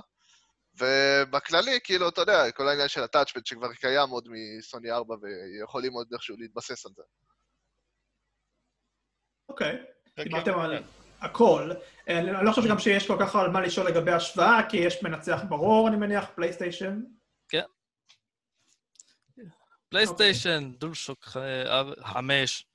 ובכללי, 0.82 1.80
כאילו, 1.84 2.10
אתה 2.10 2.22
יודע, 2.22 2.52
כל 2.52 2.68
העניין 2.68 2.88
של 2.88 3.04
הטאצ'פד 3.04 3.46
שכבר 3.46 3.74
קיים 3.74 4.10
עוד 4.10 4.28
מסוני 4.30 4.92
4 4.92 5.16
ויכולים 5.22 5.94
עוד 5.94 6.08
איכשהו 6.14 6.36
להתבסס 6.38 6.86
על 6.86 6.92
זה. 6.96 7.04
אוקיי, 9.50 9.78
כן, 10.16 10.24
דיברתם 10.24 10.54
כן, 10.54 10.60
על 10.60 10.78
כן. 10.78 10.84
הכל. 11.22 11.72
אה, 12.10 12.20
אני 12.20 12.32
אני 12.32 12.46
לא 12.46 12.52
חושב 12.52 12.68
שגם 12.68 12.80
שיש 12.80 13.08
כל 13.08 13.18
כך 13.20 13.36
על 13.36 13.50
מה 13.50 13.62
לשאול 13.62 13.88
לגבי 13.88 14.12
השוואה, 14.12 14.60
כי 14.70 14.78
יש 14.78 15.04
מנצח 15.04 15.42
ברור, 15.50 15.88
אני 15.88 15.98
מניח, 15.98 16.26
פלייסטיישן. 16.36 17.02
פלייסטיישן, 19.92 20.72
DualShock 20.78 21.28
אה, 21.36 21.84
חמש. 22.04 22.66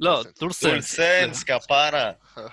לא, 0.00 0.22
DualSense. 0.40 0.70
DualSense. 0.70 0.98
DualSense, 0.98 1.44
כפרה. 1.44 2.12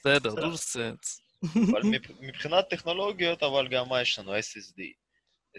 בסדר. 0.00 0.34
DualSense. 0.34 1.23
אבל 1.72 1.80
מבח- 1.84 2.10
מבחינת 2.20 2.64
טכנולוגיות, 2.70 3.42
אבל 3.42 3.68
גם 3.68 3.88
מה 3.88 4.00
יש 4.02 4.18
לנו? 4.18 4.34
SSD. 4.36 4.80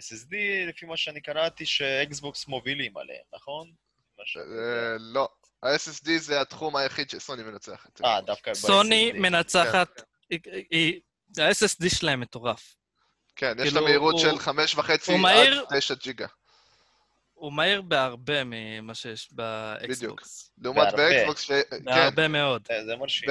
SSD, 0.00 0.34
לפי 0.68 0.86
מה 0.86 0.96
שאני 0.96 1.20
קראתי, 1.20 1.66
שאקסבוקס 1.66 2.46
מובילים 2.48 2.96
עליהם, 2.96 3.22
נכון? 3.34 3.70
אה, 4.36 4.96
לא, 4.98 5.28
ה-SSD 5.62 6.10
זה 6.18 6.40
התחום 6.40 6.76
היחיד 6.76 7.10
שסוני 7.10 7.42
מנצחת. 7.42 8.00
אה, 8.04 8.20
דווקא 8.20 8.50
ב-SSD. 8.52 8.56
סוני 8.58 9.12
מנצחת, 9.12 10.02
ה-SSD 11.38 11.94
שלהם 11.98 12.20
מטורף. 12.20 12.74
כן, 13.36 13.52
יש 13.58 13.62
כאילו, 13.62 13.80
לה 13.80 13.86
מהירות 13.86 14.12
הוא- 14.12 14.20
של 14.20 14.38
חמש 14.38 14.74
וחצי 14.74 15.10
הוא 15.12 15.18
עד 15.18 15.22
מהיר- 15.22 15.64
תשע 15.76 15.94
ג'יגה. 15.94 16.26
הוא 17.34 17.52
מהיר 17.52 17.82
בהרבה 17.82 18.42
ממה 18.44 18.94
שיש 18.94 19.28
באקסבוקס. 19.32 20.52
לעומת 20.58 20.78
בהרבה. 20.82 20.96
באקסבוקס, 20.96 21.40
ש- 21.42 21.50
כן, 21.70 21.84
בהרבה 21.84 22.28
מאוד. 22.28 22.62
אה, 22.70 22.84
זה 22.84 22.96
מרשים. 22.96 23.28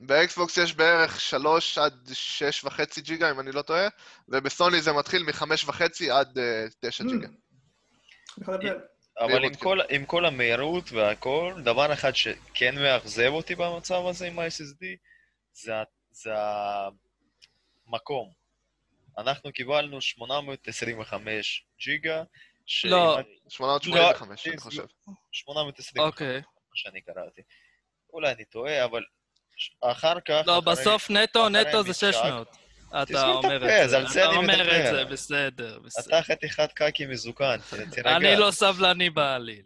ב- 0.00 0.06
באקסבוקס 0.06 0.56
יש 0.56 0.74
בערך 0.74 1.20
שלוש 1.20 1.78
עד 1.78 2.08
שש 2.12 2.64
וחצי 2.64 3.00
ג'יגה, 3.00 3.30
אם 3.30 3.40
אני 3.40 3.52
לא 3.52 3.62
טועה, 3.62 3.88
ובסוני 4.28 4.80
זה 4.80 4.92
מתחיל 4.92 5.22
מחמש 5.22 5.64
וחצי 5.64 6.10
עד 6.10 6.38
אה, 6.38 6.66
תשע 6.80 7.04
ג'יגה. 7.04 7.28
אבל 8.46 9.28
מהירות, 9.28 9.52
עם 9.52 9.54
כל, 9.54 9.78
עם 9.88 10.06
כל 10.06 10.26
המהירות 10.26 10.92
והכל, 10.92 11.54
דבר 11.64 11.92
אחד 11.92 12.14
שכן 12.14 12.74
מאכזב 12.74 13.28
אותי 13.28 13.54
במצב 13.54 14.06
הזה 14.06 14.26
עם 14.26 14.38
ה-SSD, 14.38 14.84
זה, 15.52 15.72
זה 16.10 16.30
המקום. 17.86 18.32
אנחנו 19.18 19.52
קיבלנו 19.52 20.00
825 20.00 21.66
ג'יגה, 21.80 22.22
ש... 22.66 22.84
לא. 22.84 23.18
885, 23.48 24.46
לא, 24.46 24.52
אני 24.52 24.60
חושב. 24.60 24.84
825, 25.32 26.06
אוקיי. 26.06 26.36
מה 26.36 26.74
שאני 26.74 27.00
קראתי. 27.00 27.42
אולי 28.12 28.32
אני 28.32 28.44
טועה, 28.44 28.84
אבל 28.84 29.02
אחר 29.80 30.20
כך... 30.20 30.42
לא, 30.46 30.60
בסוף 30.60 31.10
נטו, 31.10 31.48
נטו 31.48 31.82
זה 31.82 31.88
המשחק. 31.88 32.12
600. 32.12 32.56
אתה 33.02 33.26
אומר 33.26 33.56
את 33.56 33.90
זה. 33.90 33.96
על 33.96 34.08
זה 34.08 34.24
אתה 34.24 34.36
אומר 34.36 34.80
את. 34.80 34.94
זה, 34.94 35.04
בסדר, 35.04 35.78
בסדר. 35.78 36.18
אתה 36.18 36.22
חתיכת 36.22 36.72
קקי 36.72 37.06
מזוקן, 37.06 37.56
תירגע. 37.94 38.16
אני 38.16 38.36
לא 38.36 38.50
סבלני 38.50 39.10
בעליל. 39.10 39.62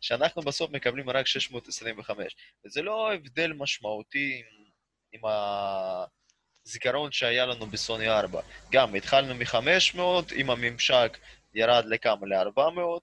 שאנחנו 0.00 0.42
בסוף 0.42 0.70
מקבלים 0.70 1.10
רק 1.10 1.26
625. 1.26 2.36
וזה 2.66 2.82
לא 2.82 3.12
הבדל 3.12 3.52
משמעותי 3.52 4.42
עם, 4.42 4.64
עם 5.12 5.20
הזיכרון 6.66 7.12
שהיה 7.12 7.46
לנו 7.46 7.66
בסוני 7.66 8.08
4. 8.08 8.40
גם 8.70 8.94
התחלנו 8.94 9.34
מ-500, 9.34 9.98
עם 10.34 10.50
הממשק 10.50 11.18
ירד 11.54 11.84
לכמה? 11.86 12.26
ל-400? 12.26 13.00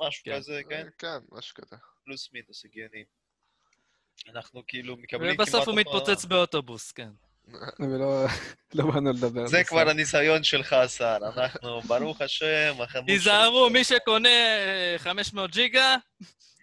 משהו 0.00 0.24
כן. 0.24 0.36
כזה, 0.36 0.60
כן? 0.68 0.86
כן, 0.98 1.18
משהו 1.32 1.54
כזה. 1.54 1.76
פלוס 2.04 2.32
מינוס 2.32 2.64
הגיוני. 2.64 3.04
אנחנו 4.30 4.62
כאילו 4.68 4.96
מקבלים 4.96 5.34
כמעט... 5.36 5.48
ובסוף 5.48 5.68
הוא 5.68 5.76
מתפוצץ 5.76 6.24
באוטובוס, 6.24 6.92
כן. 6.92 7.08
ולא 7.80 8.26
לא 8.74 8.84
באנו 8.90 9.12
לדבר. 9.12 9.46
זה. 9.46 9.64
כבר 9.64 9.88
הניסיון 9.90 10.44
שלך, 10.44 10.72
השר. 10.72 11.16
אנחנו, 11.34 11.80
ברוך 11.80 12.20
השם, 12.20 12.74
החמוד 12.80 13.06
תיזהרו, 13.06 13.70
מי 13.70 13.84
שקונה 13.84 14.28
אה, 14.28 14.94
500 14.98 15.50
ג'יגה, 15.50 15.96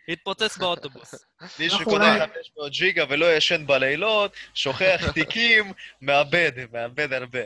יתפוצץ 0.07 0.57
באוטובוס. 0.57 1.15
מי 1.59 1.69
שקונה 1.69 2.13
אולי- 2.15 2.27
500 2.27 2.71
ג'יגה 2.71 3.05
ולא 3.09 3.35
ישן 3.35 3.67
בלילות, 3.67 4.31
שוכח 4.53 5.01
תיקים, 5.13 5.73
מאבד, 6.01 6.51
מאבד 6.71 7.13
הרבה. 7.13 7.39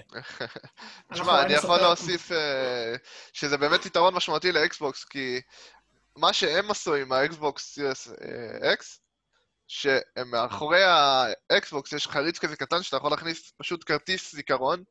תשמע, 1.14 1.42
אני 1.42 1.54
יכול 1.54 1.78
להוסיף 1.78 2.32
אה, 2.32 2.96
שזה 3.34 3.58
באמת 3.58 3.86
יתרון 3.86 4.14
משמעותי 4.14 4.52
לאקסבוקס, 4.52 5.04
כי 5.04 5.42
מה 6.16 6.34
שהם 6.34 6.72
עשו 6.72 6.96
עם 6.96 7.12
האקסבוקס 7.12 7.80
X, 8.74 9.00
שהם 9.74 10.32
מאחורי 10.32 10.84
האקסבוקס 10.84 11.94
יש 11.94 12.08
חריץ 12.08 12.40
כזה 12.40 12.56
קטן 12.56 12.84
שאתה 12.84 12.98
יכול 12.98 13.12
להכניס 13.12 13.54
פשוט 13.58 13.84
כרטיס 13.84 14.36
זיכרון, 14.36 14.84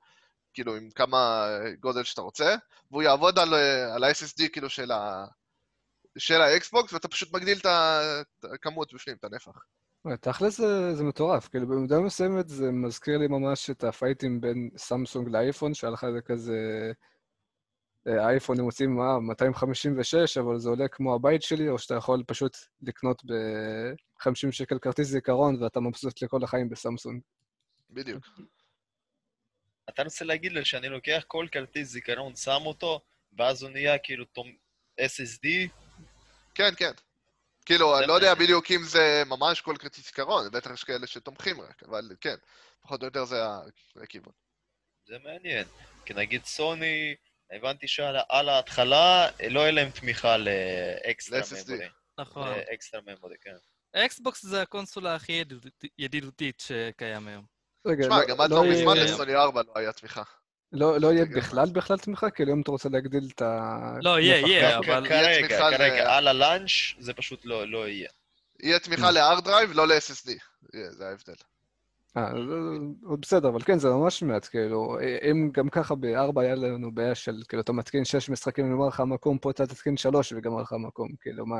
כאילו 0.54 0.76
עם 0.76 0.90
כמה 0.94 1.48
גודל 1.80 2.04
שאתה 2.04 2.20
רוצה, 2.20 2.56
והוא 2.90 3.02
יעבוד 3.02 3.38
על, 3.38 3.54
אה, 3.54 3.94
על 3.94 4.04
ה-SSD 4.04 4.48
כאילו 4.52 4.70
של 4.70 4.90
ה... 4.90 5.24
של 6.18 6.40
האקסבוקס, 6.40 6.92
ואתה 6.92 7.08
פשוט 7.08 7.32
מגדיל 7.32 7.58
את 7.58 7.66
הכמות 8.54 8.94
בפנים, 8.94 9.16
את 9.16 9.24
הנפח. 9.24 9.52
וואי, 10.04 10.16
תכל'ס 10.16 10.56
זה, 10.58 10.94
זה 10.94 11.04
מטורף, 11.04 11.48
כאילו 11.48 11.66
במידה 11.66 12.00
מסוימת 12.00 12.48
זה 12.48 12.70
מזכיר 12.72 13.18
לי 13.18 13.28
ממש 13.28 13.70
את 13.70 13.84
ה 13.84 13.91
fightים 13.91 14.40
בין 14.40 14.70
סמסונג 14.76 15.28
לאייפון, 15.28 15.74
שהיה 15.74 15.90
לך 15.90 16.04
איזה 16.04 16.20
כזה... 16.20 16.92
האייפונים 18.06 18.64
מוציאים 18.64 18.96
מה, 18.96 19.20
256, 19.20 20.38
אבל 20.38 20.58
זה 20.58 20.68
עולה 20.68 20.88
כמו 20.88 21.14
הבית 21.14 21.42
שלי, 21.42 21.68
או 21.68 21.78
שאתה 21.78 21.94
יכול 21.94 22.22
פשוט 22.26 22.56
לקנות 22.82 23.22
ב-50 23.24 24.52
שקל 24.52 24.78
כרטיס 24.78 25.06
זיכרון 25.08 25.62
ואתה 25.62 25.80
מבסוט 25.80 26.22
לכל 26.22 26.44
החיים 26.44 26.68
בסמסונג. 26.68 27.20
בדיוק. 27.90 28.24
אתה 29.88 30.02
רוצה 30.02 30.24
להגיד 30.24 30.52
לי 30.52 30.64
שאני 30.64 30.88
לוקח 30.88 31.22
כל 31.26 31.46
כרטיס 31.52 31.88
זיכרון, 31.88 32.36
שם 32.36 32.60
אותו, 32.66 33.00
ואז 33.38 33.62
הוא 33.62 33.70
נהיה 33.70 33.98
כאילו 33.98 34.24
תום- 34.24 34.56
SSD? 35.00 35.46
כן, 36.54 36.70
כן. 36.76 36.92
כאילו, 37.64 37.98
אני 37.98 38.06
לא 38.06 38.12
יודע. 38.12 38.34
בדיוק 38.34 38.70
אם 38.70 38.82
זה 38.84 39.22
ממש 39.26 39.60
כל 39.60 39.74
כרטיס 39.78 40.06
זיכרון, 40.06 40.50
בטח 40.50 40.70
יש 40.70 40.84
כאלה 40.84 41.06
שתומכים 41.06 41.60
רק, 41.60 41.82
אבל 41.82 42.10
כן, 42.20 42.34
פחות 42.82 43.00
או 43.00 43.06
יותר 43.06 43.24
זה 43.24 43.36
הכיוון. 44.02 44.32
זה 45.06 45.16
מעניין. 45.24 45.66
כי 46.04 46.14
נגיד 46.14 46.44
סוני, 46.44 47.14
הבנתי 47.52 47.88
שעל 47.88 48.16
על 48.28 48.48
ההתחלה 48.48 49.28
לא 49.50 49.60
יהיה 49.60 49.70
להם 49.70 49.90
תמיכה 49.90 50.36
ל 50.36 50.51
extra. 50.51 51.40
memory. 51.68 51.86
נכון. 52.18 52.48
extra 52.74 53.00
memory, 53.06 53.36
כן. 53.40 53.54
אקסבוקס 54.04 54.42
זה 54.42 54.62
הקונסולה 54.62 55.14
הכי 55.14 55.32
ידידות- 55.32 55.84
ידידותית 55.98 56.60
שקיים 56.66 57.28
היום. 57.28 57.44
רגע, 57.86 58.02
תשמע, 58.04 58.24
גם 58.24 58.40
עד 58.40 58.50
לא 58.50 58.64
יהיה- 58.64 58.72
מזמן 58.78 58.96
לסוני 58.96 59.34
4 59.34 59.62
לא 59.62 59.72
היה 59.74 59.92
תמיכה. 59.92 60.22
לא, 60.72 61.00
לא 61.00 61.12
יהיה 61.12 61.24
בכלל? 61.24 61.70
בכלל 61.72 61.98
תמיכה? 61.98 62.30
כאילו 62.30 62.52
אם 62.52 62.60
אתה 62.60 62.70
רוצה 62.70 62.88
להגדיל 62.88 63.28
את 63.34 63.42
ה... 63.42 63.68
לא, 64.02 64.20
יהיה, 64.20 64.36
יהיה. 64.36 64.78
אבל... 64.78 65.08
כרגע, 65.08 65.58
כרגע, 65.76 66.16
על 66.16 66.28
הלאנץ' 66.28 66.70
זה 66.98 67.14
פשוט 67.14 67.44
לא 67.44 67.68
לא 67.68 67.88
יהיה. 67.88 68.08
יהיה 68.62 68.78
תמיכה 68.78 69.10
ל-hard 69.10 69.44
drive, 69.44 69.74
לא 69.74 69.88
ל-SSD. 69.88 70.30
זה 70.90 71.08
ההבדל. 71.08 71.34
אה, 72.16 72.32
בסדר, 73.20 73.48
אבל 73.48 73.62
כן, 73.62 73.78
זה 73.78 73.88
ממש 73.88 74.22
מעט, 74.22 74.46
כאילו, 74.46 74.98
אם 75.30 75.50
גם 75.52 75.68
ככה 75.68 75.94
בארבע 75.94 76.42
היה 76.42 76.54
לנו 76.54 76.94
בעיה 76.94 77.14
של, 77.14 77.32
כאילו, 77.48 77.62
אתה 77.62 77.72
מתקין 77.72 78.04
שש 78.04 78.30
משחקים, 78.30 78.72
נגמר 78.72 78.88
לך 78.88 79.00
מקום, 79.00 79.38
פה 79.38 79.50
אתה 79.50 79.66
תתקין 79.66 79.96
שלוש 79.96 80.32
וגמר 80.32 80.62
לך 80.62 80.72
מקום, 80.72 81.08
כאילו, 81.20 81.46
מה... 81.46 81.56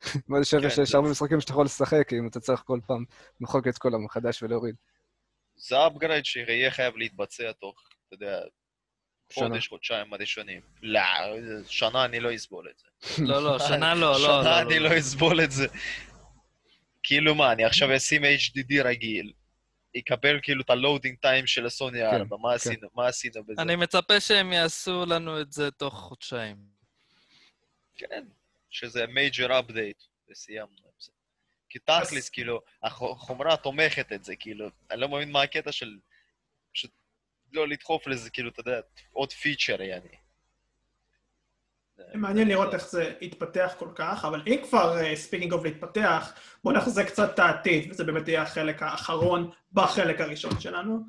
מה 0.28 0.38
זה 0.38 0.44
שווה 0.44 0.62
כן, 0.62 0.70
שיש 0.70 0.94
הרבה 0.94 1.10
משחקים 1.10 1.40
שאתה 1.40 1.52
יכול 1.52 1.64
לשחק, 1.64 2.12
אם 2.12 2.26
אתה 2.26 2.40
צריך 2.40 2.62
כל 2.66 2.78
פעם 2.86 3.04
למחוק 3.40 3.68
את 3.68 3.78
כל 3.78 3.94
המחדש 3.94 4.42
ולהוריד. 4.42 4.74
זה 5.56 5.86
upgrade 5.86 6.24
שיהיה 6.24 6.70
חייב 6.70 6.96
להתבצע 6.96 7.52
תוך, 7.52 7.88
אתה 8.06 8.14
יודע. 8.14 8.40
חודש, 9.32 9.68
חודשיים 9.68 10.12
הראשונים. 10.12 10.60
לא, 10.82 11.00
שנה 11.66 12.04
אני 12.04 12.20
לא 12.20 12.34
אסבול 12.34 12.68
את 12.70 12.78
זה. 12.78 12.86
לא, 13.24 13.44
לא, 13.44 13.58
שנה 13.58 13.94
לא, 13.94 14.00
לא, 14.00 14.18
שנה 14.18 14.42
לא. 14.42 14.60
אני 14.60 14.78
לא. 14.78 14.90
לא 14.90 14.98
אסבול 14.98 15.44
את 15.44 15.50
זה. 15.50 15.66
כאילו 17.04 17.34
מה, 17.34 17.52
אני 17.52 17.64
עכשיו 17.64 17.96
אשים 17.96 18.22
HDD 18.24 18.82
רגיל, 18.84 19.32
יקבל 19.94 20.40
כאילו 20.42 20.62
את 20.62 20.70
ה 20.70 20.76
loading 20.76 21.18
time 21.20 21.46
של 21.46 21.66
הסוני 21.66 22.02
4, 22.06 22.36
מה 22.36 22.48
כן. 22.48 22.54
עשינו, 22.54 22.88
מה 22.94 23.06
עשינו 23.06 23.44
בזה? 23.44 23.62
אני 23.62 23.76
מצפה 23.76 24.20
שהם 24.20 24.52
יעשו 24.52 25.04
לנו 25.06 25.40
את 25.40 25.52
זה 25.52 25.70
תוך 25.70 25.94
חודשיים. 25.94 26.56
כן, 27.96 28.24
שזה 28.70 29.06
major 29.06 29.60
update, 29.60 30.02
וסיימנו 30.30 30.76
עם 30.84 30.92
זה. 30.98 31.12
כי 31.68 31.78
תכלס, 31.78 32.28
כאילו, 32.28 32.60
החומרה 32.82 33.56
תומכת 33.56 34.12
את 34.12 34.24
זה, 34.24 34.36
כאילו, 34.36 34.68
אני 34.90 35.00
לא 35.00 35.08
מבין 35.08 35.32
מה 35.32 35.42
הקטע 35.42 35.72
של... 35.72 35.98
פשוט 36.72 36.90
לא 37.52 37.68
לדחוף 37.68 38.06
לזה, 38.06 38.30
כאילו, 38.30 38.50
אתה 38.50 38.60
יודע, 38.60 38.80
עוד 39.12 39.32
פיצ'ר, 39.32 39.82
יעני. 39.82 40.16
מעניין 42.14 42.48
לראות 42.48 42.74
איך 42.74 42.90
זה 42.90 43.12
יתפתח 43.20 43.74
כל 43.78 43.88
כך, 43.94 44.24
אבל 44.24 44.42
אם 44.46 44.56
כבר 44.68 45.14
speaking 45.14 45.52
of 45.52 45.64
להתפתח, 45.64 46.32
בואו 46.64 46.76
נחזה 46.76 47.04
קצת 47.04 47.30
את 47.34 47.38
העתיד, 47.38 47.90
וזה 47.90 48.04
באמת 48.04 48.28
יהיה 48.28 48.42
החלק 48.42 48.82
האחרון 48.82 49.50
בחלק 49.72 50.20
הראשון 50.20 50.60
שלנו. 50.60 51.00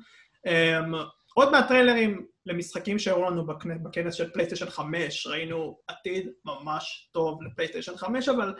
Um, 0.46 0.96
עוד 1.34 1.50
מהטריילרים 1.50 2.26
למשחקים 2.46 2.98
שהראו 2.98 3.30
לנו 3.30 3.46
בכנ- 3.46 3.78
בכנס 3.82 4.14
של 4.14 4.30
פלייסטיישן 4.30 4.70
5, 4.70 5.26
ראינו 5.26 5.78
עתיד 5.88 6.28
ממש 6.44 7.08
טוב 7.12 7.42
לפלייסטיישן 7.42 7.96
5, 7.96 8.28
אבל 8.28 8.54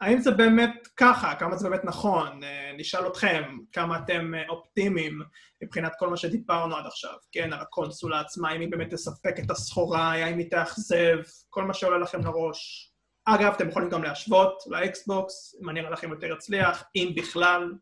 האם 0.00 0.18
זה 0.18 0.30
באמת 0.30 0.88
ככה? 0.96 1.34
כמה 1.34 1.56
זה 1.56 1.68
באמת 1.68 1.84
נכון? 1.84 2.44
אה, 2.44 2.72
נשאל 2.76 3.06
אתכם, 3.06 3.42
כמה 3.72 3.98
אתם 3.98 4.34
אה, 4.34 4.48
אופטימיים 4.48 5.22
מבחינת 5.62 5.92
כל 5.98 6.08
מה 6.08 6.16
שדיברנו 6.16 6.76
עד 6.76 6.86
עכשיו, 6.86 7.14
כן, 7.32 7.52
על 7.52 7.60
הקונסולה 7.60 8.20
עצמה, 8.20 8.56
אם 8.56 8.60
היא 8.60 8.70
באמת 8.70 8.90
תספק 8.94 9.34
את 9.38 9.50
הסחורה, 9.50 10.12
האם 10.12 10.38
היא 10.38 10.50
תאכזב, 10.50 11.18
כל 11.48 11.64
מה 11.64 11.74
שעולה 11.74 11.98
לכם 11.98 12.24
לראש. 12.24 12.92
אגב, 13.24 13.52
אתם 13.52 13.68
יכולים 13.68 13.88
גם 13.88 14.02
להשוות 14.02 14.62
לאקסבוקס, 14.66 15.56
אם 15.62 15.70
אני 15.70 15.80
נראה 15.80 15.92
לכם 15.92 16.10
יותר 16.10 16.26
יצליח, 16.26 16.84
אם 16.96 17.12
בכלל. 17.16 17.72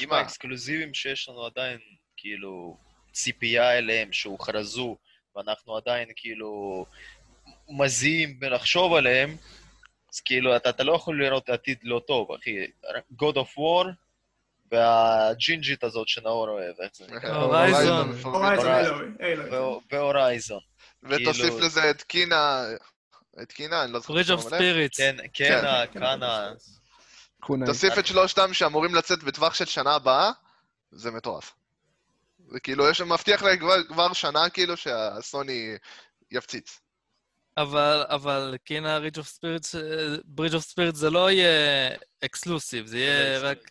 עם 0.00 0.12
האקסקלוזיבים 0.12 0.94
שיש 0.94 1.28
לנו 1.28 1.46
עדיין, 1.46 1.78
כאילו, 2.16 2.76
ציפייה 3.12 3.78
אליהם, 3.78 4.12
שהוכרזו, 4.12 4.96
ואנחנו 5.36 5.76
עדיין, 5.76 6.08
כאילו, 6.16 6.84
מזיעים 7.68 8.40
בלחשוב 8.40 8.94
עליהם, 8.94 9.36
אז 10.12 10.20
כאילו, 10.20 10.56
אתה, 10.56 10.70
אתה 10.70 10.84
לא 10.84 10.92
יכול 10.94 11.24
לראות 11.24 11.48
עתיד 11.48 11.78
לא 11.82 12.02
טוב, 12.06 12.28
אחי. 12.32 12.66
God 13.12 13.34
of 13.34 13.58
War 13.58 13.86
והג'ינג'ית 14.72 15.84
הזאת 15.84 16.08
שנאור 16.08 16.48
אוהב, 16.48 16.80
איך 16.80 16.90
זה 16.94 17.04
נקרא? 17.08 17.36
Horizon. 17.36 18.18
Horizon, 18.22 18.66
Horizon. 18.66 19.16
אלוהי, 19.20 19.80
ו 19.90 19.98
Horizon. 19.98 20.60
ותוסיף 21.02 21.42
כאילו- 21.44 21.58
לזה 21.58 21.90
את 21.90 22.02
Kena, 22.02 22.64
את 23.42 23.52
Kena, 23.52 23.84
אני 23.84 23.92
לא 23.92 24.00
זוכר. 24.00 24.14
Bridge 24.14 24.30
of. 24.30 24.40
Spirits. 24.40 24.96
כן, 24.96 25.16
כן, 25.18 25.28
כן, 25.32 25.86
כן, 25.92 26.00
Kena, 26.00 26.52
Kena. 27.40 27.66
תוסיף 27.66 27.98
את 27.98 28.06
שלושתם 28.06 28.54
שאמורים 28.54 28.94
לצאת 28.94 29.22
בטווח 29.22 29.54
של 29.54 29.64
שנה 29.64 29.94
הבאה, 29.94 30.30
זה 30.90 31.10
מטורף. 31.10 31.54
זה 32.48 32.60
כאילו, 32.60 32.88
יש 32.90 33.00
מבטיח 33.00 33.42
להם 33.42 33.58
כבר 33.88 34.12
שנה 34.12 34.50
כאילו 34.50 34.76
שהסוני 34.76 35.76
יפציץ. 36.30 36.80
אבל, 37.62 38.04
אבל 38.08 38.56
Kena 38.64 38.98
Bridge 38.98 39.18
of 39.18 39.28
Spirits, 39.28 39.74
Bridge 40.24 40.54
of 40.54 40.64
Spirits 40.64 40.98
זה 40.98 41.10
לא 41.10 41.30
יהיה 41.30 41.90
אקסקלוסיב, 42.24 42.86
זה 42.86 42.98
יהיה 42.98 43.40
זה 43.40 43.50
רק... 43.50 43.70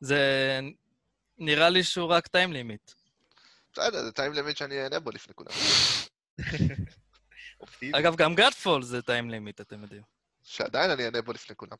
זה 0.00 0.60
נראה 1.38 1.68
לי 1.68 1.82
שהוא 1.82 2.06
רק 2.06 2.26
time 2.26 2.52
limit. 2.52 2.92
בסדר, 3.72 4.04
זה 4.04 4.12
time 4.12 4.32
limit 4.32 4.56
שאני 4.56 4.82
אהנה 4.82 5.00
בו 5.00 5.10
לפני 5.10 5.34
כולם. 5.34 5.50
אגב, 7.92 8.16
גם 8.16 8.34
Godfall 8.34 8.82
זה 8.82 9.02
time 9.02 9.30
limit, 9.30 9.60
אתם 9.60 9.82
יודעים. 9.82 10.02
שעדיין 10.42 10.90
אני 10.90 11.04
אהנה 11.04 11.22
בו 11.22 11.32
לפני 11.32 11.56
כולם. 11.56 11.76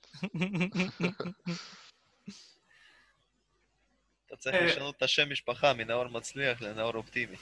אתה 4.26 4.36
צריך. 4.36 4.57
לשנות 4.62 4.96
את 4.96 5.02
השם 5.02 5.30
משפחה 5.30 5.72
מנאור 5.72 6.09
מצליח 6.09 6.61
לנאור 6.61 6.94
אופטימי. 6.94 7.36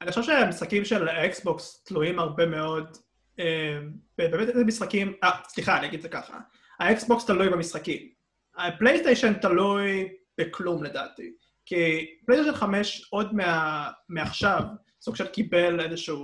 אני 0.00 0.10
חושב 0.10 0.22
שהמשחקים 0.22 0.84
של 0.84 1.08
האקסבוקס 1.08 1.82
תלויים 1.84 2.18
הרבה 2.18 2.46
מאוד, 2.46 2.96
אה, 3.38 3.78
באמת 4.18 4.48
איזה 4.48 4.64
משחקים, 4.64 5.14
אה, 5.24 5.30
סליחה, 5.48 5.78
אני 5.78 5.86
אגיד 5.86 5.98
את 5.98 6.02
זה 6.02 6.08
ככה. 6.08 6.38
האקסבוקס 6.80 7.26
תלוי 7.26 7.48
במשחקים. 7.48 8.08
הפלייסטיישן 8.56 9.34
תלוי 9.34 10.08
בכלום 10.38 10.84
לדעתי. 10.84 11.32
כי 11.66 12.10
פלייסטיישן 12.26 12.58
5 12.58 13.08
עוד 13.10 13.34
מה, 13.34 13.90
מעכשיו, 14.08 14.62
סוג 15.00 15.16
של 15.16 15.26
קיבל 15.26 15.80
איזושהי 15.80 16.14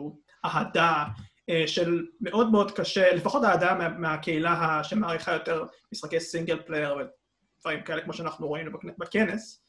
אהדה 0.44 1.04
אה, 1.50 1.62
של 1.66 2.06
מאוד 2.20 2.52
מאוד 2.52 2.70
קשה, 2.76 3.14
לפחות 3.14 3.44
אהדה 3.44 3.74
מה, 3.74 3.88
מהקהילה 3.88 4.80
שמעריכה 4.84 5.32
יותר 5.32 5.64
משחקי 5.92 6.20
single 6.20 6.62
player 6.66 6.96
ודברים 6.96 7.82
כאלה 7.82 8.00
כמו 8.02 8.12
שאנחנו 8.12 8.46
בכנ- 8.72 8.94
בכנס. 8.98 9.64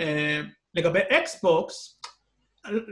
אה, 0.00 0.40
לגבי 0.74 1.00
אקסבוקס, 1.10 2.00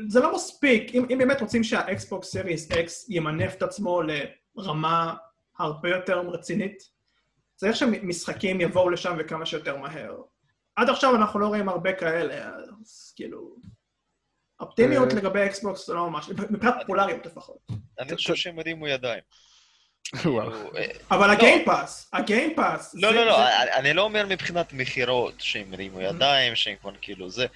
זה 0.09 0.21
לא 0.21 0.35
מספיק, 0.35 0.95
אם, 0.95 1.07
אם 1.13 1.19
באמת 1.19 1.41
רוצים 1.41 1.65
שהאקסבוקס 1.65 2.29
Series 2.31 2.71
X 2.73 3.07
ימנף 3.09 3.55
את 3.55 3.63
עצמו 3.63 4.01
לרמה 4.57 5.15
הרבה 5.59 5.89
יותר 5.89 6.19
רצינית, 6.21 6.83
צריך 7.57 7.77
שמשחקים 7.77 8.61
יבואו 8.61 8.91
לשם 8.91 9.17
וכמה 9.19 9.47
שיותר 9.47 9.77
מהר. 9.77 10.17
עד 10.77 10.91
עכשיו 10.91 11.17
אנחנו 11.17 11.39
לא 11.41 11.47
רואים 11.47 11.69
הרבה 11.69 11.93
כאלה, 11.93 12.49
אז 12.81 13.13
כאילו... 13.17 13.57
אופטימיות 14.61 15.13
אה. 15.13 15.17
לגבי 15.19 15.47
אקסבוקס 15.47 15.87
זה 15.87 15.95
לא 15.95 16.11
ממש, 16.11 16.29
מבחינת 16.29 16.75
פופולריות 16.81 17.27
לפחות. 17.27 17.57
אני 17.99 18.17
חושב 18.17 18.35
שהם 18.35 18.59
הרימו 18.59 18.89
ידיים. 18.89 19.21
כאילו, 20.05 20.41
אה, 20.77 20.87
אבל 21.11 21.31
הגיימפאס, 21.31 22.11
הגיימפאס... 22.13 22.95
לא, 22.95 23.15
לא, 23.15 23.27
לא, 23.27 23.49
אני- 23.63 23.73
אני 23.73 23.95
לא 23.95 24.03
אומר 24.03 24.27
מבחינת 24.27 24.73
מכירות 24.73 25.35
שהם 25.39 25.75
הרימו 25.75 26.01
ידיים, 26.01 26.57
שהם 26.57 26.77
כבר 26.81 26.91
כאילו 27.01 27.31
זה. 27.31 27.47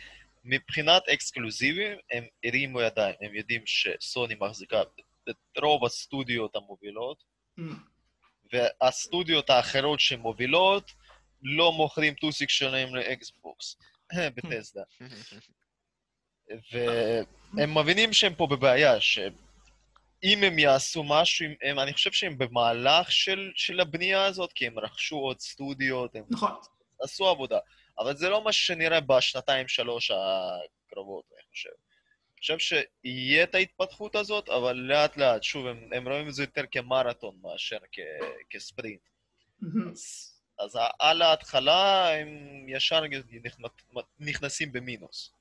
מבחינת 0.45 1.09
אקסקלוזיבים, 1.09 1.99
הם 2.13 2.25
הרימו 2.45 2.81
ידיים. 2.81 3.15
הם 3.21 3.35
יודעים 3.35 3.63
שסוני 3.67 4.35
מחזיקה 4.41 4.83
את 5.31 5.37
רוב 5.59 5.85
הסטודיות 5.85 6.57
המובילות, 6.57 7.25
והסטודיות 8.53 9.51
האחרות 9.51 10.01
שמובילות 10.01 10.91
לא 11.43 11.73
מוכרים 11.73 12.15
טוסיק 12.15 12.51
שלהם 12.51 12.95
לאקסבוקס, 12.95 13.77
בטסדה. 14.15 14.83
והם 16.73 17.79
מבינים 17.79 18.13
שהם 18.13 18.35
פה 18.35 18.47
בבעיה, 18.47 19.01
שאם 19.01 20.43
הם 20.43 20.59
יעשו 20.59 21.05
משהו, 21.05 21.47
הם, 21.63 21.79
אני 21.79 21.93
חושב 21.93 22.13
שהם 22.13 22.39
במהלך 22.39 23.13
של, 23.13 23.53
של 23.55 23.81
הבנייה 23.81 24.25
הזאת, 24.25 24.53
כי 24.53 24.67
הם 24.67 24.79
רכשו 24.79 25.17
עוד 25.17 25.41
סטודיות, 25.41 26.17
הם 26.17 26.25
נכון. 26.31 26.53
עשו 27.03 27.29
עבודה, 27.29 27.59
אבל 27.99 28.17
זה 28.17 28.29
לא 28.29 28.45
מה 28.45 28.53
שנראה 28.53 29.01
בשנתיים-שלוש 29.01 30.11
הקרובות, 30.11 31.25
אני 31.35 31.43
חושב. 31.51 31.69
אני 31.71 32.41
חושב 32.41 32.59
שיהיה 32.59 33.43
את 33.45 33.55
ההתפתחות 33.55 34.17
הזאת, 34.17 34.49
אבל 34.49 34.77
לאט-לאט, 34.77 35.43
שוב, 35.43 35.67
הם, 35.67 35.89
הם 35.93 36.09
רואים 36.09 36.29
את 36.29 36.35
זה 36.35 36.43
יותר 36.43 36.63
כמרתון 36.71 37.37
מאשר 37.43 37.79
כ, 37.93 37.99
כספרינט. 38.51 39.01
אז, 39.89 40.35
אז 40.59 40.79
על 40.99 41.23
ההתחלה 41.23 42.09
הם 42.15 42.29
ישר 42.69 43.03
נכנ- 43.45 44.01
נכנסים 44.21 44.73
במינוס. 44.73 45.33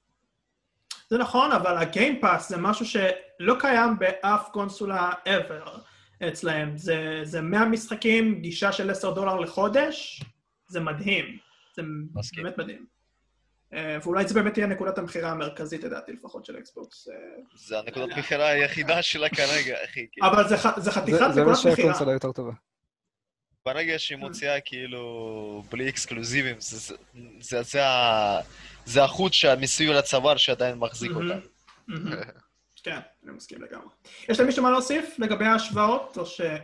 זה 1.09 1.17
נכון, 1.17 1.51
אבל 1.51 1.77
הגיימפאס 1.77 2.49
זה 2.49 2.57
משהו 2.57 2.85
שלא 2.85 3.55
קיים 3.59 3.99
באף 3.99 4.49
קונסולה 4.53 5.11
ever 5.25 5.69
אצלהם. 6.27 6.77
זה, 6.77 7.19
זה 7.23 7.41
100 7.41 7.65
משחקים, 7.65 8.41
גישה 8.41 8.71
של 8.71 8.91
10 8.91 9.11
דולר 9.13 9.35
לחודש, 9.35 10.21
זה 10.67 10.79
מדהים. 10.79 11.39
זה 11.75 11.81
מסכים. 12.15 12.43
באמת 12.43 12.57
מדהים. 12.57 12.85
אה, 13.73 13.97
ואולי 14.03 14.27
זה 14.27 14.33
באמת 14.33 14.53
תהיה 14.53 14.67
נקודת 14.67 14.97
המכירה 14.97 15.31
המרכזית, 15.31 15.83
לדעתי, 15.83 16.11
לפחות 16.13 16.45
של 16.45 16.57
אקסבוקס. 16.57 17.07
אה, 17.07 17.13
זה 17.55 17.79
הנקודת 17.79 18.17
מכירה 18.17 18.47
היחידה 18.47 19.01
שלה 19.01 19.29
כרגע, 19.29 19.75
אחי. 19.85 20.07
כאילו. 20.11 20.27
אבל 20.27 20.47
זה, 20.49 20.57
ח- 20.57 20.75
זה 20.75 20.81
זה 20.81 20.91
חתיכת 20.91 21.17
זה 21.33 21.43
מה 21.43 21.51
נקודת 21.51 21.57
מכירה. 21.59 21.75
שהקונסולה 21.75 22.11
יותר 22.13 22.31
טובה. 22.31 22.51
ברגע 23.65 23.99
שהיא 23.99 24.17
מוציאה 24.17 24.59
כאילו 24.61 25.03
בלי 25.71 25.89
אקסקלוזיבים, 25.89 26.55
זה, 26.59 26.77
זה, 26.77 26.95
זה, 27.39 27.61
זה, 27.63 27.85
ה- 27.87 28.39
זה 28.85 29.03
החוט 29.03 29.33
שמסביב 29.33 29.91
לצוואר 29.91 30.37
שעדיין 30.37 30.77
מחזיק. 30.77 31.11
אותה. 31.11 31.39
כן, 32.83 32.99
אני 33.23 33.31
מסכים 33.31 33.61
לגמרי. 33.61 33.87
יש 34.29 34.39
למישהו 34.39 34.63
מה 34.63 34.71
להוסיף 34.71 35.15
לגבי 35.19 35.45
ההשוואות, 35.45 36.17
או 36.17 36.25
ש... 36.25 36.41
אה, 36.41 36.57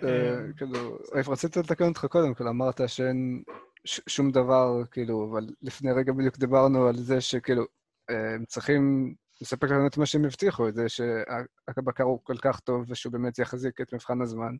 כאילו, 0.57 0.99
רציתי 1.31 1.59
לתקן 1.59 1.87
אותך 1.87 2.05
קודם, 2.05 2.33
כאילו, 2.33 2.49
אמרת 2.49 2.81
שאין 2.87 3.43
ש- 3.85 4.01
שום 4.07 4.31
דבר, 4.31 4.81
כאילו, 4.91 5.29
אבל 5.31 5.47
לפני 5.61 5.91
רגע 5.91 6.13
בדיוק 6.13 6.37
דיברנו 6.37 6.87
על 6.87 6.95
זה 6.97 7.21
שכאילו, 7.21 7.63
אה, 8.09 8.33
הם 8.35 8.45
צריכים 8.45 9.13
לספק 9.41 9.63
לנו 9.63 9.87
את 9.87 9.97
מה 9.97 10.05
שהם 10.05 10.25
הבטיחו, 10.25 10.67
את 10.67 10.75
זה 10.75 10.85
שהבקר 10.89 12.03
הוא 12.03 12.19
כל 12.23 12.37
כך 12.37 12.59
טוב 12.59 12.85
ושהוא 12.89 13.13
באמת 13.13 13.39
יחזיק 13.39 13.81
את 13.81 13.93
מבחן 13.93 14.21
הזמן, 14.21 14.55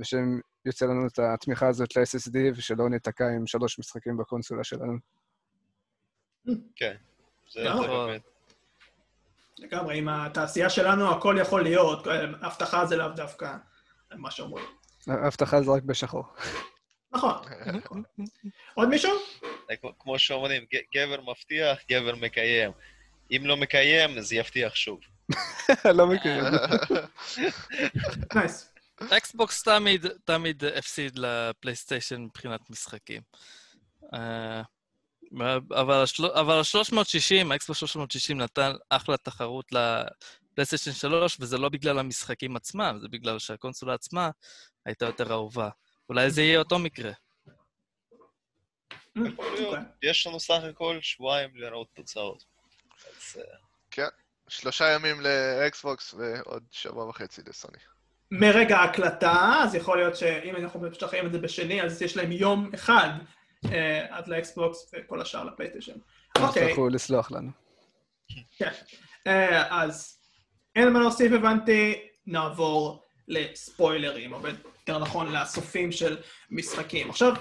ושהם 0.00 0.40
יוצא 0.64 0.86
לנו 0.86 1.06
את 1.06 1.18
התמיכה 1.18 1.68
הזאת 1.68 1.96
ל-SSD 1.96 2.36
ושלא 2.56 2.88
ניתקע 2.90 3.28
עם 3.28 3.46
שלוש 3.46 3.78
משחקים 3.78 4.16
בקונסולה 4.16 4.64
שלנו. 4.64 4.92
כן. 6.76 6.94
זה, 7.52 7.72
אבל- 7.72 7.86
באמת. 8.06 8.22
לגמרי, 9.58 9.98
עם 9.98 10.08
התעשייה 10.08 10.70
שלנו 10.70 11.10
הכל 11.10 11.36
יכול 11.40 11.62
להיות, 11.62 12.06
הבטחה 12.42 12.86
זה 12.86 12.96
לאו 12.96 13.08
דווקא 13.08 13.56
מה 14.14 14.30
שאומרים. 14.30 14.64
ההבטחה 15.06 15.62
זה 15.62 15.70
רק 15.70 15.82
בשחור. 15.82 16.24
נכון. 17.12 17.34
עוד 18.74 18.88
מישהו? 18.88 19.10
כמו 19.98 20.18
שאומרים, 20.18 20.64
גבר 20.94 21.20
מבטיח, 21.20 21.78
גבר 21.90 22.14
מקיים. 22.14 22.70
אם 23.30 23.42
לא 23.44 23.56
מקיים, 23.56 24.18
אז 24.18 24.32
יבטיח 24.32 24.74
שוב. 24.74 25.00
לא 25.98 26.06
מקיים. 26.06 26.44
nice. 28.34 28.72
Xbox 29.10 29.62
תמיד, 29.62 30.06
תמיד 30.24 30.64
הפסיד 30.64 31.18
ל 31.18 31.26
PlayStation 31.26 32.20
מבחינת 32.20 32.70
משחקים. 32.70 33.22
אה, 34.14 34.62
אבל 35.70 35.94
ה-360, 36.58 37.52
ה 37.52 37.57
Xbox 37.57 37.78
360 37.78 38.40
נתן 38.40 38.72
אחלה 38.90 39.16
תחרות 39.16 39.72
ל 39.72 39.82
PlayStation 39.82 40.92
3, 40.92 41.36
וזה 41.40 41.58
לא 41.58 41.68
בגלל 41.68 41.98
המשחקים 41.98 42.56
עצמם, 42.56 42.98
זה 43.00 43.08
בגלל 43.08 43.38
שהקונסולה 43.38 43.94
עצמה 43.94 44.30
הייתה 44.86 45.04
יותר 45.06 45.32
אהובה. 45.32 45.68
אולי 46.12 46.30
זה 46.30 46.42
יהיה 46.42 46.58
אותו 46.58 46.78
מקרה. 46.78 47.12
אוקיי. 49.16 49.80
יש 50.02 50.26
לנו 50.26 50.40
סך 50.40 50.60
הכל 50.70 50.98
שבועיים 51.00 51.50
לראות 51.54 51.88
תוצאות. 51.94 52.44
אה, 53.36 53.42
כן, 53.90 54.08
שלושה 54.48 54.92
ימים 54.92 55.20
לאקסבוקס 55.20 56.14
ועוד 56.14 56.62
שבוע 56.70 57.08
וחצי 57.08 57.42
לסוני. 57.46 57.78
מרגע 58.30 58.76
ההקלטה, 58.76 59.54
אז 59.62 59.74
יכול 59.74 59.98
להיות 59.98 60.16
שאם 60.16 60.56
אנחנו 60.56 60.80
משתחררים 60.80 61.26
את 61.26 61.32
זה 61.32 61.38
בשני, 61.38 61.82
אז 61.82 62.02
יש 62.02 62.16
להם 62.16 62.32
יום 62.32 62.70
אחד 62.74 63.08
אה, 63.72 64.16
עד 64.16 64.28
לאקסבוקס 64.28 64.92
וכל 64.92 65.20
השאר 65.20 65.44
לפלייסטיישן. 65.44 65.98
אוקיי. 66.38 66.62
תצטרכו 66.62 66.88
לסלוח 66.88 67.30
לנו. 67.30 67.50
כן. 68.56 68.70
אה, 69.26 69.82
אז 69.82 70.18
אין 70.76 70.92
מה 70.92 71.00
להוסיף, 71.00 71.32
הבנתי, 71.32 72.08
נעבור 72.26 73.02
לספוילרים, 73.32 74.32
או 74.32 74.38
יותר 74.80 74.98
נכון, 74.98 75.32
לסופים 75.32 75.92
של 75.92 76.16
משחקים. 76.50 77.10
עכשיו, 77.10 77.32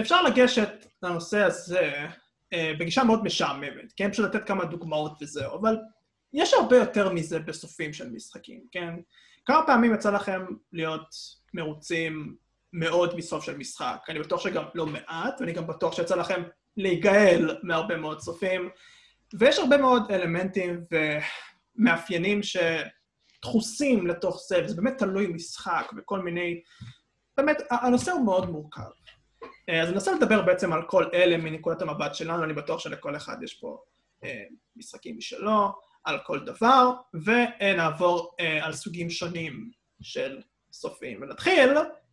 אפשר 0.00 0.22
לגשת 0.22 0.86
לנושא 1.02 1.38
הזה 1.38 2.06
אה, 2.52 2.72
בגישה 2.78 3.04
מאוד 3.04 3.24
משעממת, 3.24 3.92
כן? 3.96 4.12
פשוט 4.12 4.34
לתת 4.34 4.46
כמה 4.46 4.64
דוגמאות 4.64 5.22
וזהו, 5.22 5.58
אבל 5.60 5.76
יש 6.32 6.54
הרבה 6.54 6.76
יותר 6.76 7.12
מזה 7.12 7.38
בסופים 7.38 7.92
של 7.92 8.10
משחקים, 8.10 8.60
כן? 8.72 8.94
כמה 9.46 9.66
פעמים 9.66 9.94
יצא 9.94 10.10
לכם 10.10 10.46
להיות 10.72 11.06
מרוצים 11.54 12.36
מאוד 12.72 13.16
מסוף 13.16 13.44
של 13.44 13.56
משחק? 13.56 13.98
אני 14.08 14.18
בטוח 14.18 14.40
שגם 14.40 14.64
לא 14.74 14.86
מעט, 14.86 15.40
ואני 15.40 15.52
גם 15.52 15.66
בטוח 15.66 15.96
שיצא 15.96 16.16
לכם 16.16 16.42
להיגאל 16.76 17.58
מהרבה 17.62 17.96
מאוד 17.96 18.20
סופים, 18.20 18.70
ויש 19.38 19.58
הרבה 19.58 19.76
מאוד 19.76 20.10
אלמנטים 20.10 20.84
ומאפיינים 21.78 22.42
שדחוסים 23.44 24.06
לתוך 24.06 24.40
זה, 24.48 24.64
וזה 24.64 24.76
באמת 24.76 24.98
תלוי 24.98 25.26
משחק 25.26 25.92
וכל 25.96 26.18
מיני... 26.18 26.60
באמת, 27.36 27.56
הנושא 27.70 28.12
הוא 28.12 28.24
מאוד 28.24 28.50
מורכב. 28.50 28.90
אה, 29.68 29.82
אז 29.82 29.88
אני 29.88 29.94
אנסה 29.94 30.12
לדבר 30.12 30.42
בעצם 30.42 30.72
על 30.72 30.82
כל 30.86 31.04
אלה 31.14 31.36
מנקודת 31.36 31.82
המבט 31.82 32.14
שלנו, 32.14 32.44
אני 32.44 32.52
בטוח 32.52 32.80
שלכל 32.80 33.16
אחד 33.16 33.42
יש 33.42 33.54
פה 33.54 33.78
אה, 34.24 34.44
משחקים 34.76 35.16
משלו, 35.16 35.72
על 36.04 36.18
כל 36.26 36.40
דבר, 36.44 36.90
ונעבור 37.24 38.34
אה, 38.40 38.66
על 38.66 38.72
סוגים 38.72 39.10
שונים 39.10 39.70
של 40.02 40.40
סופים. 40.72 41.22
ונתחיל 41.22 41.70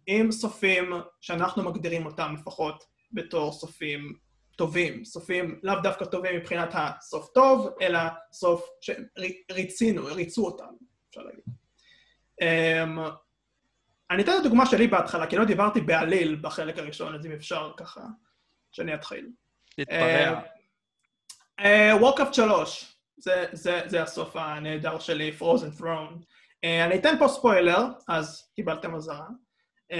עם 0.07 0.31
סופים 0.31 0.91
שאנחנו 1.21 1.63
מגדירים 1.63 2.05
אותם 2.05 2.35
לפחות 2.39 2.83
בתור 3.11 3.51
סופים 3.51 4.13
טובים. 4.57 5.05
סופים 5.05 5.59
לאו 5.63 5.75
דווקא 5.83 6.05
טובים 6.05 6.35
מבחינת 6.35 6.69
הסוף 6.73 7.29
טוב, 7.33 7.67
אלא 7.81 7.99
סוף 8.31 8.69
שריצינו, 8.81 10.05
ריצו 10.05 10.45
אותנו, 10.45 10.90
אפשר 11.11 11.21
להגיד. 11.21 11.43
אמ, 12.41 12.99
אני 14.11 14.23
אתן 14.23 14.31
את 14.31 14.39
הדוגמה 14.39 14.65
שלי 14.65 14.87
בהתחלה, 14.87 15.27
כי 15.27 15.35
לא 15.35 15.45
דיברתי 15.45 15.81
בעליל 15.81 16.37
בחלק 16.41 16.77
הראשון, 16.77 17.15
אז 17.15 17.25
אם 17.25 17.31
אפשר 17.31 17.71
ככה, 17.77 18.01
שאני 18.71 18.93
אתחיל. 18.93 19.29
תתפרע. 19.75 20.41
Warcraft 21.99 22.33
3, 22.33 22.95
זה, 23.17 23.45
זה, 23.51 23.81
זה 23.85 24.03
הסוף 24.03 24.35
הנהדר 24.35 24.99
שלי, 24.99 25.31
Frozen 25.31 25.69
Throne. 25.69 26.21
Uh, 26.65 26.85
אני 26.85 26.95
אתן 26.95 27.15
פה 27.19 27.27
ספוילר, 27.27 27.85
אז 28.07 28.49
קיבלתם 28.55 28.95
אזהרה. 28.95 29.27
Uh, 29.93 29.95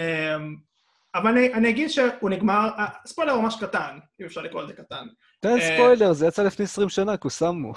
אבל 1.16 1.32
אני, 1.32 1.54
אני 1.54 1.70
אגיד 1.70 1.90
שהוא 1.90 2.30
נגמר, 2.30 2.70
uh, 2.78 3.08
ספוילר 3.08 3.40
ממש 3.40 3.56
קטן, 3.60 4.00
אם 4.22 4.26
אפשר 4.26 4.42
לקרוא 4.42 4.64
לזה 4.64 4.74
קטן. 4.74 5.08
תן 5.40 5.58
uh, 5.58 5.62
ספוילר, 5.62 6.14
זה 6.14 6.28
יצא 6.28 6.44
לפני 6.44 6.66
20 6.66 6.90
שנה, 6.90 7.18
קוסמו. 7.18 7.74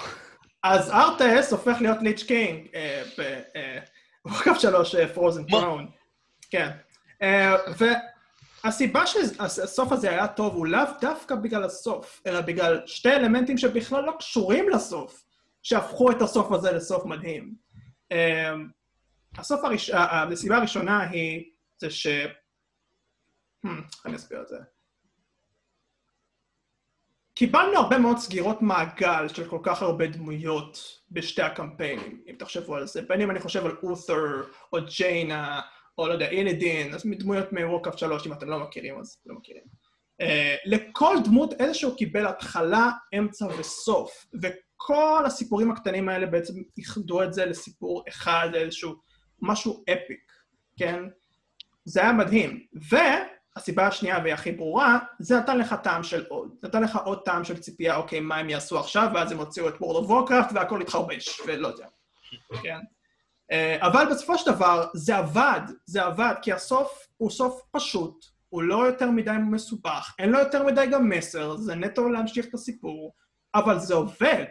אז 0.65 0.89
ארטס 0.89 1.51
הופך 1.51 1.77
להיות 1.81 1.97
Lich 2.01 2.23
King 2.23 2.67
בוורקאפט 4.25 4.59
3, 4.59 4.95
פרוזן 4.95 5.43
ת'רון. 5.43 5.87
כן. 6.49 6.71
Uh, 7.21 7.85
והסיבה 8.63 9.07
שהסוף 9.07 9.91
הזה 9.91 10.09
היה 10.09 10.27
טוב 10.27 10.55
הוא 10.55 10.67
לאו 10.67 10.81
דווקא 11.01 11.35
בגלל 11.35 11.63
הסוף, 11.63 12.21
אלא 12.27 12.41
בגלל 12.41 12.81
שתי 12.85 13.09
אלמנטים 13.09 13.57
שבכלל 13.57 14.03
לא 14.03 14.13
קשורים 14.19 14.69
לסוף, 14.69 15.23
שהפכו 15.63 16.11
את 16.11 16.21
הסוף 16.21 16.51
הזה 16.51 16.71
לסוף 16.71 17.05
מדהים. 17.05 17.55
הסוף 19.37 19.63
הראש... 19.63 19.89
הסיבה 20.31 20.57
הראשונה 20.57 21.09
היא 21.09 21.51
זה 21.77 21.89
ש... 21.89 22.07
Hmm, 23.65 23.69
אני 24.05 24.15
אסביר 24.15 24.41
את 24.41 24.47
זה. 24.47 24.57
קיבלנו 27.35 27.77
הרבה 27.77 27.97
מאוד 27.97 28.17
סגירות 28.17 28.61
מעגל 28.61 29.27
של 29.27 29.47
כל 29.49 29.59
כך 29.63 29.81
הרבה 29.81 30.07
דמויות 30.07 30.99
בשתי 31.11 31.41
הקמפיינים, 31.41 32.21
אם 32.27 32.35
תחשבו 32.39 32.75
על 32.75 32.87
זה. 32.87 33.01
בין 33.01 33.21
אם 33.21 33.31
אני 33.31 33.39
חושב 33.39 33.65
על 33.65 33.77
אותר, 33.83 34.43
או 34.73 34.77
ג'יינה, 34.97 35.61
או 35.97 36.07
לא 36.07 36.13
יודע, 36.13 36.29
אילדין, 36.29 36.93
אז 36.93 37.05
מדמויות 37.05 37.53
מוורקאפט 37.53 37.97
3, 37.97 38.27
אם 38.27 38.33
אתם 38.33 38.49
לא 38.49 38.59
מכירים, 38.59 38.99
אז 38.99 39.17
לא 39.25 39.35
מכירים. 39.35 39.63
Uh, 40.21 40.25
לכל 40.65 41.15
דמות 41.23 41.53
איזשהו 41.59 41.95
קיבל 41.95 42.27
התחלה, 42.27 42.91
אמצע 43.17 43.45
וסוף, 43.59 44.25
וכל 44.41 45.23
הסיפורים 45.25 45.71
הקטנים 45.71 46.09
האלה 46.09 46.25
בעצם 46.25 46.53
איחדו 46.77 47.23
את 47.23 47.33
זה 47.33 47.45
לסיפור 47.45 48.03
אחד, 48.07 48.49
לאיזשהו 48.51 48.95
משהו 49.41 49.83
אפיק, 49.83 50.31
כן? 50.79 50.99
זה 51.85 52.01
היה 52.01 52.13
מדהים. 52.13 52.65
והסיבה 53.55 53.87
השנייה 53.87 54.19
והיא 54.23 54.33
הכי 54.33 54.51
ברורה, 54.51 54.99
זה 55.19 55.37
נתן 55.37 55.57
לך 55.57 55.75
טעם 55.83 56.03
של 56.03 56.25
עוד. 56.29 56.55
נתן 56.63 56.83
לך 56.83 56.95
עוד 56.95 57.21
טעם 57.25 57.43
של 57.43 57.57
ציפייה, 57.57 57.95
אוקיי, 57.95 58.19
מה 58.19 58.37
הם 58.37 58.49
יעשו 58.49 58.79
עכשיו, 58.79 59.09
ואז 59.13 59.31
הם 59.31 59.37
הוציאו 59.37 59.69
את 59.69 59.73
World 59.73 60.05
of 60.05 60.09
Warcraft 60.09 60.53
והכל 60.53 60.81
התחרבש, 60.81 61.41
ולא 61.47 61.67
יודע, 61.67 61.87
כן? 62.63 62.79
אה, 63.51 63.87
אבל 63.87 64.05
בסופו 64.11 64.37
של 64.37 64.51
דבר 64.51 64.87
זה 64.93 65.17
עבד, 65.17 65.61
זה 65.85 66.03
עבד, 66.03 66.33
כי 66.41 66.53
הסוף 66.53 67.07
הוא 67.17 67.29
סוף 67.29 67.61
פשוט, 67.71 68.25
הוא 68.49 68.63
לא 68.63 68.87
יותר 68.87 69.11
מדי 69.11 69.31
מסובך, 69.51 70.15
אין 70.19 70.29
לו 70.29 70.39
יותר 70.39 70.63
מדי 70.63 70.87
גם 70.91 71.09
מסר, 71.09 71.57
זה 71.57 71.75
נטו 71.75 72.09
להמשיך 72.09 72.45
את 72.45 72.53
הסיפור, 72.53 73.13
אבל 73.55 73.79
זה 73.79 73.93
עובד, 73.93 74.45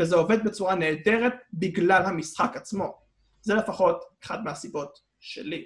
וזה 0.00 0.16
עובד 0.16 0.44
בצורה 0.44 0.74
נהדרת 0.74 1.34
בגלל 1.52 2.02
המשחק 2.06 2.56
עצמו. 2.56 2.98
זה 3.40 3.54
לפחות 3.54 4.04
אחד 4.24 4.44
מהסיבות 4.44 4.98
שלי. 5.20 5.64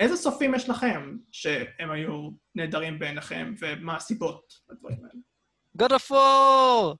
אה, 0.00 0.04
איזה 0.04 0.16
סופים 0.16 0.54
יש 0.54 0.68
לכם 0.68 1.16
שהם 1.32 1.90
היו 1.90 2.30
נהדרים 2.54 2.98
בעיניכם, 2.98 3.54
ומה 3.58 3.96
הסיבות 3.96 4.54
לדברים 4.70 4.98
האלה? 5.04 5.20
God 5.82 5.92
of 5.92 6.10
War! 6.10 6.96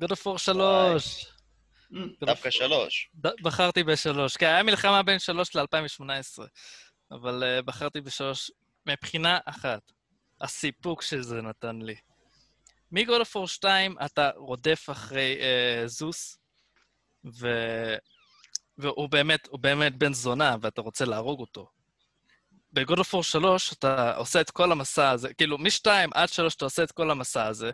God 0.00 0.12
of 0.12 0.26
War 0.26 0.38
3! 0.38 1.26
דווקא 2.20 2.50
שלוש. 2.50 3.10
בחרתי 3.42 3.82
בשלוש. 3.82 4.36
כן, 4.36 4.46
היה 4.46 4.62
מלחמה 4.62 5.02
בין 5.02 5.18
שלוש 5.18 5.56
ל-2018, 5.56 6.42
אבל 7.10 7.42
uh, 7.42 7.62
בחרתי 7.62 8.00
בשלוש 8.00 8.50
מבחינה 8.86 9.38
אחת. 9.44 9.92
הסיפוק 10.40 11.02
שזה 11.02 11.42
נתן 11.42 11.82
לי. 11.82 11.94
מגוד 12.92 13.20
אפור 13.20 13.48
2 13.48 13.96
אתה 14.04 14.30
רודף 14.36 14.88
אחרי 14.90 15.36
uh, 15.38 15.86
זוס, 15.86 16.38
ו... 17.24 17.48
והוא 18.78 19.08
באמת, 19.08 19.46
הוא 19.46 19.60
באמת 19.60 19.96
בן 19.96 20.12
זונה, 20.12 20.56
ואתה 20.60 20.80
רוצה 20.80 21.04
להרוג 21.04 21.40
אותו. 21.40 21.70
בגוד 22.72 22.98
אפור 23.00 23.22
3 23.22 23.72
אתה 23.72 24.16
עושה 24.16 24.40
את 24.40 24.50
כל 24.50 24.72
המסע 24.72 25.10
הזה, 25.10 25.34
כאילו, 25.34 25.58
מ-2 25.58 25.86
עד 26.14 26.28
3 26.28 26.54
אתה 26.54 26.64
עושה 26.64 26.82
את 26.82 26.92
כל 26.92 27.10
המסע 27.10 27.46
הזה, 27.46 27.70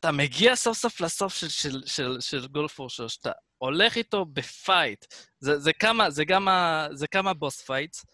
אתה 0.00 0.12
מגיע 0.12 0.56
סוף 0.56 0.78
סוף 0.78 1.00
לסוף 1.00 1.34
של, 1.34 1.48
של, 1.48 1.82
של, 1.86 2.16
של 2.20 2.46
גולפור 2.46 2.90
שלו, 2.90 3.08
שאתה 3.08 3.32
הולך 3.58 3.96
איתו 3.96 4.24
ב 4.24 4.35
fight. 4.35 5.04
זה, 5.40 5.58
זה 5.58 5.72
כמה, 5.72 6.10
זה 6.10 6.24
גם 6.24 6.48
ה, 6.48 6.86
זה 6.92 7.06
כמה 7.06 7.34
boss 7.34 7.60
fights, 7.60 8.04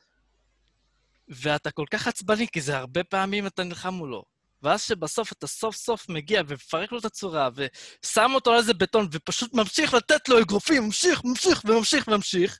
ואתה 1.28 1.70
כל 1.70 1.84
כך 1.90 2.08
עצבני, 2.08 2.46
כי 2.52 2.60
זה 2.60 2.76
הרבה 2.76 3.04
פעמים 3.04 3.46
אתה 3.46 3.64
נלחם 3.64 3.94
מולו. 3.94 4.24
ואז 4.62 4.82
שבסוף 4.82 5.32
אתה 5.32 5.46
סוף 5.46 5.76
סוף 5.76 6.08
מגיע 6.08 6.42
ומפרק 6.48 6.92
לו 6.92 6.98
את 6.98 7.04
הצורה, 7.04 7.48
ושם 7.54 8.30
אותו 8.34 8.50
על 8.52 8.58
איזה 8.58 8.74
בטון, 8.74 9.08
ופשוט 9.12 9.54
ממשיך 9.54 9.94
לתת 9.94 10.28
לו 10.28 10.40
אגרופים, 10.40 10.82
ממשיך, 10.84 11.24
ממשיך 11.24 11.62
וממשיך 11.64 12.08
וממשיך. 12.08 12.58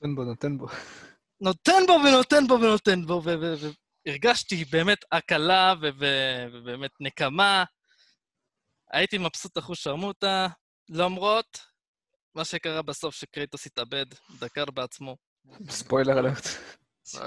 נותן 0.00 0.14
בו, 0.14 0.24
נותן 0.24 0.58
בו. 0.58 0.66
נותן 1.40 1.82
בו 1.86 1.92
ונותן 1.92 2.46
בו 2.46 2.54
ונותן 2.54 3.06
בו, 3.06 3.22
והרגשתי 4.06 4.64
באמת 4.64 4.98
הקלה 5.12 5.74
ובאמת 5.80 6.90
נקמה. 7.00 7.64
הייתי 8.92 9.18
מבסוט 9.18 9.58
אחוז 9.58 9.78
שרמוטה, 9.78 10.46
למרות 10.88 11.58
מה 12.34 12.44
שקרה 12.44 12.82
בסוף 12.82 13.14
שקרייטוס 13.14 13.66
התאבד, 13.66 14.06
דקר 14.38 14.64
בעצמו. 14.64 15.16
ספוילר 15.70 16.18
אלרט. 16.18 16.48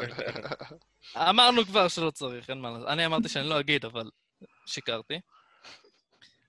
אמרנו 1.29 1.65
כבר 1.65 1.87
שלא 1.87 2.11
צריך, 2.11 2.49
אין 2.49 2.61
מה 2.61 2.71
לעשות. 2.71 2.87
אני 2.87 3.05
אמרתי 3.05 3.29
שאני 3.29 3.49
לא 3.49 3.59
אגיד, 3.59 3.85
אבל 3.85 4.09
שיקרתי. 4.65 5.19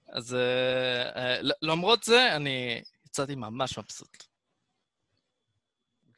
אז 0.08 0.34
אה, 0.34 1.02
אה, 1.16 1.40
למרות 1.62 2.02
זה, 2.02 2.36
אני 2.36 2.82
יצאתי 3.06 3.34
ממש 3.34 3.78
מבסוט. 3.78 4.24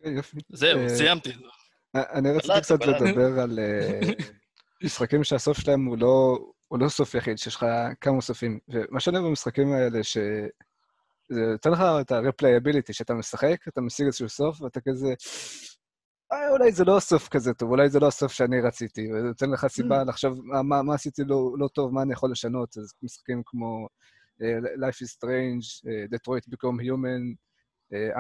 אוקיי, 0.00 0.12
יופי. 0.12 0.36
זהו, 0.48 0.80
אה, 0.80 0.88
סיימתי. 0.88 1.32
אני 1.94 2.30
רציתי 2.32 2.60
קצת. 2.60 2.86
לדבר 2.86 3.40
על 3.40 3.58
אה, 3.58 4.00
משחקים 4.84 5.24
שהסוף 5.24 5.58
שלהם 5.58 5.84
הוא 5.84 5.98
לא, 5.98 6.38
הוא 6.68 6.78
לא 6.78 6.88
סוף 6.88 7.14
יחיד, 7.14 7.38
שיש 7.38 7.56
לך 7.56 7.66
כמה 8.00 8.20
סופים. 8.20 8.58
ומה 8.68 9.00
שאני 9.00 9.16
אוהב 9.16 9.28
במשחקים 9.28 9.72
האלה, 9.72 10.04
ש... 10.04 10.18
זה 11.32 11.40
נותן 11.52 11.70
לך 11.70 11.80
את 12.00 12.12
ה-replayability, 12.12 12.92
שאתה 12.92 13.14
משחק, 13.14 13.68
אתה 13.68 13.80
משיג 13.80 14.06
איזשהו 14.06 14.28
סוף, 14.28 14.60
ואתה 14.60 14.80
כזה... 14.80 15.14
אה, 16.32 16.50
אולי 16.50 16.72
זה 16.72 16.84
לא 16.84 16.96
הסוף 16.96 17.28
כזה 17.28 17.54
טוב, 17.54 17.70
אולי 17.70 17.90
זה 17.90 18.00
לא 18.00 18.06
הסוף 18.06 18.32
שאני 18.32 18.60
רציתי, 18.60 19.12
וזה 19.12 19.26
נותן 19.26 19.50
לך 19.50 19.66
סיבה 19.66 20.04
לחשוב 20.04 20.40
מה, 20.44 20.62
מה, 20.62 20.82
מה 20.82 20.94
עשיתי 20.94 21.22
לא, 21.24 21.52
לא 21.58 21.68
טוב, 21.68 21.92
מה 21.92 22.02
אני 22.02 22.12
יכול 22.12 22.30
לשנות. 22.30 22.76
אז 22.76 22.92
משחקים 23.02 23.42
כמו 23.46 23.86
uh, 24.42 24.64
Life 24.64 24.98
is 25.04 25.10
Strange, 25.16 25.84
uh, 25.84 26.14
Detroit 26.14 26.54
Become 26.54 26.80
Human, 26.86 27.49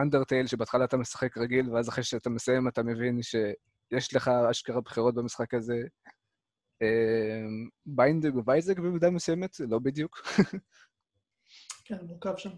אנדרטייל, 0.02 0.46
שבהתחלה 0.46 0.84
אתה 0.84 0.96
משחק 0.96 1.38
רגיל, 1.38 1.70
ואז 1.70 1.88
אחרי 1.88 2.04
שאתה 2.04 2.30
מסיים 2.30 2.68
אתה 2.68 2.82
מבין 2.82 3.22
שיש 3.22 4.14
לך 4.14 4.30
אשכרה 4.50 4.80
בחירות 4.80 5.14
במשחק 5.14 5.54
הזה. 5.54 5.82
ביינדג 7.86 8.36
ווייזק 8.36 8.78
במידה 8.78 9.10
מסוימת, 9.10 9.60
לא 9.60 9.78
בדיוק. 9.78 10.22
כן, 11.84 11.96
מורכב 12.02 12.36
שם. 12.36 12.50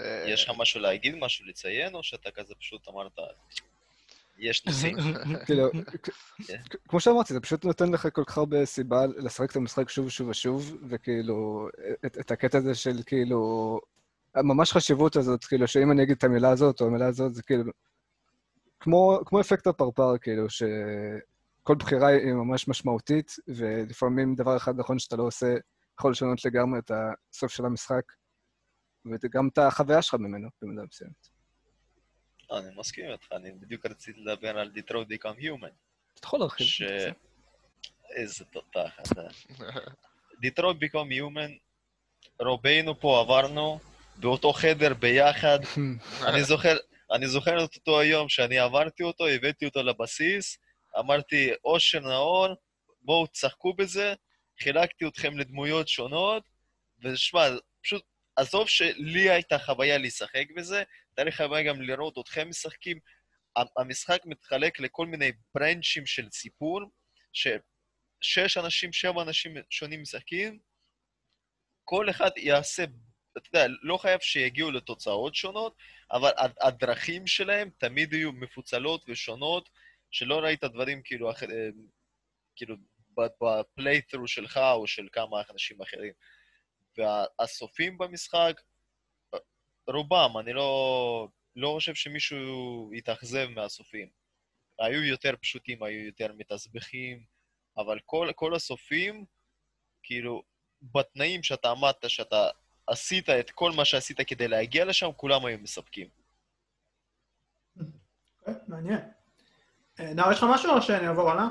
אה, 0.00 0.24
יש 0.28 0.44
לך 0.44 0.56
משהו 0.58 0.80
להגיד, 0.80 1.14
משהו 1.14 1.46
לציין, 1.46 1.94
או 1.94 2.02
שאתה 2.02 2.30
כזה 2.30 2.54
פשוט 2.54 2.88
אמרת, 2.88 3.18
יש 4.38 4.66
נושאים? 4.66 4.96
כאילו, 5.46 5.70
כן. 6.46 6.60
כמו 6.88 7.00
שאמרתי, 7.00 7.34
זה 7.34 7.40
פשוט 7.40 7.64
נותן 7.64 7.92
לך 7.92 8.08
כל 8.12 8.24
כך 8.26 8.38
הרבה 8.38 8.66
סיבה 8.66 9.06
לשחק 9.06 9.50
את 9.50 9.56
המשחק 9.56 9.88
שוב 9.88 10.06
ושוב 10.06 10.28
ושוב, 10.28 10.76
וכאילו, 10.88 11.68
את 12.06 12.30
הקטע 12.30 12.58
הזה 12.58 12.74
של 12.74 13.02
כאילו, 13.06 13.80
ממש 14.36 14.72
חשיבות 14.72 15.16
הזאת, 15.16 15.44
כאילו, 15.44 15.68
שאם 15.68 15.92
אני 15.92 16.02
אגיד 16.02 16.16
את 16.16 16.24
המילה 16.24 16.50
הזאת 16.50 16.80
או 16.80 16.86
המילה 16.86 17.06
הזאת, 17.06 17.34
זה 17.34 17.42
כאילו, 17.42 17.64
כמו, 18.80 19.20
כמו 19.26 19.40
אפקט 19.40 19.66
הפרפר, 19.66 20.18
כאילו, 20.18 20.50
שכל 20.50 21.74
בחירה 21.78 22.08
היא 22.08 22.32
ממש 22.32 22.68
משמעותית, 22.68 23.36
ולפעמים 23.48 24.34
דבר 24.34 24.56
אחד 24.56 24.78
נכון 24.78 24.98
שאתה 24.98 25.16
לא 25.16 25.22
עושה, 25.22 25.54
יכול 25.98 26.10
לשנות 26.12 26.44
לגמרי 26.44 26.78
את 26.78 26.90
הסוף 27.32 27.52
של 27.52 27.64
המשחק, 27.64 28.02
וגם 29.06 29.48
את 29.48 29.58
החוויה 29.58 30.02
שלך 30.02 30.14
ממנו, 30.14 30.48
במידה 30.62 30.82
מסוימת. 30.82 31.28
אה, 32.52 32.58
אני 32.58 32.68
מסכים 32.76 33.04
איתך, 33.10 33.32
אני 33.32 33.52
בדיוק 33.52 33.86
רציתי 33.86 34.20
לדבר 34.20 34.58
על 34.58 34.70
Detroit 34.76 35.06
Become 35.12 35.40
Human. 35.40 35.72
אתה 36.14 36.26
יכול 36.26 36.40
להרחיב. 36.40 36.66
ש... 36.66 36.82
איזה 38.16 38.44
תותח 38.44 39.00
אתה. 39.00 39.22
Detroit 40.44 40.76
Become 40.84 41.10
Human, 41.20 41.50
רובנו 42.40 43.00
פה 43.00 43.20
עברנו 43.20 43.80
באותו 44.20 44.52
חדר 44.52 44.94
ביחד. 44.94 45.58
אני 46.28 46.44
זוכר, 46.44 46.76
אני 47.12 47.28
זוכר 47.28 47.64
את 47.64 47.76
אותו 47.76 48.00
היום 48.00 48.28
שאני 48.28 48.58
עברתי 48.58 49.02
אותו, 49.02 49.26
הבאתי 49.26 49.64
אותו 49.64 49.82
לבסיס, 49.82 50.58
אמרתי, 50.98 51.50
אושר 51.64 52.00
נאור, 52.00 52.48
בואו 53.02 53.26
תשחקו 53.26 53.74
בזה, 53.74 54.14
חילקתי 54.62 55.06
אתכם 55.06 55.38
לדמויות 55.38 55.88
שונות, 55.88 56.42
ושמע, 57.04 57.48
פשוט, 57.82 58.02
עזוב 58.36 58.68
שלי 58.68 59.30
הייתה 59.30 59.58
חוויה 59.58 59.98
לשחק 59.98 60.44
בזה, 60.56 60.82
הייתה 61.10 61.24
לי 61.24 61.32
חוויה 61.32 61.62
גם 61.62 61.82
לראות 61.82 62.18
אתכם 62.18 62.48
משחקים. 62.48 62.98
המשחק 63.78 64.20
מתחלק 64.24 64.80
לכל 64.80 65.06
מיני 65.06 65.32
ברנצ'ים 65.54 66.06
של 66.06 66.28
סיפור, 66.30 66.80
ששש 67.32 68.56
אנשים, 68.56 68.92
שבע 68.92 69.22
אנשים 69.22 69.54
שונים 69.70 70.02
משחקים, 70.02 70.58
כל 71.84 72.10
אחד 72.10 72.30
יעשה, 72.36 72.84
אתה 73.38 73.48
יודע, 73.48 73.66
לא 73.82 73.96
חייב 73.96 74.20
שיגיעו 74.20 74.70
לתוצאות 74.70 75.34
שונות, 75.34 75.76
אבל 76.12 76.30
הד- 76.36 76.54
הדרכים 76.60 77.26
שלהם 77.26 77.70
תמיד 77.78 78.12
יהיו 78.12 78.32
מפוצלות 78.32 79.04
ושונות, 79.08 79.70
שלא 80.10 80.38
ראית 80.38 80.64
דברים 80.64 81.02
כאילו, 81.04 81.30
אחר, 81.30 81.46
אה, 81.50 81.68
כאילו 82.56 82.76
בפלייתרו 83.16 84.28
שלך 84.28 84.60
או 84.72 84.86
של 84.86 85.08
כמה 85.12 85.42
אנשים 85.50 85.82
אחרים. 85.82 86.12
והסופים 86.98 87.98
במשחק, 87.98 88.60
רובם, 89.86 90.38
אני 90.40 90.52
לא, 90.52 91.28
לא 91.56 91.68
חושב 91.74 91.94
שמישהו 91.94 92.90
יתאכזב 92.94 93.48
מהסופים. 93.48 94.08
היו 94.78 95.04
יותר 95.04 95.34
פשוטים, 95.40 95.82
היו 95.82 96.06
יותר 96.06 96.32
מתסבכים, 96.32 97.24
אבל 97.76 97.98
כל, 98.06 98.30
כל 98.34 98.54
הסופים, 98.54 99.24
כאילו, 100.02 100.42
בתנאים 100.82 101.42
שאתה 101.42 101.70
עמדת, 101.70 102.10
שאתה 102.10 102.48
עשית 102.90 103.30
את 103.30 103.50
כל 103.50 103.72
מה 103.72 103.84
שעשית 103.84 104.20
כדי 104.26 104.48
להגיע 104.48 104.84
לשם, 104.84 105.10
כולם 105.16 105.46
היו 105.46 105.58
מספקים. 105.58 106.08
אוקיי, 108.40 108.54
מעניין. 108.68 109.00
אה, 110.00 110.14
נאור, 110.14 110.32
יש 110.32 110.38
לך 110.38 110.46
משהו 110.54 110.70
או 110.70 110.82
שאני 110.82 111.08
אעבור 111.08 111.30
הלאה? 111.30 111.44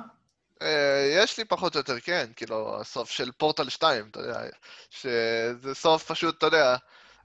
אה, 0.62 1.10
יש 1.12 1.38
לי 1.38 1.46
פחות 1.46 1.76
או 1.76 1.80
יותר, 1.80 2.00
כן, 2.00 2.30
כאילו, 2.36 2.82
הסוף 2.82 3.10
של 3.12 3.32
פורטל 3.32 3.70
2, 3.70 4.08
אתה 4.12 4.20
יודע, 4.20 4.42
שזה 4.90 5.76
סוף 5.76 6.12
פשוט, 6.12 6.38
אתה 6.38 6.46
יודע, 6.46 6.76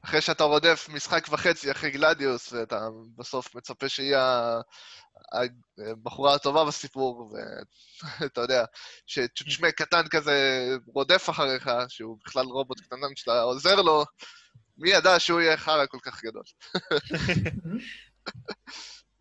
אחרי 0.05 0.21
שאתה 0.21 0.45
רודף 0.45 0.89
משחק 0.93 1.27
וחצי 1.31 1.71
אחרי 1.71 1.91
גלדיוס, 1.91 2.53
ואתה 2.53 2.89
בסוף 3.17 3.55
מצפה 3.55 3.89
שהיא 3.89 4.17
הבחורה 5.91 6.35
הטובה 6.35 6.65
בסיפור, 6.65 7.35
ואתה 8.21 8.41
יודע, 8.45 8.65
שצ'וצ'מה 9.07 9.73
קטן 9.73 10.09
כזה 10.11 10.67
רודף 10.87 11.31
אחריך, 11.31 11.71
שהוא 11.89 12.19
בכלל 12.25 12.45
רובוט 12.47 12.81
קטנן 12.81 13.17
שאתה 13.17 13.41
עוזר 13.43 13.83
לו, 13.83 14.05
מי 14.79 14.91
ידע 14.91 15.21
שהוא 15.21 15.41
יהיה 15.41 15.57
חרא 15.57 15.87
כל 15.87 15.99
כך 16.03 16.25
גדול. 16.25 16.43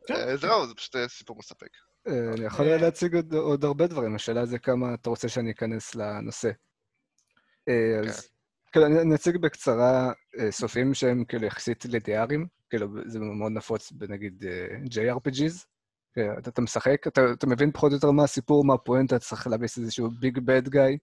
כן. 0.07 0.15
אה, 0.15 0.37
זהו, 0.37 0.67
זה 0.67 0.73
פשוט 0.75 0.95
אה, 0.95 1.07
סיפור 1.07 1.37
מספק. 1.39 1.69
אה, 2.07 2.33
אני 2.37 2.45
יכול 2.45 2.65
להציג 2.65 3.15
עוד- 3.15 3.33
עוד 3.33 3.65
הרבה 3.65 3.87
דברים, 3.87 4.15
השאלה 4.15 4.45
זה 4.45 4.59
כמה 4.59 4.93
אתה 4.93 5.09
רוצה 5.09 5.29
שאני 5.29 5.51
אכנס 5.51 5.95
לנושא. 5.95 6.49
אז 8.07 8.29
אני 8.77 9.15
אציג 9.15 9.37
בקצרה 9.37 10.11
אה, 10.39 10.51
סופים 10.51 10.93
שהם 10.93 11.23
כאילו 11.25 11.45
יחסית 11.45 11.85
לידיאריים, 11.85 12.47
כאילו 12.69 12.87
זה 13.05 13.19
מאוד 13.19 13.51
נפוץ 13.51 13.91
בנגיד 13.91 14.43
אה, 14.47 14.67
JRPGs. 14.91 15.65
כן, 16.15 16.29
אתה 16.37 16.49
אתה 16.49 16.61
משחק, 16.61 17.07
אתה 17.07 17.21
אתה 17.33 17.47
מבין 17.47 17.71
פחות 17.71 17.91
או 17.91 17.95
יותר 17.95 18.11
מה 18.11 18.23
הסיפור, 18.23 18.65
מה 18.65 18.73
הפואנטה, 18.73 19.15
אתה 19.15 19.25
צריך 19.25 19.47
להביס 19.47 19.77
איזשהו 19.77 20.09
ביג 20.19 20.39
בד 20.39 20.69
גאי. 20.69 20.97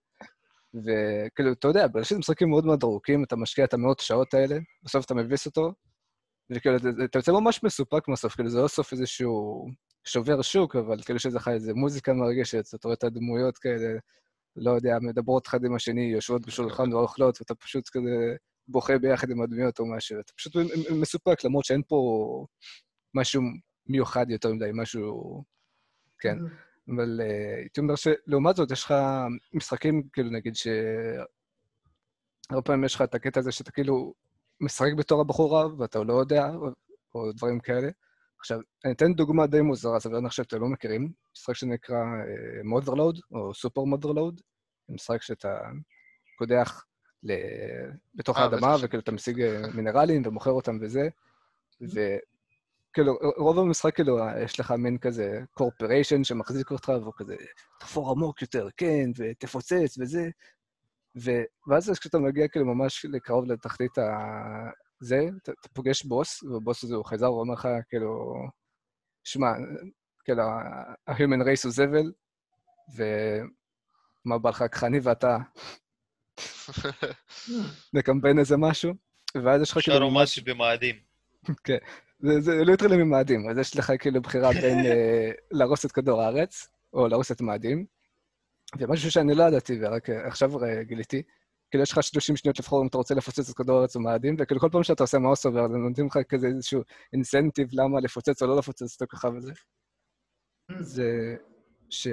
וכאילו, 0.74 1.52
אתה 1.52 1.68
יודע, 1.68 1.86
בראשית 1.92 2.18
משחקים 2.18 2.48
מאוד 2.50 2.64
מאוד 2.66 2.82
ארוכים, 2.82 3.24
אתה 3.24 3.36
משקיע 3.36 3.64
את 3.64 3.74
המאות 3.74 3.98
שעות 4.00 4.34
האלה, 4.34 4.58
בסוף 4.82 5.04
אתה 5.04 5.14
מביס 5.14 5.46
אותו, 5.46 5.72
וכאילו, 6.50 6.76
אתה- 6.76 6.88
אתה 7.04 7.18
יוצא 7.18 7.32
ממש 7.32 7.64
מסופק 7.64 8.08
מהסוף, 8.08 8.34
כאילו, 8.34 8.48
זה 8.48 8.58
לא 8.60 8.68
סוף 8.68 8.92
איזשהו 8.92 9.66
שובר 10.04 10.42
שוק, 10.42 10.76
אבל 10.76 11.02
כאילו 11.02 11.18
שיש 11.18 11.34
לך 11.34 11.48
איזה 11.48 11.74
מוזיקה 11.74 12.12
מרגשת, 12.12 12.74
אתה 12.74 12.88
רואה 12.88 12.94
את 12.94 13.04
הדמויות 13.04 13.58
כאלה, 13.58 13.98
לא 14.56 14.70
יודע, 14.70 14.98
מדברות 15.00 15.46
אחד 15.46 15.64
עם 15.64 15.74
השני, 15.74 16.02
יושבות 16.02 16.46
בשולחן 16.46 16.92
ואוכלות, 16.92 17.40
ואתה 17.40 17.54
פשוט 17.54 17.88
כזה 17.88 18.36
בוכה 18.68 18.98
ביחד 18.98 19.30
עם 19.30 19.42
הדמויות 19.42 19.78
או 19.78 19.86
משהו, 19.96 20.20
אתה 20.20 20.32
פשוט 20.32 20.56
מסופק, 20.90 21.44
למרות 21.44 21.64
שאין 21.64 21.82
פה 21.88 21.96
משהו 23.14 23.42
מיוחד 23.86 24.30
יותר 24.30 24.52
מדי, 24.52 24.70
משהו... 24.74 25.44
כן. 26.18 26.38
אבל 26.96 27.20
אה, 27.20 27.56
הייתי 27.56 27.80
אומר 27.80 27.94
שלעומת 27.96 28.56
זאת, 28.56 28.70
יש 28.70 28.84
לך 28.84 28.94
משחקים, 29.52 30.02
כאילו, 30.12 30.30
נגיד, 30.30 30.56
ש... 30.56 30.66
הרבה 32.50 32.62
פעמים 32.62 32.84
יש 32.84 32.94
לך 32.94 33.02
את 33.02 33.14
הקטע 33.14 33.40
הזה 33.40 33.52
שאתה 33.52 33.70
כאילו 33.70 34.14
משחק 34.60 34.92
בתור 34.96 35.20
הבחורה 35.20 35.76
ואתה 35.78 35.98
לא 36.04 36.12
יודע, 36.12 36.50
או 37.14 37.32
דברים 37.32 37.60
כאלה. 37.60 37.90
עכשיו, 38.40 38.60
אני 38.84 38.92
אתן 38.92 39.12
דוגמה 39.14 39.46
די 39.46 39.60
מוזרה, 39.60 40.00
סביר 40.00 40.28
חושב 40.28 40.42
שאתם 40.42 40.60
לא 40.60 40.68
מכירים, 40.68 41.12
משחק 41.36 41.54
שנקרא 41.54 41.96
מודרלוד, 42.64 43.20
או 43.32 43.54
סופר 43.54 43.84
מודרלוד, 43.84 44.40
משחק 44.88 45.22
שאתה 45.22 45.58
קודח 46.38 46.84
ל... 47.22 47.32
בתוך 48.14 48.38
אה, 48.38 48.42
האדמה. 48.42 48.76
וכאילו 48.82 49.02
אתה 49.02 49.12
משיג 49.12 49.40
אה, 49.40 49.62
מינרלים 49.74 50.22
ומוכר 50.26 50.50
אותם 50.50 50.78
וזה, 50.80 51.08
וכאילו, 51.80 53.18
רוב 53.36 53.58
המשחק, 53.58 53.94
כאילו, 53.94 54.18
יש 54.44 54.60
לך 54.60 54.70
מין 54.70 54.98
כזה 54.98 55.40
קורפריישן 55.54 56.24
שמחזיק 56.24 56.70
אותך, 56.70 56.88
והוא 56.88 57.12
כזה, 57.16 57.36
תחפור 57.80 58.10
עמוק 58.10 58.42
יותר, 58.42 58.68
כן, 58.76 59.10
ותפוצץ 59.16 59.98
וזה. 60.00 60.30
ו... 61.24 61.30
ואז 61.68 61.98
כשאתה 61.98 62.18
מגיע 62.18 62.48
כאילו 62.48 62.66
ממש 62.66 63.06
לקרוב 63.08 63.44
לתחתית 63.44 63.98
ה... 63.98 64.02
זה, 65.00 65.20
אתה, 65.42 65.52
אתה 65.60 65.68
פוגש 65.68 66.04
בוס, 66.04 66.42
והבוס 66.42 66.84
הזה 66.84 66.94
הוא 66.94 67.04
חייזר, 67.04 67.26
הוא 67.26 67.40
אומר 67.40 67.54
לך, 67.54 67.68
כאילו, 67.88 68.34
שמע, 69.24 69.46
כאילו, 70.24 70.42
ה-human 70.42 71.42
race 71.44 71.64
הוא 71.64 71.72
זבל, 71.72 72.12
ומה 72.96 74.38
בא 74.38 74.50
לך, 74.50 74.64
ככה 74.72 74.86
אני 74.86 74.98
ואתה 75.02 75.36
נקמפיין 77.94 78.38
איזה 78.38 78.56
משהו, 78.56 78.92
ואז 79.44 79.62
יש 79.62 79.70
לך 79.70 79.78
כאילו 79.78 80.10
ממש... 80.10 80.38
רומנטי 80.38 80.40
במאדים. 80.40 80.96
זה, 82.22 82.40
זה 82.40 82.64
לא 82.64 82.72
יותר 82.72 82.88
ממאדים, 82.88 83.50
אז 83.50 83.58
יש 83.58 83.76
לך 83.76 83.92
כאילו 83.98 84.22
בחירה 84.22 84.50
בין 84.52 84.78
אה, 84.86 85.30
להרוס 85.50 85.84
את 85.84 85.92
כדור 85.92 86.22
הארץ, 86.22 86.68
או 86.92 87.08
להרוס 87.08 87.32
את 87.32 87.40
מאדים. 87.40 87.86
ומשהו 88.78 89.10
שאני 89.10 89.34
לא 89.34 89.44
ידעתי, 89.44 89.78
ורק 89.82 90.10
אה, 90.10 90.26
עכשיו 90.26 90.64
אה, 90.64 90.82
גיליתי, 90.82 91.22
כאילו 91.70 91.82
יש 91.82 91.92
לך 91.92 92.02
30 92.02 92.36
שניות 92.36 92.58
לבחור 92.58 92.82
אם 92.82 92.86
אתה 92.86 92.98
רוצה 92.98 93.14
לפוצץ 93.14 93.50
את 93.50 93.56
כדור 93.56 93.78
הארץ 93.78 93.96
או 93.96 94.00
מאדים, 94.00 94.36
וכאילו 94.38 94.60
כל 94.60 94.68
פעם 94.72 94.82
שאתה 94.82 95.02
עושה 95.02 95.18
מאוס 95.18 95.46
עובר, 95.46 95.64
אז 95.64 95.70
נותנים 95.70 96.06
לך 96.06 96.18
כזה 96.28 96.46
איזשהו 96.46 96.82
אינסנטיב 97.12 97.68
למה 97.72 98.00
לפוצץ 98.00 98.42
או 98.42 98.46
לא 98.48 98.56
לפוצץ 98.58 98.96
את 98.96 99.02
הכוכב 99.02 99.36
הזה. 99.36 99.52
זה 100.78 101.36
ש... 101.90 102.08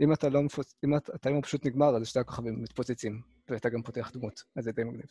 אם 0.00 0.12
אתה 0.12 0.28
לא 0.28 0.42
מפוצץ, 0.42 0.74
אם 0.84 0.94
הטיימר 0.94 1.40
פשוט 1.40 1.66
נגמר, 1.66 1.96
אז 1.96 2.06
שתי 2.06 2.18
הכוכבים 2.18 2.62
מתפוצצים, 2.62 3.22
ואתה 3.48 3.68
גם 3.68 3.82
פותח 3.82 4.10
דמות, 4.14 4.42
אז 4.56 4.64
זה 4.64 4.72
די 4.72 4.84
מגניב. 4.84 5.10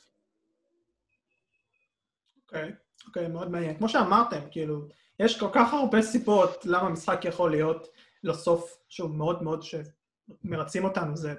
אוקיי, 2.45 2.71
אוקיי, 3.07 3.27
מאוד 3.27 3.51
מעניין. 3.51 3.77
כמו 3.77 3.89
שאמרתם, 3.89 4.39
כאילו, 4.51 4.87
יש 5.19 5.39
כל 5.39 5.49
כך 5.53 5.73
הרבה 5.73 6.01
סיבות 6.01 6.65
למה 6.65 6.89
משחק 6.89 7.25
יכול 7.25 7.51
להיות 7.51 7.87
לסוף 8.23 8.77
שהוא 8.89 9.09
מאוד 9.09 9.43
מאוד 9.43 9.63
שמרצים 9.63 10.83
אותנו, 10.83 11.17
זה 11.17 11.33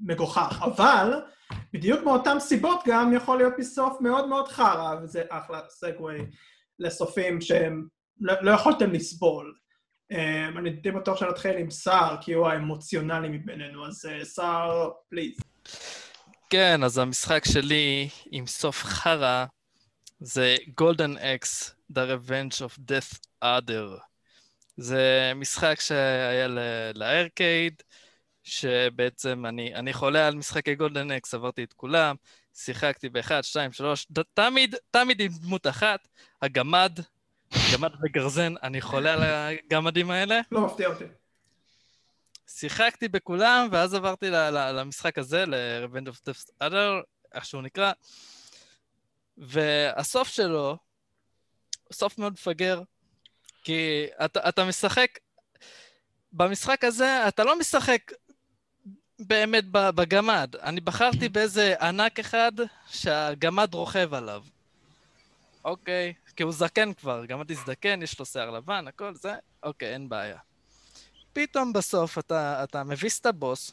מגוחך. 0.00 0.62
אבל, 0.62 1.20
בדיוק 1.72 2.02
מאותן 2.04 2.40
סיבות 2.40 2.80
גם 2.86 3.12
יכול 3.12 3.38
להיות 3.38 3.54
מסוף 3.58 4.00
מאוד 4.00 4.28
מאוד 4.28 4.48
חרא, 4.48 4.94
וזה 5.02 5.22
אחלה 5.28 5.60
סגווי 5.68 6.18
לסופים 6.78 7.40
שהם 7.40 7.86
לא, 8.20 8.34
לא 8.40 8.50
יכולתם 8.50 8.92
לסבול. 8.92 9.54
Um, 10.12 10.58
אני 10.58 10.70
די 10.70 10.90
בטוח 10.90 11.20
שנתחיל 11.20 11.56
עם 11.56 11.70
סער, 11.70 12.16
כי 12.20 12.32
הוא 12.32 12.48
האמוציונלי 12.48 13.28
מבינינו, 13.28 13.86
אז 13.86 14.04
uh, 14.04 14.24
סער, 14.24 14.90
פליז. 15.10 15.36
כן, 16.50 16.84
אז 16.84 16.98
המשחק 16.98 17.44
שלי 17.44 18.08
עם 18.30 18.46
סוף 18.46 18.84
חרא 18.84 19.44
זה 20.20 20.56
Golden 20.80 21.18
X, 21.18 21.70
The 21.92 22.00
Revenge 22.00 22.56
of 22.58 22.78
Death 22.78 23.18
Other. 23.44 24.00
זה 24.76 25.32
משחק 25.36 25.80
שהיה 25.80 26.48
לארקייד, 26.94 27.82
שבעצם 28.42 29.46
אני, 29.46 29.74
אני 29.74 29.92
חולה 29.92 30.26
על 30.26 30.34
משחקי 30.34 30.74
גולדן 30.74 31.10
אקס, 31.10 31.34
עברתי 31.34 31.64
את 31.64 31.72
כולם, 31.72 32.16
שיחקתי 32.54 33.08
באחד, 33.08 33.40
שתיים, 33.42 33.72
שלוש, 33.72 34.06
תמיד, 34.34 34.74
תמיד 34.90 35.20
עם 35.20 35.32
דמות 35.40 35.66
אחת, 35.66 36.08
הגמד, 36.42 36.98
גמד 37.72 37.90
וגרזן, 38.02 38.54
אני 38.62 38.80
חולה 38.80 39.12
על 39.12 39.22
הגמדים 39.22 40.10
האלה. 40.10 40.40
לא 40.52 40.60
מפתיע 40.60 40.88
אותי. 40.88 41.04
שיחקתי 42.48 43.08
בכולם, 43.08 43.68
ואז 43.72 43.94
עברתי 43.94 44.30
למשחק 44.30 45.18
הזה, 45.18 45.46
ל-Revenge 45.46 46.08
of 46.08 46.30
Death 46.30 46.50
Other, 46.62 47.04
איך 47.34 47.44
שהוא 47.44 47.62
נקרא, 47.62 47.92
והסוף 49.38 50.28
שלו, 50.28 50.76
סוף 51.92 52.18
מאוד 52.18 52.32
מפגר, 52.32 52.82
כי 53.62 54.06
אתה, 54.24 54.48
אתה 54.48 54.64
משחק, 54.64 55.18
במשחק 56.32 56.84
הזה 56.84 57.28
אתה 57.28 57.44
לא 57.44 57.58
משחק 57.58 58.12
באמת 59.20 59.64
בגמד. 59.70 60.54
אני 60.62 60.80
בחרתי 60.80 61.28
באיזה 61.34 61.74
ענק 61.80 62.18
אחד 62.18 62.52
שהגמד 62.90 63.74
רוכב 63.74 64.14
עליו. 64.14 64.42
אוקיי, 65.64 66.12
כי 66.36 66.42
הוא 66.42 66.52
זקן 66.52 66.92
כבר, 66.92 67.24
גמד 67.26 67.50
הזדקן, 67.50 68.02
יש 68.02 68.18
לו 68.18 68.26
שיער 68.26 68.50
לבן, 68.50 68.84
הכל 68.88 69.14
זה, 69.14 69.34
אוקיי, 69.62 69.92
אין 69.92 70.08
בעיה. 70.08 70.38
פתאום 71.32 71.72
בסוף 71.72 72.18
אתה, 72.18 72.64
אתה 72.64 72.84
מביס 72.84 73.20
את 73.20 73.26
הבוס, 73.26 73.72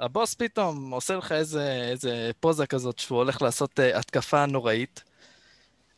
הבוס 0.00 0.34
פתאום 0.34 0.90
עושה 0.90 1.16
לך 1.16 1.32
איזה, 1.32 1.88
איזה 1.90 2.30
פוזה 2.40 2.66
כזאת 2.66 2.98
שהוא 2.98 3.18
הולך 3.18 3.42
לעשות 3.42 3.78
uh, 3.78 3.98
התקפה 3.98 4.46
נוראית. 4.46 5.02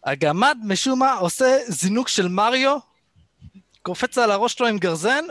הגמד 0.05 0.59
משום 0.65 0.99
מה 0.99 1.13
עושה 1.13 1.59
זינוק 1.67 2.09
של 2.09 2.29
מריו, 2.29 2.79
קופץ 3.83 4.19
על 4.19 4.31
הראש 4.31 4.53
שלו 4.53 4.67
עם 4.67 4.79
גרזן, 4.79 5.25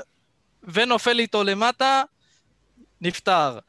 ונופל 0.64 1.20
איתו 1.20 1.44
למטה, 1.44 2.04
נפטר. 3.02 3.60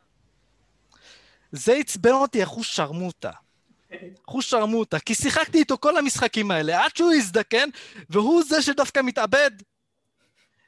זה 1.53 1.73
עצבן 1.73 2.13
אותי 2.13 2.41
איך 2.41 2.49
הוא 2.49 2.65
שרמוטה. 2.65 3.31
הוא 4.25 4.43
שרמוטה, 4.43 4.99
כי 4.99 5.15
שיחקתי 5.15 5.59
איתו 5.59 5.79
כל 5.79 5.97
המשחקים 5.97 6.51
האלה, 6.51 6.85
עד 6.85 6.97
שהוא 6.97 7.13
יזדקן, 7.13 7.69
והוא 8.11 8.43
זה 8.43 8.63
שדווקא 8.63 9.01
מתאבד. 9.05 9.51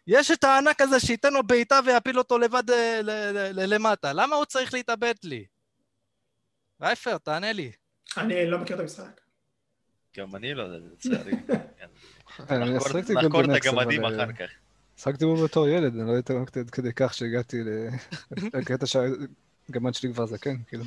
יש 0.06 0.30
את 0.30 0.44
הענק 0.44 0.80
הזה 0.80 1.00
שייתן 1.00 1.32
לו 1.32 1.42
בעיטה 1.42 1.80
ויפיל 1.86 2.18
אותו 2.18 2.38
לבד 2.38 2.70
אה, 2.70 3.00
למטה. 3.52 4.12
למה 4.12 4.36
הוא 4.36 4.44
צריך 4.44 4.74
להתאבד 4.74 5.14
לי? 5.24 5.44
רייפר, 6.80 7.18
תענה 7.18 7.52
לי. 7.52 7.72
אני 8.16 8.50
לא 8.50 8.58
מכיר 8.58 8.76
את 8.76 8.80
המשחק. 8.80 9.20
גם 10.16 10.36
אני 10.36 10.54
לא, 10.54 10.64
לצערי. 10.68 11.32
כן. 11.78 11.88
נחקור 12.56 13.44
את 13.44 13.48
הגמדים 13.50 14.04
אחר 14.04 14.32
כך. 14.32 14.63
שחקתי 15.04 15.24
בו 15.24 15.36
בתור 15.36 15.68
ילד, 15.68 15.94
אני 15.96 16.06
לא 16.06 16.12
יודע 16.12 16.34
עד 16.60 16.70
כדי 16.70 16.92
כך 16.96 17.14
שהגעתי 17.14 17.56
לקטע 18.54 18.86
שהגמד 18.86 19.94
שלי 19.94 20.12
כבר 20.12 20.26
זקן, 20.26 20.56
כאילו. 20.66 20.84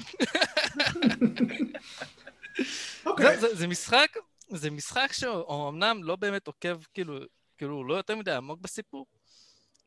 אוקיי. 3.05 3.37
זה 3.39 3.67
משחק, 3.67 4.17
זה 4.49 4.71
משחק 4.71 5.09
שאומנם 5.11 6.03
לא 6.03 6.15
באמת 6.15 6.47
עוקב, 6.47 6.83
כאילו, 6.93 7.19
כאילו, 7.57 7.83
לא 7.83 7.93
יותר 7.93 8.15
מדי 8.15 8.31
עמוק 8.31 8.59
בסיפור, 8.61 9.05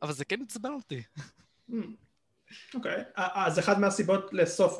אבל 0.02 0.12
זה 0.12 0.24
כן 0.24 0.42
עצבן 0.42 0.72
אותי. 0.72 1.02
Hmm. 1.70 1.74
אוקיי, 2.74 3.02
אז 3.16 3.58
אחד 3.58 3.80
מהסיבות 3.80 4.32
לסוף 4.32 4.78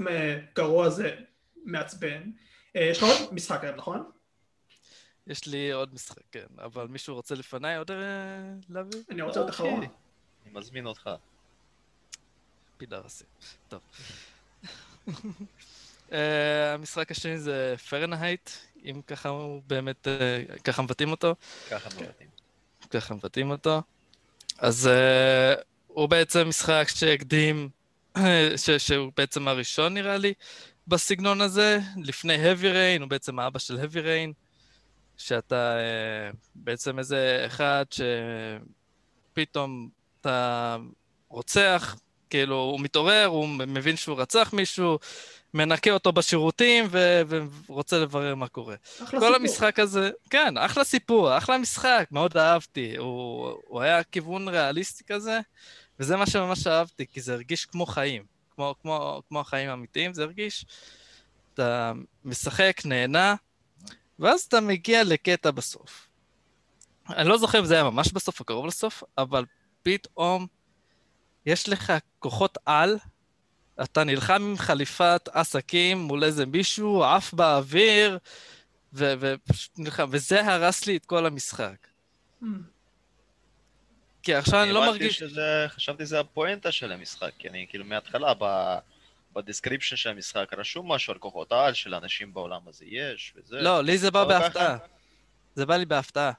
גרוע 0.55 0.90
זה 0.90 1.16
מעצבן. 1.64 2.30
אה, 2.76 2.82
יש 2.82 2.98
לך 2.98 3.05
עוד 3.05 3.34
משחק 3.34 3.64
היום, 3.64 3.76
נכון? 3.76 4.11
יש 5.30 5.46
לי 5.46 5.72
עוד 5.72 5.94
משחק, 5.94 6.22
כן, 6.32 6.46
אבל 6.58 6.86
מישהו 6.86 7.14
רוצה 7.14 7.34
לפניי 7.34 7.76
עוד 7.76 7.90
אה, 7.90 7.96
להביא? 8.68 9.00
אני 9.10 9.22
רוצה 9.22 9.40
עוד 9.40 9.48
אחרון. 9.48 9.74
אוקיי. 9.74 9.88
אני 10.46 10.58
מזמין 10.58 10.86
אותך. 10.86 11.10
פידרסי. 12.76 13.24
טוב. 13.68 13.80
uh, 15.08 15.12
המשחק 16.74 17.10
השני 17.10 17.38
זה 17.38 17.74
פרנהייט, 17.90 18.50
אם 18.84 19.00
ככה 19.06 19.28
הוא 19.28 19.62
באמת, 19.66 20.06
uh, 20.06 20.60
ככה 20.62 20.82
מבטאים 20.82 21.10
אותו. 21.10 21.34
ככה 21.70 21.88
מבטאים. 21.88 22.28
ככה 22.90 23.14
מבטאים 23.14 23.50
אותו. 23.50 23.82
אז 24.58 24.90
הוא 25.86 26.06
בעצם 26.06 26.48
משחק 26.48 26.84
שהקדים, 26.94 27.68
ש- 28.56 28.70
שהוא 28.70 29.12
בעצם 29.16 29.48
הראשון 29.48 29.94
נראה 29.94 30.16
לי 30.16 30.34
בסגנון 30.86 31.40
הזה, 31.40 31.78
לפני 31.96 32.36
heavy 32.36 32.62
rain, 32.64 33.00
הוא 33.00 33.08
בעצם 33.08 33.38
האבא 33.38 33.58
של 33.58 33.80
heavy 33.80 33.94
rain. 34.04 34.49
שאתה 35.20 35.76
אה, 35.78 36.30
בעצם 36.54 36.98
איזה 36.98 37.42
אחד 37.46 37.84
שפתאום 39.32 39.88
אתה 40.20 40.76
רוצח, 41.28 41.96
כאילו 42.30 42.56
הוא 42.56 42.80
מתעורר, 42.80 43.26
הוא 43.26 43.48
מבין 43.48 43.96
שהוא 43.96 44.20
רצח 44.20 44.52
מישהו, 44.52 44.98
מנקה 45.54 45.90
אותו 45.90 46.12
בשירותים 46.12 46.86
ו- 46.90 47.22
ורוצה 47.68 47.98
לברר 47.98 48.34
מה 48.34 48.48
קורה. 48.48 48.74
אחלה 48.96 49.06
כל 49.06 49.16
סיפור. 49.16 49.34
המשחק 49.34 49.78
הזה, 49.78 50.10
כן, 50.30 50.58
אחלה 50.58 50.84
סיפור, 50.84 51.38
אחלה 51.38 51.58
משחק, 51.58 52.08
מאוד 52.10 52.36
אהבתי. 52.36 52.96
הוא, 52.96 53.52
הוא 53.66 53.80
היה 53.80 54.02
כיוון 54.02 54.48
ריאליסטי 54.48 55.04
כזה, 55.04 55.40
וזה 56.00 56.16
מה 56.16 56.26
שממש 56.26 56.66
אהבתי, 56.66 57.06
כי 57.06 57.20
זה 57.20 57.32
הרגיש 57.34 57.64
כמו 57.64 57.86
חיים, 57.86 58.22
כמו, 58.54 58.74
כמו, 58.82 59.22
כמו 59.28 59.40
החיים 59.40 59.70
האמיתיים, 59.70 60.14
זה 60.14 60.22
הרגיש. 60.22 60.66
אתה 61.54 61.92
משחק, 62.24 62.80
נהנה, 62.84 63.34
ואז 64.20 64.40
אתה 64.40 64.60
מגיע 64.60 65.04
לקטע 65.04 65.50
בסוף. 65.50 66.08
אני 67.10 67.28
לא 67.28 67.38
זוכר 67.38 67.58
אם 67.58 67.64
זה 67.64 67.74
היה 67.74 67.84
ממש 67.84 68.12
בסוף 68.12 68.40
או 68.40 68.44
קרוב 68.44 68.66
לסוף, 68.66 69.02
אבל 69.18 69.44
פתאום 69.82 70.46
יש 71.46 71.68
לך 71.68 71.92
כוחות 72.18 72.58
על, 72.66 72.98
אתה 73.82 74.04
נלחם 74.04 74.42
עם 74.42 74.58
חליפת 74.58 75.28
עסקים 75.32 75.98
מול 75.98 76.24
איזה 76.24 76.46
מישהו, 76.46 77.04
עף 77.04 77.34
באוויר, 77.34 78.18
ו- 78.92 79.14
ופשוט 79.20 79.78
נלחם, 79.78 80.08
וזה 80.10 80.46
הרס 80.46 80.86
לי 80.86 80.96
את 80.96 81.06
כל 81.06 81.26
המשחק. 81.26 81.86
Hmm. 82.42 82.46
כי 84.22 84.34
עכשיו 84.34 84.62
אני 84.62 84.72
לא 84.72 84.84
הבנתי 84.84 84.98
מרגיש... 84.98 85.18
שזה, 85.18 85.66
חשבתי 85.68 86.06
שזה 86.06 86.20
הפואנטה 86.20 86.72
של 86.72 86.92
המשחק, 86.92 87.30
כי 87.38 87.48
אני 87.48 87.66
כאילו 87.68 87.84
מההתחלה, 87.84 88.34
ב... 88.38 88.44
ב 89.32 89.38
description 89.38 89.96
של 89.96 90.10
המשחק 90.10 90.50
רשום 90.58 90.92
משהו 90.92 91.12
על 91.12 91.18
כוחות 91.18 91.52
העל 91.52 91.74
של 91.74 91.94
אנשים 91.94 92.34
בעולם 92.34 92.60
הזה, 92.66 92.84
יש, 92.88 93.32
וזה. 93.36 93.56
לא, 93.60 93.80
לי 93.82 93.98
זה 93.98 94.10
בא 94.10 94.24
ככה? 94.24 94.38
בהפתעה. 94.38 94.76
זה 95.54 95.66
בא 95.66 95.76
לי 95.76 95.84
בהפתעה. 95.84 96.32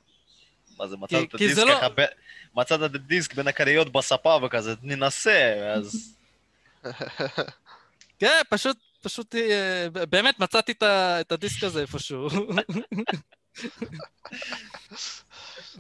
מה 0.78 0.88
זה, 0.88 0.98
מצאת 0.98 1.30
את 1.30 1.36
הדיסק 1.36 1.58
לא- 1.58 1.88
ב- 1.98 2.06
מצאת 2.56 2.80
את 2.84 2.96
הדיסק 2.96 3.34
בין 3.34 3.48
הכריות 3.48 3.92
בספה 3.92 4.40
וכזה, 4.44 4.74
ננסה, 4.82 5.72
אז... 5.76 6.16
כן, 8.20 8.42
פשוט, 8.50 8.78
פשוט, 9.02 9.36
אה, 9.36 9.88
באמת 9.90 10.40
מצאתי 10.40 10.74
את 10.82 11.32
הדיסק 11.32 11.64
הזה 11.64 11.82
איפשהו. 11.82 12.28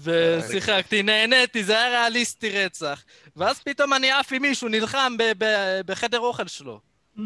ושיחקתי, 0.01 1.03
נהניתי, 1.03 1.64
זה 1.64 1.78
היה 1.80 1.89
ריאליסטי 1.89 2.49
רצח. 2.49 3.03
ואז 3.36 3.59
פתאום 3.59 3.93
אני 3.93 4.12
עף 4.12 4.32
עם 4.34 4.41
מישהו, 4.41 4.68
נלחם 4.68 5.14
בחדר 5.86 6.20
אוכל 6.20 6.47
שלו. 6.47 6.91
Hmm. 7.18 7.22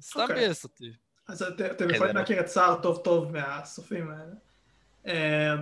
סתם 0.00 0.20
אוקיי. 0.20 0.36
ביאס 0.36 0.64
אותי. 0.64 0.92
אז 1.28 1.42
את- 1.42 1.60
אתם 1.60 1.88
כן, 1.88 1.94
יכולים 1.94 2.16
להכיר 2.16 2.40
את 2.40 2.46
סער 2.46 2.82
טוב 2.82 3.00
טוב 3.04 3.32
מהסופים 3.32 4.10
האלה. 4.10 4.32
אה, 5.06 5.54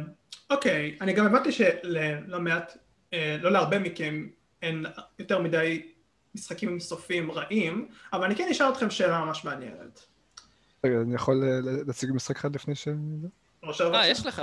אוקיי, 0.50 0.98
אני 1.00 1.12
גם 1.12 1.26
הבנתי 1.26 1.52
שלא 1.52 2.40
מעט, 2.40 2.76
אה, 3.12 3.36
לא 3.40 3.52
להרבה 3.52 3.78
מכם 3.78 4.28
אין 4.62 4.86
יותר 5.18 5.38
מדי 5.38 5.92
משחקים 6.34 6.68
עם 6.68 6.80
סופים 6.80 7.30
רעים, 7.30 7.88
אבל 8.12 8.24
אני 8.24 8.36
כן 8.36 8.48
אשאל 8.50 8.68
אתכם 8.72 8.90
שאלה 8.90 9.24
ממש 9.24 9.44
מעניינת. 9.44 10.06
רגע, 10.84 11.00
אני 11.00 11.14
יכול 11.14 11.44
אה, 11.44 11.60
להציג 11.86 12.10
משחק 12.12 12.36
אחד 12.36 12.54
לפני 12.54 12.74
ש... 12.74 12.88
אה? 13.94 14.06
יש 14.06 14.26
לך. 14.26 14.42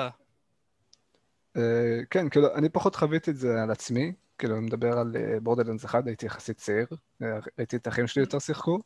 אה, 1.57 1.99
כן, 2.09 2.29
כאילו, 2.29 2.55
אני 2.55 2.69
פחות 2.69 2.95
חוויתי 2.95 3.31
את 3.31 3.38
זה 3.38 3.63
על 3.63 3.71
עצמי, 3.71 4.13
כאילו, 4.38 4.57
אני 4.57 4.65
מדבר 4.65 4.99
על 4.99 5.15
בורדלנדס 5.43 5.86
1, 5.86 6.07
הייתי 6.07 6.25
יחסית 6.25 6.57
צעיר, 6.57 6.88
אה, 7.21 7.39
ראיתי 7.59 7.75
את 7.75 7.88
האחים 7.88 8.07
שלי 8.07 8.21
יותר 8.21 8.39
שיחקו, 8.39 8.79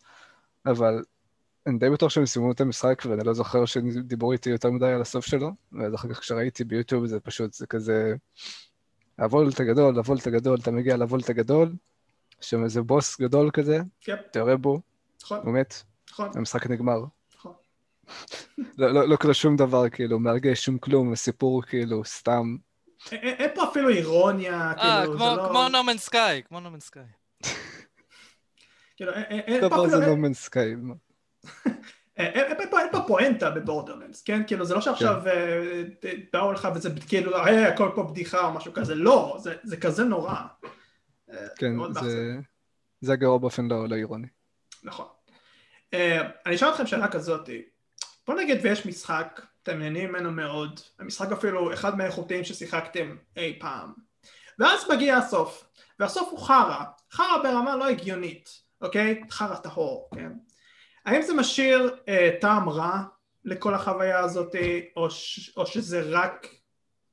אבל 0.66 1.04
אני 1.68 1.78
די 1.78 1.90
בטוח 1.90 2.10
שהם 2.10 2.26
סיימו 2.26 2.52
את 2.52 2.62
המשחק, 2.62 3.04
ואני 3.06 3.24
לא 3.24 3.34
זוכר 3.34 3.66
שדיברו 3.66 4.32
איתי 4.32 4.50
יותר 4.50 4.72
מדי 4.72 4.86
על 4.86 5.02
הסוף 5.02 5.26
שלו, 5.26 5.52
ואז 5.72 5.96
אחר 5.96 6.14
כך 6.14 6.20
כשראיתי 6.20 6.64
ביוטיוב 6.64 7.06
זה 7.06 7.20
פשוט, 7.20 7.54
זה 7.54 7.68
כזה... 7.68 8.16
הוולט 9.20 9.60
הגדול, 9.60 9.98
הוולט 9.98 10.28
הגדול, 10.28 10.58
אתה 10.62 10.72
מגיע 10.72 10.98
לוולט 10.98 11.30
הגדול, 11.30 11.76
שם 12.42 12.64
איזה 12.64 12.82
בוס 12.82 13.22
גדול 13.22 13.52
כזה, 13.52 13.80
כן, 14.02 14.16
אתה 14.32 14.40
יורה 14.40 14.58
בו, 14.58 14.82
נכון, 15.24 15.40
הוא 15.44 15.54
מת, 15.54 15.74
נכון, 16.12 16.30
המשחק 16.36 16.68
נגמר. 16.68 17.04
נכון. 17.36 17.54
לא, 18.78 18.92
לא, 18.92 19.08
לא 19.10 19.16
קורה 19.16 19.34
שום 19.34 19.56
דבר, 19.56 19.90
כאילו, 19.90 20.20
מרגש, 20.20 20.66
שום 20.66 20.78
כלום, 20.78 21.16
סיפור 21.16 21.62
כאילו 21.64 22.06
סתם. 22.06 22.56
אין- 23.12 23.50
פה 23.56 23.64
אפילו 23.72 23.90
אירוניה, 23.90 24.74
אה, 24.78 25.02
כאילו, 25.04 25.18
זה 25.18 25.24
לא... 25.24 25.48
כמו 25.50 25.70
נומן 25.70 25.98
סקאי, 25.98 26.42
כמו 26.48 26.60
נומן 26.60 26.80
סקאי. 26.80 27.04
כאילו, 28.96 29.14
אין- 29.14 29.60
פה 29.60 29.68
אפילו... 29.68 29.90
זה 29.90 29.96
אין- 30.02 30.10
לא 30.10 30.16
מנסקאי. 30.16 30.76
אין- 32.18 32.92
פה- 32.92 33.00
פואנטה 33.08 33.50
בבורדרלנדס, 33.50 34.24
כן? 34.24 34.42
כאילו, 34.48 34.66
זה 34.66 34.74
לא 34.74 34.82
שעכשיו 34.82 35.28
אה, 35.28 35.84
באו 36.34 36.52
לך 36.52 36.68
וזה 36.76 36.90
כאילו, 37.08 37.44
היי, 37.44 37.66
הכל 37.66 37.92
פה 37.96 38.04
בדיחה 38.04 38.46
או 38.46 38.54
משהו 38.54 38.74
כזה, 38.74 38.96
לא, 38.96 39.38
זה- 39.40 39.56
זה 39.64 39.78
כזה 39.78 40.04
נורא. 40.04 40.36
אה, 41.32 41.48
כן. 41.56 41.74
זה... 43.02 43.14
הגרוע 43.14 43.38
באופן 43.38 43.68
לא, 43.68 43.90
לא 43.90 43.96
אירוני. 43.96 44.28
נכון. 44.84 45.06
אה, 45.94 46.30
אני 46.46 46.56
אשאל 46.56 46.70
אתכם 46.70 46.88
שאלה 46.88 47.08
כזאת, 47.08 47.50
בוא 48.28 48.36
נגיד 48.36 48.58
ויש 48.64 48.86
משחק, 48.86 49.42
אתם 49.64 49.80
נהנים 49.80 50.10
ממנו 50.10 50.32
מאוד, 50.32 50.80
המשחק 51.00 51.32
אפילו 51.32 51.74
אחד 51.74 51.98
מהאיכותיים 51.98 52.44
ששיחקתם 52.44 53.16
אי 53.38 53.60
פעם, 53.60 53.94
ואז 54.60 54.90
מגיע 54.90 55.18
הסוף, 55.18 55.70
והסוף 56.00 56.30
הוא 56.32 56.40
חרא, 56.40 56.84
חרא 57.12 57.38
ברמה 57.44 57.76
לא 57.76 57.90
הגיונית, 57.90 58.62
אוקיי? 58.82 59.24
חרא 59.30 59.56
טהור, 59.56 60.10
כן? 60.16 60.32
האם 61.06 61.22
זה 61.22 61.34
משאיר 61.34 61.96
אה, 62.08 62.38
טעם 62.42 62.70
רע 62.70 63.04
לכל 63.46 63.74
החוויה 63.74 64.20
הזאת, 64.20 64.56
או, 64.96 65.12
ש, 65.12 65.58
או 65.58 65.66
שזה 65.66 66.02
רק 66.06 66.48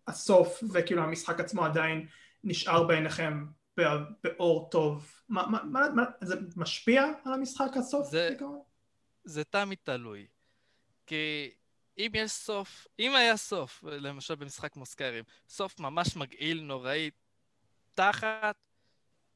הסוף, 0.07 0.63
וכאילו 0.73 1.03
המשחק 1.03 1.41
עצמו 1.41 1.65
עדיין 1.65 2.07
נשאר 2.45 2.83
בעיניכם 2.83 3.47
בא- 3.77 4.05
באור 4.25 4.69
טוב? 4.71 5.13
מה, 5.29 5.47
מה, 5.47 5.63
מה, 5.65 5.81
מה, 5.95 6.05
זה 6.21 6.35
משפיע 6.57 7.05
על 7.25 7.33
המשחק 7.33 7.77
הסוף? 7.77 8.11
זה-? 8.11 8.29
זה 9.25 9.45
תמיד 9.45 9.79
תלוי. 9.83 10.27
כי 11.07 11.51
אם 11.99 12.11
יש 12.15 12.31
סוף, 12.31 12.87
אם 12.99 13.15
היה 13.15 13.37
סוף, 13.37 13.85
למשל 13.85 14.35
במשחק 14.35 14.73
כמו 14.73 14.87
סקיירים, 14.87 15.25
סוף 15.49 15.81
ממש 15.81 16.17
מגעיל, 16.17 16.61
נוראי, 16.61 17.11
תחת, 17.95 18.57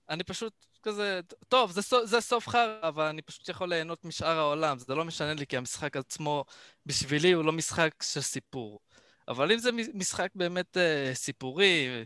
אני 0.09 0.25
פשוט 0.25 0.67
כזה, 0.83 1.21
טוב, 1.49 1.71
זה, 1.71 1.81
זה 2.05 2.21
סוף 2.21 2.49
חרא, 2.49 2.89
אבל 2.89 3.05
אני 3.05 3.23
פשוט 3.23 3.49
יכול 3.49 3.69
ליהנות 3.69 4.05
משאר 4.05 4.39
העולם, 4.39 4.79
זה 4.79 4.95
לא 4.95 5.05
משנה 5.05 5.35
לי, 5.35 5.47
כי 5.47 5.57
המשחק 5.57 5.97
עצמו, 5.97 6.45
בשבילי 6.87 7.33
הוא 7.33 7.45
לא 7.45 7.53
משחק 7.53 7.95
של 8.03 8.21
סיפור. 8.21 8.81
אבל 9.29 9.53
אם 9.53 9.59
זה 9.59 9.71
משחק 9.95 10.31
באמת 10.35 10.77
אה, 10.77 11.11
סיפורי, 11.15 12.05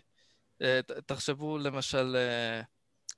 אה, 0.63 0.81
תחשבו 1.07 1.59
למשל 1.59 2.17
אה, 2.17 2.63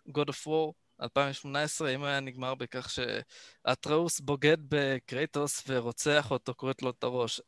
God 0.08 0.28
of 0.28 0.46
War 0.46 0.85
2018, 1.02 1.90
אם 1.94 2.04
היה 2.04 2.20
נגמר 2.20 2.54
בכך 2.54 2.88
שאטראוס 2.90 4.20
בוגד 4.20 4.56
בקרייטוס 4.68 5.64
ורוצח 5.68 6.30
אותו, 6.30 6.54
כורת 6.56 6.82
לו 6.82 6.90
את 6.90 7.04
הראש. 7.04 7.40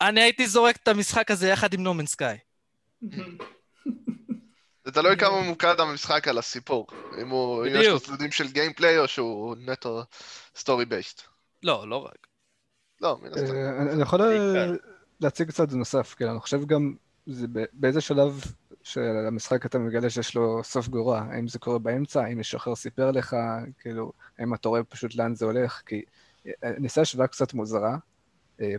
אני 0.00 0.20
הייתי 0.20 0.46
זורק 0.46 0.76
את 0.76 0.88
המשחק 0.88 1.30
הזה 1.30 1.48
יחד 1.48 1.74
עם 1.74 1.82
No 1.82 1.89
Man's 1.89 2.06
Sky. 2.06 2.36
זה 4.84 4.92
תלוי 4.92 5.16
כמה 5.16 5.42
ממוקד 5.42 5.80
המשחק 5.80 6.28
על 6.28 6.38
הסיפור. 6.38 6.86
אם 7.22 7.28
הוא, 7.28 7.66
אם 7.66 7.72
יש 7.74 7.86
לו. 7.86 8.00
צדדים 8.00 8.32
של 8.32 8.48
gameplay 8.48 8.98
או 8.98 9.08
שהוא 9.08 9.56
נטו 9.58 10.02
סטורי 10.56 10.84
בייסט. 10.84 11.22
לא, 11.62 11.88
לא 11.88 11.96
רק. 11.96 12.26
לא, 13.00 13.18
מן 13.22 13.28
הסתם. 13.32 13.56
אה, 13.56 13.82
אני- 13.92 14.02
יכול. 14.02 14.20
להציג 15.20 15.48
קצת 15.48 15.72
נוסף, 15.72 16.14
כן, 16.18 16.28
אני 16.28 16.40
חושב 16.40 16.64
גם, 16.66 16.94
באיזה 17.72 18.00
שלב 18.00 18.44
של 18.86 19.26
המשחק 19.28 19.66
אתה 19.66 19.78
מגלה 19.78 20.10
שיש 20.10 20.34
לו 20.34 20.64
סוף 20.64 20.88
גרוע, 20.88 21.18
האם 21.18 21.48
זה 21.48 21.58
קורה 21.58 21.78
באמצע, 21.78 22.24
האם 22.24 22.36
מישהו 22.36 22.56
אחר 22.56 22.74
סיפר 22.74 23.10
לך, 23.10 23.36
כאילו, 23.78 24.12
האם 24.38 24.54
אתה 24.54 24.68
רואה 24.68 24.84
פשוט 24.84 25.14
לאן 25.14 25.34
זה 25.34 25.44
הולך, 25.44 25.82
כי 25.86 26.02
אה, 26.46 26.52
אני 26.62 26.84
אעשה 26.84 27.00
השוואה 27.00 27.26
קצת 27.26 27.54
מוזרה. 27.54 27.96
אה, 28.60 28.74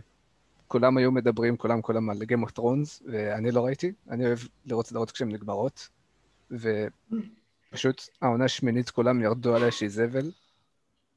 כולם 0.68 0.96
היו 0.96 1.12
מדברים, 1.12 1.56
כולם 1.56 1.82
כולם 1.82 2.10
על 2.10 2.16
Game 2.16 2.48
of 2.48 2.58
Thrones, 2.58 3.02
ואני 3.12 3.50
לא 3.50 3.64
ראיתי, 3.64 3.92
אני 4.10 4.26
אוהב 4.26 4.38
לראות 4.66 4.86
סדרות 4.86 5.10
כשהן 5.10 5.28
נגמרות, 5.28 5.88
ופשוט 6.50 8.02
העונה 8.22 8.44
השמינית 8.44 8.90
כולם 8.90 9.22
ירדו 9.22 9.56
עליה 9.56 9.70
שהיא 9.70 9.88
זבל, 9.90 10.30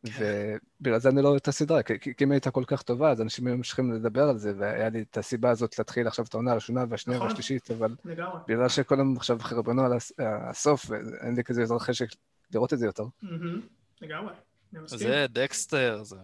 ובגלל 0.04 1.00
זה 1.00 1.10
אני 1.10 1.22
לא 1.22 1.28
אוהב 1.28 1.38
את 1.42 1.48
הסדרה, 1.48 1.84
כי, 1.84 2.00
כי 2.18 2.24
אם 2.24 2.32
הייתה 2.32 2.52
כל 2.52 2.64
כך 2.68 2.82
טובה, 2.82 3.12
אז 3.12 3.22
אנשים 3.22 3.48
היו 3.48 3.58
ממשיכים 3.58 3.92
לדבר 3.94 4.30
על 4.30 4.38
זה, 4.38 4.54
והיה 4.58 4.90
לי 4.90 5.02
את 5.12 5.18
הסיבה 5.18 5.50
הזאת 5.50 5.80
להתחיל 5.80 6.08
עכשיו 6.08 6.26
את 6.26 6.34
העונה 6.34 6.52
הראשונה 6.52 6.84
והשנייה 6.90 7.18
נכון. 7.18 7.28
והשלישית, 7.30 7.72
אבל 7.72 7.96
לגמרי. 8.06 8.40
בגלל 8.48 8.70
שכולם 8.70 9.18
עכשיו 9.18 9.40
חרבנו 9.40 9.86
על 9.86 9.94
הס- 9.94 10.12
הסוף, 10.20 10.92
אין 11.22 11.36
לי 11.36 11.44
כזה 11.44 11.62
יותר 11.62 11.80
חשק 11.80 12.08
לראות 12.54 12.74
את 12.74 12.80
זה 12.80 12.86
יותר. 12.86 13.04
מהמם. 13.22 13.62
לגמרי. 14.02 14.34
אני 14.74 14.82
מסכים. 14.84 15.00
זה 15.00 15.26
דקסטר, 15.30 16.04
זה... 16.04 16.16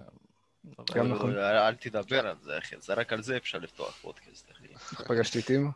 גם 0.95 1.11
נכון. 1.11 1.32
אל 1.32 1.39
אל 1.39 1.75
תדבר 1.75 2.28
על 2.28 2.36
זה, 2.41 2.57
אחי. 2.57 2.75
זה 2.80 2.93
רק 2.93 3.13
על 3.13 3.23
זה 3.23 3.38
אפשר 3.38 3.57
לפתוח 3.57 3.97
פודקאסט, 4.01 4.51
אחי. 4.51 4.67
פגשתי 5.07 5.39
את 5.39 5.49
אימא? 5.49 5.69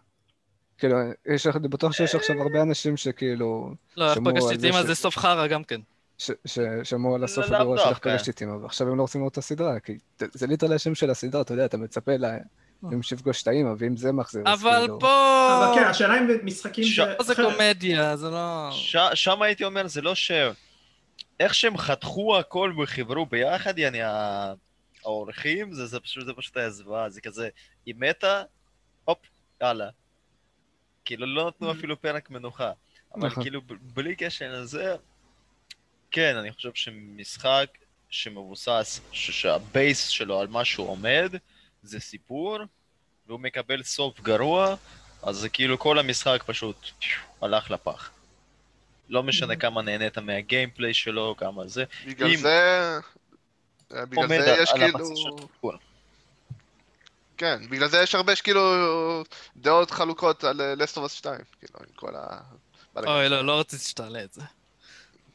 כאילו, 0.77 0.97
יש, 1.25 1.47
אני 1.47 1.67
בטוח 1.67 1.91
שיש 1.91 2.15
עכשיו 2.15 2.41
הרבה 2.41 2.61
אנשים 2.61 2.97
שכאילו, 2.97 3.73
לא, 3.97 4.09
איך 4.09 4.19
פגשתי 4.25 4.55
את 4.69 4.73
ש- 4.73 4.87
זה 4.87 4.95
סוף 4.95 5.17
חרא 5.17 5.47
גם 5.47 5.63
כן. 5.63 5.81
ש- 6.21 6.31
ששמעו 6.45 7.15
על 7.15 7.23
הסוף 7.23 7.49
לאו 7.49 7.55
הגרוע 7.57 7.77
של 7.77 7.83
איך 7.83 7.89
דווקא. 7.93 8.09
פגשתי 8.11 8.31
את 8.31 8.41
אימא, 8.41 8.51
ועכשיו 8.53 8.87
הם 8.87 8.97
לא 8.97 9.01
רוצים 9.01 9.21
לראות 9.21 9.33
את 9.33 9.37
הסדרה, 9.37 9.79
כי 9.79 9.97
זה- 10.33 10.47
ליטרלי 10.47 10.75
השם 10.75 10.95
של 10.95 11.09
הסדרה, 11.09 11.41
אתה 11.41 11.53
יודע, 11.53 11.65
אתה 11.65 11.77
מצפה 11.77 12.17
לה... 12.17 12.37
אם 12.93 13.03
שיפגוש 13.03 13.43
את 13.43 13.47
האימא, 13.47 13.73
ואם 13.77 13.97
זה 13.97 14.11
מחזיר, 14.11 14.41
אבל 14.45 14.79
כאילו... 14.79 14.99
פה... 14.99 15.07
אבל 15.57 15.75
כן, 15.79 15.87
השאלה 15.87 16.17
אם 16.19 16.27
משחקים 16.45 16.83
ש- 16.83 16.99
זה... 16.99 17.13
פה 17.17 17.23
זה 17.23 17.33
אחרת. 17.33 17.51
קומדיה, 17.53 18.15
זה 18.17 18.29
לא... 18.29 18.69
ש- 18.71 18.95
שם 19.13 19.41
הייתי 19.41 19.63
אומר, 19.63 19.87
זה 19.87 20.01
לא 20.01 20.15
ש... 20.15 20.31
איך 21.39 21.53
שהם 21.53 21.77
חתכו 21.77 22.37
הכל 22.39 22.73
וחיברו 22.83 23.25
ביחד, 23.25 23.77
יעני, 23.79 23.99
האורחים, 25.03 25.73
זה, 25.73 25.85
זה 25.85 25.99
פשוט, 25.99 26.25
זה 26.25 26.33
פשוט 26.33 26.57
היה 26.57 26.69
זוועה, 26.69 27.09
זה 27.09 27.21
כזה, 27.21 27.49
היא 27.85 27.95
מתה, 27.97 28.43
הופ, 29.05 29.17
יאללה. 29.61 29.89
כאילו, 31.05 31.25
לא 31.25 31.47
נתנו 31.47 31.71
Mm. 31.71 31.73
אפילו 31.77 32.01
פרק 32.01 32.29
מנוחה. 32.29 32.71
אבל 33.15 33.27
נכון. 33.27 33.43
כאילו, 33.43 33.61
בלי 33.81 34.15
קשר 34.15 34.51
לזה, 34.61 34.95
כן, 36.11 36.35
אני 36.37 36.51
חושב 36.53 36.69
שמשחק 36.73 37.65
שמבוסס, 38.09 39.01
ש- 39.11 39.31
שהבייס 39.41 40.07
שלו 40.07 40.39
על 40.39 40.47
מה 40.47 40.65
שהוא 40.65 40.87
עומד, 40.89 41.35
זה 41.83 41.99
סיפור, 41.99 42.57
והוא 43.27 43.39
מקבל 43.39 43.83
סוף 43.83 44.19
גרוע, 44.19 44.75
אז 45.23 45.35
זה 45.35 45.49
כאילו 45.49 45.79
כל 45.79 45.99
המשחק 45.99 46.43
פשוט 46.45 46.75
הלך 47.41 47.71
לפח. 47.71 48.09
לא 49.09 49.23
משנה 49.23 49.53
Mhm. 49.53 49.57
כמה 49.57 49.81
נהנית 49.81 50.17
מהגיימפליי 50.17 50.93
שלו, 50.93 51.35
כמה 51.37 51.67
זה. 51.67 51.83
בגלל 52.07 52.29
אם- 52.29 52.35
זה... 52.37 52.99
אה, 53.93 54.05
בגלל 54.05 54.27
זה 54.27 54.55
יש 54.61 54.71
כאילו... 54.71 54.99
כן, 57.37 57.67
בגלל 57.69 57.87
זה 57.87 57.97
יש 58.03 58.15
הרבה 58.15 58.35
שכאילו 58.35 58.61
דעות 59.57 59.91
חלוקות 59.91 60.43
על 60.43 60.61
אה, 60.61 60.73
of 60.73 61.05
Us 61.05 61.09
2, 61.09 61.39
כאילו, 61.59 61.79
עם 61.79 61.93
כל 61.95 62.15
ה... 62.15 62.39
אוי, 62.97 63.29
לא, 63.29 63.45
לא 63.45 63.59
רציתי 63.59 63.83
שתעלה 63.83 64.23
את 64.23 64.33
זה. 64.33 64.41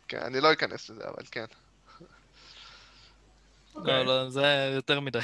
כן, 0.09 0.18
אני 0.18 0.40
לא 0.40 0.52
אכנס 0.52 0.90
לזה, 0.90 1.04
אבל 1.04 1.22
כן. 1.30 1.44
לא, 3.84 4.02
לא, 4.07 4.30
זה 4.30 4.72
יותר 4.74 5.00
מדי. 5.00 5.18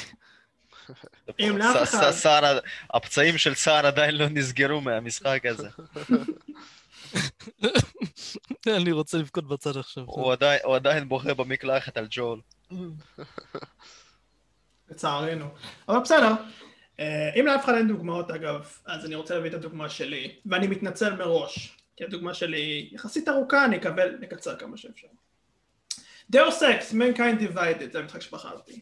אם 1.41 1.59
לאף 1.59 1.77
אחד- 1.83 2.13
הפצעים 2.95 3.39
של 3.39 3.55
סער 3.55 3.87
עדיין 3.87 4.15
לא 4.15 4.29
נסגרו 4.29 4.81
מהמשחק 4.81 5.43
הזה. 5.47 5.69
אני 8.67 8.93
רוצה 8.93 9.19
לבכות 9.19 9.49
בצד 9.49 9.77
עכשיו. 9.77 10.05
הוא 10.07 10.33
עדיין- 10.33 10.61
הוא 10.65 10.77
עדיין 10.77 11.09
בוכה 11.09 11.35
במקלחת 11.35 11.97
על 11.97 12.07
ג'ול. 12.11 12.41
לצערנו. 14.91 15.49
אבל 15.89 15.99
בסדר. 15.99 16.33
אה, 17.01 17.31
אם 17.41 17.47
לאף 17.47 17.65
אחד 17.65 17.75
אין 17.75 17.89
דוגמאות 17.89 18.31
אגב, 18.31 18.73
אז 18.87 19.05
אני 19.07 19.15
רוצה 19.15 19.35
להביא 19.35 19.51
את 19.51 19.55
הדוגמה 19.55 19.89
שלי, 19.89 20.37
ואני 20.47 20.67
מתנצל 20.67 21.17
מראש, 21.17 21.77
כי 22.03 22.07
הדוגמה 22.07 22.35
שלי 22.35 22.61
היא 22.61 22.95
יחסית 22.95 23.29
ארוכה, 23.29 23.65
אני 23.65 23.77
אקבל, 23.77 24.17
נקצר 24.21 24.57
כמה 24.57 24.77
שאפשר. 24.77 25.09
Deus 26.37 26.61
Ex, 26.61 26.93
Mankind 26.93 27.41
Divided, 27.41 27.93
זה 27.93 27.99
המשחק 27.99 28.21
שבחרתי. 28.21 28.81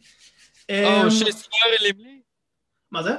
אמ, 0.69 0.75
או, 1.05 1.11
שיש 1.11 1.35
ספוילרים 1.35 1.95
לי? 2.05 2.21
מה 2.91 3.03
זה? 3.03 3.11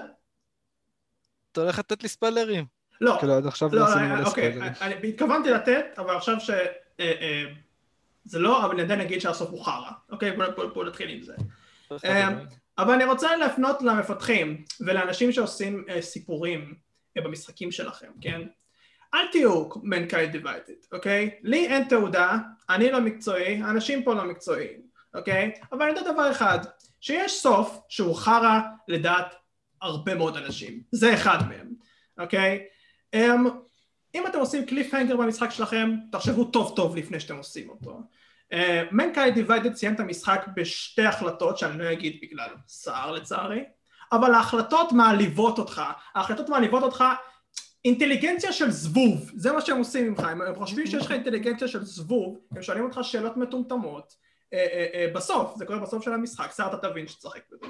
אתה 1.52 1.60
הולך 1.60 1.78
לתת 1.78 2.02
לי 2.02 2.08
ספוילרים. 2.08 2.64
לא, 3.00 3.16
כאילו, 3.20 3.32
עד 3.32 3.46
עכשיו 3.46 3.68
לא, 3.72 3.80
לא 3.80 3.84
עשינו 3.88 4.08
מלא 4.08 4.24
אוקיי, 4.26 4.50
ספוילרים. 4.52 4.72
אני 4.80 5.08
התכוונתי 5.08 5.50
לתת, 5.50 5.84
אבל 5.98 6.16
עכשיו 6.16 6.40
ש... 6.40 6.50
אה, 6.50 6.64
אה, 7.00 7.44
זה 8.24 8.38
לא, 8.38 8.64
אבל 8.64 8.74
אני 8.74 8.82
עדיין 8.82 9.00
אגיד 9.00 9.20
שהסוף 9.20 9.50
הוא 9.50 9.64
חרא. 9.64 9.90
אוקיי, 10.10 10.32
בוא- 10.36 10.46
בוא 10.46 10.64
בוא 10.64 10.84
נתחיל 10.84 11.08
עם 11.10 11.22
זה. 11.22 11.34
אמ, 11.92 12.38
אבל 12.78 12.92
אני 12.94 13.04
רוצה 13.04 13.36
לפנות 13.36 13.82
למפתחים 13.82 14.64
ולאנשים 14.80 15.32
שעושים 15.32 15.84
אה, 15.88 16.02
סיפורים 16.02 16.74
אה, 17.16 17.22
במשחקים 17.22 17.72
שלכם, 17.72 18.10
כן? 18.20 18.40
אל 19.14 19.26
תהיו 19.32 19.68
Mankind 19.82 20.32
Divided, 20.32 20.72
אוקיי? 20.92 21.30
לי 21.42 21.66
אין 21.66 21.84
תעודה, 21.84 22.38
אני 22.70 22.90
לא 22.90 23.00
מקצועי, 23.00 23.62
האנשים 23.62 24.02
פה 24.02 24.14
לא 24.14 24.24
מקצועיים, 24.24 24.80
אוקיי? 25.14 25.52
אבל 25.72 25.82
אני 25.82 25.98
יודע 25.98 26.12
דבר 26.12 26.30
אחד, 26.30 26.58
שיש 27.00 27.32
סוף 27.32 27.80
שהוא 27.88 28.16
חרא 28.16 28.60
לדעת 28.88 29.34
הרבה 29.82 30.14
מאוד 30.14 30.36
אנשים, 30.36 30.82
זה 30.92 31.14
אחד 31.14 31.38
מהם, 31.48 31.68
אוקיי? 32.18 32.64
אמ, 33.14 33.46
אם 34.14 34.26
אתם 34.26 34.38
עושים 34.38 34.66
cliffhanger 34.66 35.16
במשחק 35.16 35.50
שלכם, 35.50 35.90
תחשבו 36.12 36.44
טוב 36.44 36.72
טוב 36.76 36.96
לפני 36.96 37.20
שאתם 37.20 37.36
עושים 37.36 37.68
אותו. 37.68 38.00
Mankind 38.90 39.34
Divided 39.34 39.74
סיים 39.74 39.94
את 39.94 40.00
המשחק 40.00 40.46
בשתי 40.56 41.02
החלטות 41.02 41.58
שאני 41.58 41.78
לא 41.78 41.92
אגיד 41.92 42.18
בגלל 42.22 42.48
סער 42.68 43.12
לצערי, 43.12 43.64
אבל 44.12 44.34
ההחלטות 44.34 44.92
מעליבות 44.92 45.58
אותך, 45.58 45.82
ההחלטות 46.14 46.48
מעליבות 46.48 46.82
אותך 46.82 47.04
אינטליגנציה 47.84 48.52
של 48.52 48.70
זבוב, 48.70 49.30
זה 49.36 49.52
מה 49.52 49.60
שהם 49.60 49.78
עושים 49.78 50.08
ממך, 50.08 50.20
הם, 50.20 50.40
חושבים 50.54 50.86
שיש 50.86 51.04
לך 51.04 51.12
אינטליגנציה 51.12 51.68
של 51.68 51.84
זבוב, 51.84 52.38
הם 52.56 52.62
שואלים 52.62 52.84
אותך 52.84 52.98
שאלות 53.02 53.36
מטומטמות, 53.36 54.14
אה, 54.52 54.58
אה, 54.58 54.86
אה, 54.94 55.06
בסוף, 55.14 55.54
זה 55.56 55.66
קורה 55.66 55.78
בסוף 55.78 56.04
של 56.04 56.12
המשחק, 56.12 56.50
סער 56.50 56.74
אתה 56.74 56.88
תבין 56.88 57.08
שתשחק 57.08 57.40
בזה. 57.52 57.66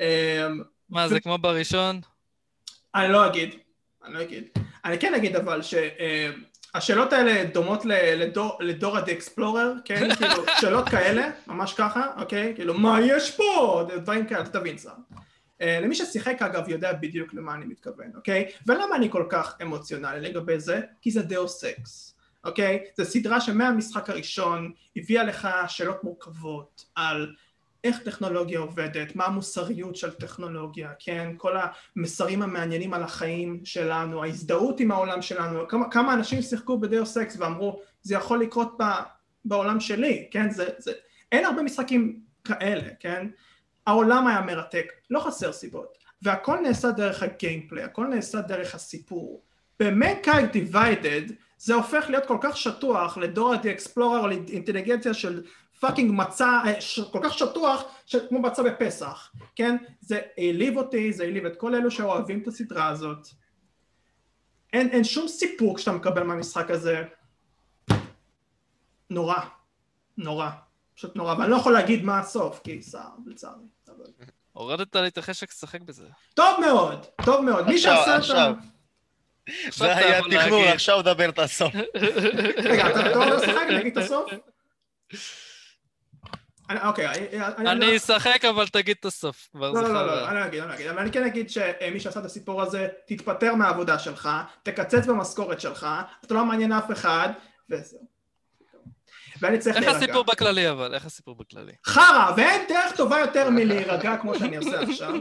אה, 0.00 0.46
מה, 0.90 1.08
זה 1.08 1.20
כמו 1.20 1.38
בראשון? 1.38 2.00
אני 2.94 3.12
לא 3.12 3.26
אגיד, 3.26 3.54
אני 4.04 4.14
לא 4.14 4.22
אגיד. 4.22 4.44
אני 4.84 4.98
כן 4.98 5.14
אגיד 5.14 5.36
אבל 5.36 5.60
שהשאלות 5.62 7.12
האלה 7.12 7.44
דומות 7.44 7.84
לדור- 7.84 8.58
ל 8.60 8.68
Dora 8.68 9.00
the 9.00 9.12
Explorer, 9.12 9.72
כן? 9.84 10.14
כאילו, 10.14 10.44
שאלות 10.60 10.88
כאלה, 10.88 11.30
ממש 11.46 11.74
ככה, 11.74 12.06
אוקיי? 12.20 12.52
כאילו, 12.54 12.74
מה 12.74 12.98
יש 13.06 13.36
פה? 13.36 13.82
דברים 13.96 14.26
כאלה, 14.26 14.40
אתה 14.40 14.58
תבין 14.60 14.78
סתם. 14.78 14.90
אה, 15.60 15.80
למי 15.80 15.94
ששיחק 15.94 16.42
אגב 16.42 16.68
יודע 16.68 16.92
בדיוק 16.92 17.34
למה 17.34 17.54
אני 17.54 17.64
מתכוון, 17.64 18.10
אוקיי? 18.14 18.48
ולמה 18.66 18.96
אני 18.96 19.10
כל 19.10 19.26
כך 19.30 19.56
אמוציונלי 19.62 20.20
לגבי 20.20 20.60
זה? 20.60 20.80
כי 21.00 21.10
זה 21.10 21.22
Deus 21.22 21.64
Ex, 21.64 22.16
אוקיי? 22.44 22.84
זו 22.96 23.04
סדרה 23.04 23.40
שמהמשחק 23.40 24.10
הראשון 24.10 24.72
הביאה 24.96 25.24
לך 25.24 25.48
שאלות 25.68 26.04
מורכבות 26.04 26.84
על 26.94 27.34
איך 27.84 27.98
טכנולוגיה 27.98 28.58
עובדת, 28.58 29.16
מה 29.16 29.24
המוסריות 29.24 29.96
של 29.96 30.10
טכנולוגיה, 30.10 30.90
כן? 30.98 31.32
כל 31.36 31.56
המסרים 31.96 32.42
המעניינים 32.42 32.94
על 32.94 33.02
החיים 33.02 33.60
שלנו, 33.64 34.24
ההזדהות 34.24 34.80
עם 34.80 34.90
העולם 34.90 35.22
שלנו, 35.22 35.68
כמה, 35.68 35.90
כמה 35.90 36.14
אנשים 36.14 36.42
שיחקו 36.42 36.78
ב 36.78 36.86
Deus 36.86 37.16
Ex 37.16 37.36
ואמרו 37.38 37.80
זה 38.02 38.14
יכול 38.14 38.40
לקרות 38.40 38.78
בעולם 39.44 39.80
שלי, 39.80 40.28
כן? 40.30 40.50
זה, 40.50 40.68
זה, 40.78 40.92
אין 41.32 41.44
הרבה 41.44 41.62
משחקים 41.62 42.20
כאלה, 42.44 42.88
כן? 43.00 43.26
העולם 43.86 44.26
היה 44.26 44.40
מרתק, 44.40 44.92
לא 45.10 45.20
חסר 45.20 45.52
סיבות, 45.52 45.98
והכל 46.22 46.58
נעשה 46.60 46.90
דרך 46.90 47.22
ה 47.22 47.28
gameplay, 47.28 47.84
הכל 47.84 48.06
נעשה 48.06 48.40
דרך 48.40 48.74
הסיפור. 48.74 49.42
ב 49.80 49.88
Mankind 49.88 50.46
Divided 50.46 51.22
זה 51.58 51.74
הופך 51.74 52.06
להיות 52.08 52.26
כל 52.26 52.38
כך 52.40 52.56
שטוח 52.56 53.18
ל 53.18 53.26
Dora 53.26 53.56
the 53.56 53.72
Explorer, 53.72 54.26
לאינטליגנציה 54.26 55.14
של 55.14 55.42
fucking 55.80 56.12
מצה, 56.14 56.60
אה, 56.66 56.74
כל 57.12 57.20
כך 57.22 57.38
שטוח, 57.38 57.84
כמו 58.28 58.42
מצה 58.42 58.62
בפסח, 58.62 59.32
כן? 59.56 59.76
זה 60.00 60.20
העליב 60.38 60.76
אותי, 60.76 61.12
זה 61.12 61.24
העליב 61.24 61.46
את 61.46 61.56
כל 61.56 61.74
אלו 61.74 61.90
שאוהבים 61.90 62.42
את 62.42 62.46
הסדרה 62.46 62.88
הזאת. 62.88 63.28
אין, 64.72 64.88
אין 64.88 65.04
שום 65.04 65.28
סיפוק 65.28 65.78
שאתה 65.78 65.92
מקבל 65.92 66.22
מהמשחק 66.22 66.70
הזה. 66.70 67.04
נורא, 69.10 69.36
נורא, 70.18 70.50
פשוט 70.96 71.16
נורא, 71.16 71.34
ואני 71.38 71.50
לא 71.50 71.56
יכול 71.56 71.72
להגיד 71.72 72.04
מה 72.04 72.18
הסוף, 72.20 72.60
כי 72.64 72.82
סער, 72.82 73.08
לצערי. 73.26 73.62
הורדת 74.52 74.96
לי 74.96 75.08
את 75.08 75.18
החשק 75.18 75.50
לשחק 75.50 75.80
בזה. 75.80 76.04
טוב 76.34 76.60
מאוד, 76.60 77.06
טוב 77.24 77.44
מאוד, 77.44 77.66
מי 77.66 77.78
שעשה 77.78 78.16
את 78.16 78.22
זה 78.22 78.32
אתה 79.76 79.96
היה 79.96 80.20
תכנון. 80.30 80.68
עכשיו 80.68 81.02
דבר 81.02 81.28
את 81.28 81.38
הסוף. 81.38 81.74
רגע, 82.64 82.90
אתה 82.90 83.14
לא 83.18 83.36
לשחק? 83.36 83.66
אני 83.68 83.80
אגיד 83.80 83.98
את 83.98 84.04
הסוף? 84.04 84.30
אני- 86.70 86.80
אוקיי, 86.88 87.08
אני- 87.56 87.96
אשחק, 87.96 88.44
אבל 88.44 88.66
תגיד 88.68 88.96
את 89.00 89.04
הסוף. 89.04 89.48
לא, 89.54 89.74
זה 89.74 89.80
לא, 89.82 89.88
לא. 89.92 90.06
לא, 90.06 90.28
אני 90.28 90.40
לא 90.40 90.44
אגיד, 90.46 90.60
אני 90.60 90.68
לא 90.68 90.74
אגיד, 90.74 90.86
אבל 90.86 90.98
אני 90.98 91.12
כן 91.12 91.24
אגיד 91.24 91.50
שמי 91.50 92.00
שעשה 92.00 92.20
את 92.20 92.24
הסיפור 92.24 92.62
הזה, 92.62 92.88
תתפטר 93.06 93.54
מהעבודה 93.54 93.98
שלך, 93.98 94.28
תקצץ 94.62 95.06
במשכורת 95.06 95.60
שלך, 95.60 95.86
אתה 96.24 96.34
לא 96.34 96.44
מעניין 96.44 96.72
אף 96.72 96.92
אחד, 96.92 97.28
וזהו. 97.70 98.15
ואני 99.40 99.58
צריך 99.58 99.76
איך 99.76 99.84
להירגע. 99.84 100.04
הסיפור 100.04 100.24
בכללי, 100.24 100.70
אבל? 100.70 100.94
איך 100.94 101.06
הסיפור 101.06 101.34
בכללי? 101.34 101.72
חרא, 101.86 102.32
ואין 102.36 102.62
דרך 102.68 102.96
טובה 102.96 103.18
יותר 103.20 103.50
מלהירגע 103.50 104.16
כמו 104.16 104.34
שאני 104.38 104.56
עושה 104.56 104.80
עכשיו, 104.80 105.14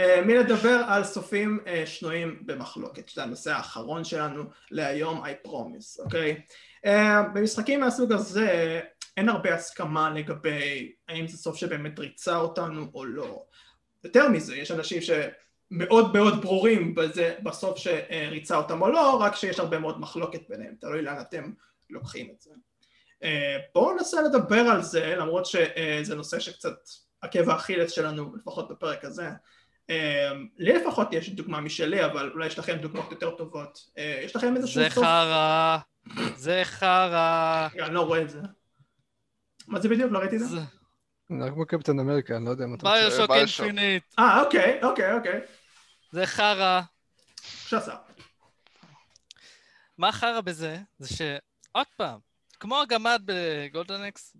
אה, 0.00 0.22
מלדבר 0.26 0.82
על 0.88 1.04
סופים 1.04 1.58
אה, 1.66 1.82
שנויים 1.86 2.42
במחלוקת, 2.46 3.08
שזה 3.08 3.22
הנושא 3.22 3.52
האחרון 3.52 4.04
שלנו 4.04 4.44
להיום, 4.70 5.24
I 5.24 5.48
promise, 5.48 6.04
אוקיי? 6.04 6.40
אה, 6.86 7.22
במשחקים 7.22 7.80
מהסוג 7.80 8.12
הזה 8.12 8.80
אין 9.16 9.28
הרבה 9.28 9.54
הסכמה 9.54 10.10
לגבי 10.10 10.92
האם 11.08 11.28
זה 11.28 11.36
סוף 11.36 11.56
שבאמת 11.56 11.98
ריצה 11.98 12.36
אותנו 12.36 12.86
או 12.94 13.04
לא. 13.04 13.42
יותר 14.04 14.28
מזה, 14.28 14.56
יש 14.56 14.70
אנשים 14.70 15.00
שמאוד 15.02 16.12
מאוד 16.14 16.42
ברורים 16.42 16.94
בזה, 16.94 17.34
בסוף 17.42 17.78
שריצה 17.78 18.56
אותם 18.56 18.82
או 18.82 18.88
לא, 18.88 19.16
רק 19.20 19.36
שיש 19.36 19.58
הרבה 19.58 19.78
מאוד 19.78 20.00
מחלוקת 20.00 20.48
ביניהם, 20.48 20.74
תלוי 20.80 21.02
לאן 21.02 21.20
אתם 21.20 21.52
לוקחים 21.90 22.30
את 22.30 22.40
זה. 22.40 22.50
אה, 23.22 23.56
בואו 23.74 23.94
ננסה 23.94 24.22
לדבר 24.22 24.60
על 24.60 24.82
זה, 24.82 25.14
למרות 25.16 25.46
שזה 25.46 26.14
נושא 26.14 26.40
שקצת 26.40 26.74
עקב 27.20 27.50
האכילס 27.50 27.92
שלנו, 27.92 28.36
לפחות 28.36 28.68
בפרק 28.68 29.04
הזה. 29.04 29.28
אה, 29.90 30.30
לי 30.56 30.72
לפחות 30.72 31.08
יש 31.12 31.28
דוגמה 31.30 31.60
משלי, 31.60 32.04
אבל 32.04 32.30
אולי 32.34 32.46
יש 32.46 32.58
לכם 32.58 32.76
דוגמאות 32.76 33.10
יותר 33.10 33.30
טובות. 33.30 33.78
אה, 33.98 34.20
יש 34.24 34.36
לכם 34.36 34.56
איזשהו 34.56 34.82
זה? 34.82 34.90
חרא, 34.90 35.78
זה 36.36 36.60
חרא. 36.64 37.68
אני 37.82 37.94
לא 37.94 38.00
רואה 38.00 38.22
את 38.22 38.30
זה. 38.30 38.40
מה 39.68 39.80
זה 39.80 39.88
בדיוק? 39.88 40.12
לא 40.12 40.18
ראיתי 40.18 40.34
את 40.36 40.40
זה? 40.40 40.46
זה- 40.46 40.60
זה 41.44 41.50
כמו 41.50 41.66
קפטן 41.66 41.98
אמריקה, 41.98 42.36
אני 42.36 42.44
לא 42.44 42.50
יודע 42.50 42.66
מה 42.66 42.74
אתה 42.76 42.88
רוצה. 42.88 43.26
ביושוק. 43.26 43.30
אינפינית. 43.30 44.02
אה, 44.18 44.42
אוקיי, 44.42 44.80
אוקיי, 44.82 45.12
אוקיי. 45.16 45.40
זה 46.12 46.26
חרא. 46.26 46.80
שעשה. 47.66 47.94
מה 49.98 50.12
חרא 50.12 50.40
בזה? 50.40 50.78
זה 50.98 51.16
ש... 51.16 51.20
עוד 51.72 51.86
פעם, 51.96 52.18
כמו 52.60 52.80
הגמד 52.80 53.22
בגולדן 53.24 54.04
אקס, 54.04 54.36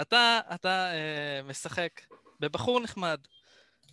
אתה, 0.00 0.40
אתה 0.54 0.92
אה, 0.92 1.42
משחק 1.44 2.00
בבחור 2.40 2.80
נחמד, 2.80 3.20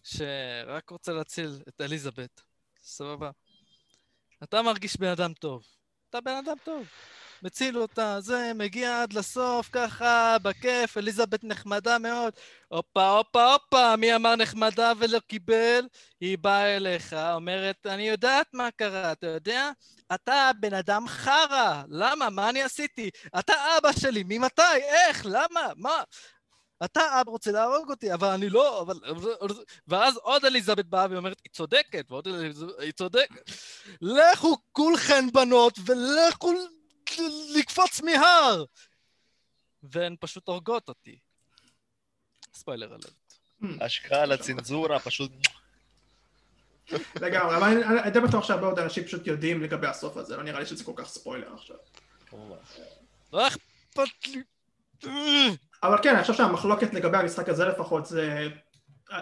שרק 0.04 0.90
רוצה 0.90 1.14
להציל 1.14 1.50
את 1.68 1.82
אליזבת, 1.82 2.42
סבבה? 2.78 3.32
אתה 4.44 4.62
מרגיש 4.62 4.98
בן 4.98 5.08
אדם 5.08 5.34
טוב. 5.34 5.64
אתה 6.10 6.22
בן 6.22 6.36
אדם 6.46 6.56
טוב. 6.64 6.88
מציל 7.44 7.78
אותה, 7.78 8.22
זה, 8.22 8.52
מגיע 8.56 9.02
עד 9.02 9.14
לסוף, 9.14 9.70
ככה, 9.72 10.38
בכיף, 10.42 10.98
אליזבת 10.98 11.44
נחמדה 11.44 11.98
מאוד. 11.98 12.34
הופה, 12.68 13.10
הופה, 13.10 13.54
הופה, 13.54 13.96
מי 13.96 14.16
אמר 14.16 14.36
נחמדה 14.36 14.94
ולא 14.98 15.20
קיבל? 15.20 15.88
היא 16.20 16.38
באה 16.38 16.76
אליך, 16.76 17.14
אומרת, 17.34 17.86
אני 17.86 18.10
יודעת 18.10 18.48
מה 18.54 18.72
קרה, 18.72 19.12
אתה 19.12 19.28
יודע? 19.28 19.72
אתה 20.14 20.52
בן 20.60 20.74
אדם 20.74 21.08
חרא, 21.08 21.84
למה? 21.90 22.30
מה 22.30 22.50
אני 22.50 22.64
עשיתי? 22.64 23.10
אתה 23.40 23.54
אבא 23.78 23.92
שלי, 23.92 24.24
ממתי? 24.28 24.62
איך? 24.76 25.26
למה? 25.26 25.62
מה? 25.76 26.04
אתה 26.86 27.22
אבא 27.22 27.32
רוצה 27.32 27.52
להרוג 27.52 27.90
אותי, 27.90 28.14
אבל 28.14 28.28
אני 28.28 28.50
לא, 28.50 28.82
אבל... 28.82 29.00
ואז 29.88 30.18
עוד 30.18 30.46
אליזבת 30.46 30.86
באה 30.86 31.08
ואומרת, 31.10 31.42
היא 31.44 31.52
צודקת, 31.54 32.06
ועוד 32.10 32.28
אליזבת, 32.28 32.80
היא 32.80 32.92
צודקת. 32.92 33.52
לכו 34.02 34.58
כולכן 34.72 35.32
בנות, 35.34 35.80
ולכו 35.86 36.54
לקפוץ 37.60 38.02
מהר! 38.02 38.64
והן 39.84 40.16
פשוט 40.20 40.48
הורגות 40.48 40.90
אותי. 40.90 41.18
ספוילר 42.54 42.94
עליו. 42.94 43.82
השקעה 43.86 44.22
על 44.22 44.32
הצנזורה, 44.32 45.00
פשוט... 45.00 45.32
לגמרי, 47.22 47.56
אבל 47.58 47.64
אני- 47.64 47.84
אני 47.86 48.00
אני 48.00 48.12
די 48.12 48.20
בטוח 48.20 48.44
שהרבה 48.44 48.62
מאוד 48.64 48.80
אנשים 48.80 49.04
פשוט 49.04 49.28
יודעים 49.28 49.64
לגבי 49.64 49.88
הסוף 49.88 50.18
הזה, 50.18 50.38
לא 50.38 50.44
נראה 50.44 50.60
לי 50.60 50.66
שזה 50.66 50.84
כל 50.84 50.94
כך 50.96 51.08
ספוילר 51.08 51.54
עכשיו. 51.54 51.76
לא 53.34 53.48
אכפת 53.48 54.28
לי. 54.28 54.42
אבל 55.84 55.98
כן, 56.04 56.14
אני 56.16 56.22
חושב 56.22 56.34
שהמחלוקת 56.34 56.94
לגבי 56.94 57.18
המשחק 57.18 57.50
הזה 57.50 57.66
לפחות 57.66 58.06
זה 58.06 58.48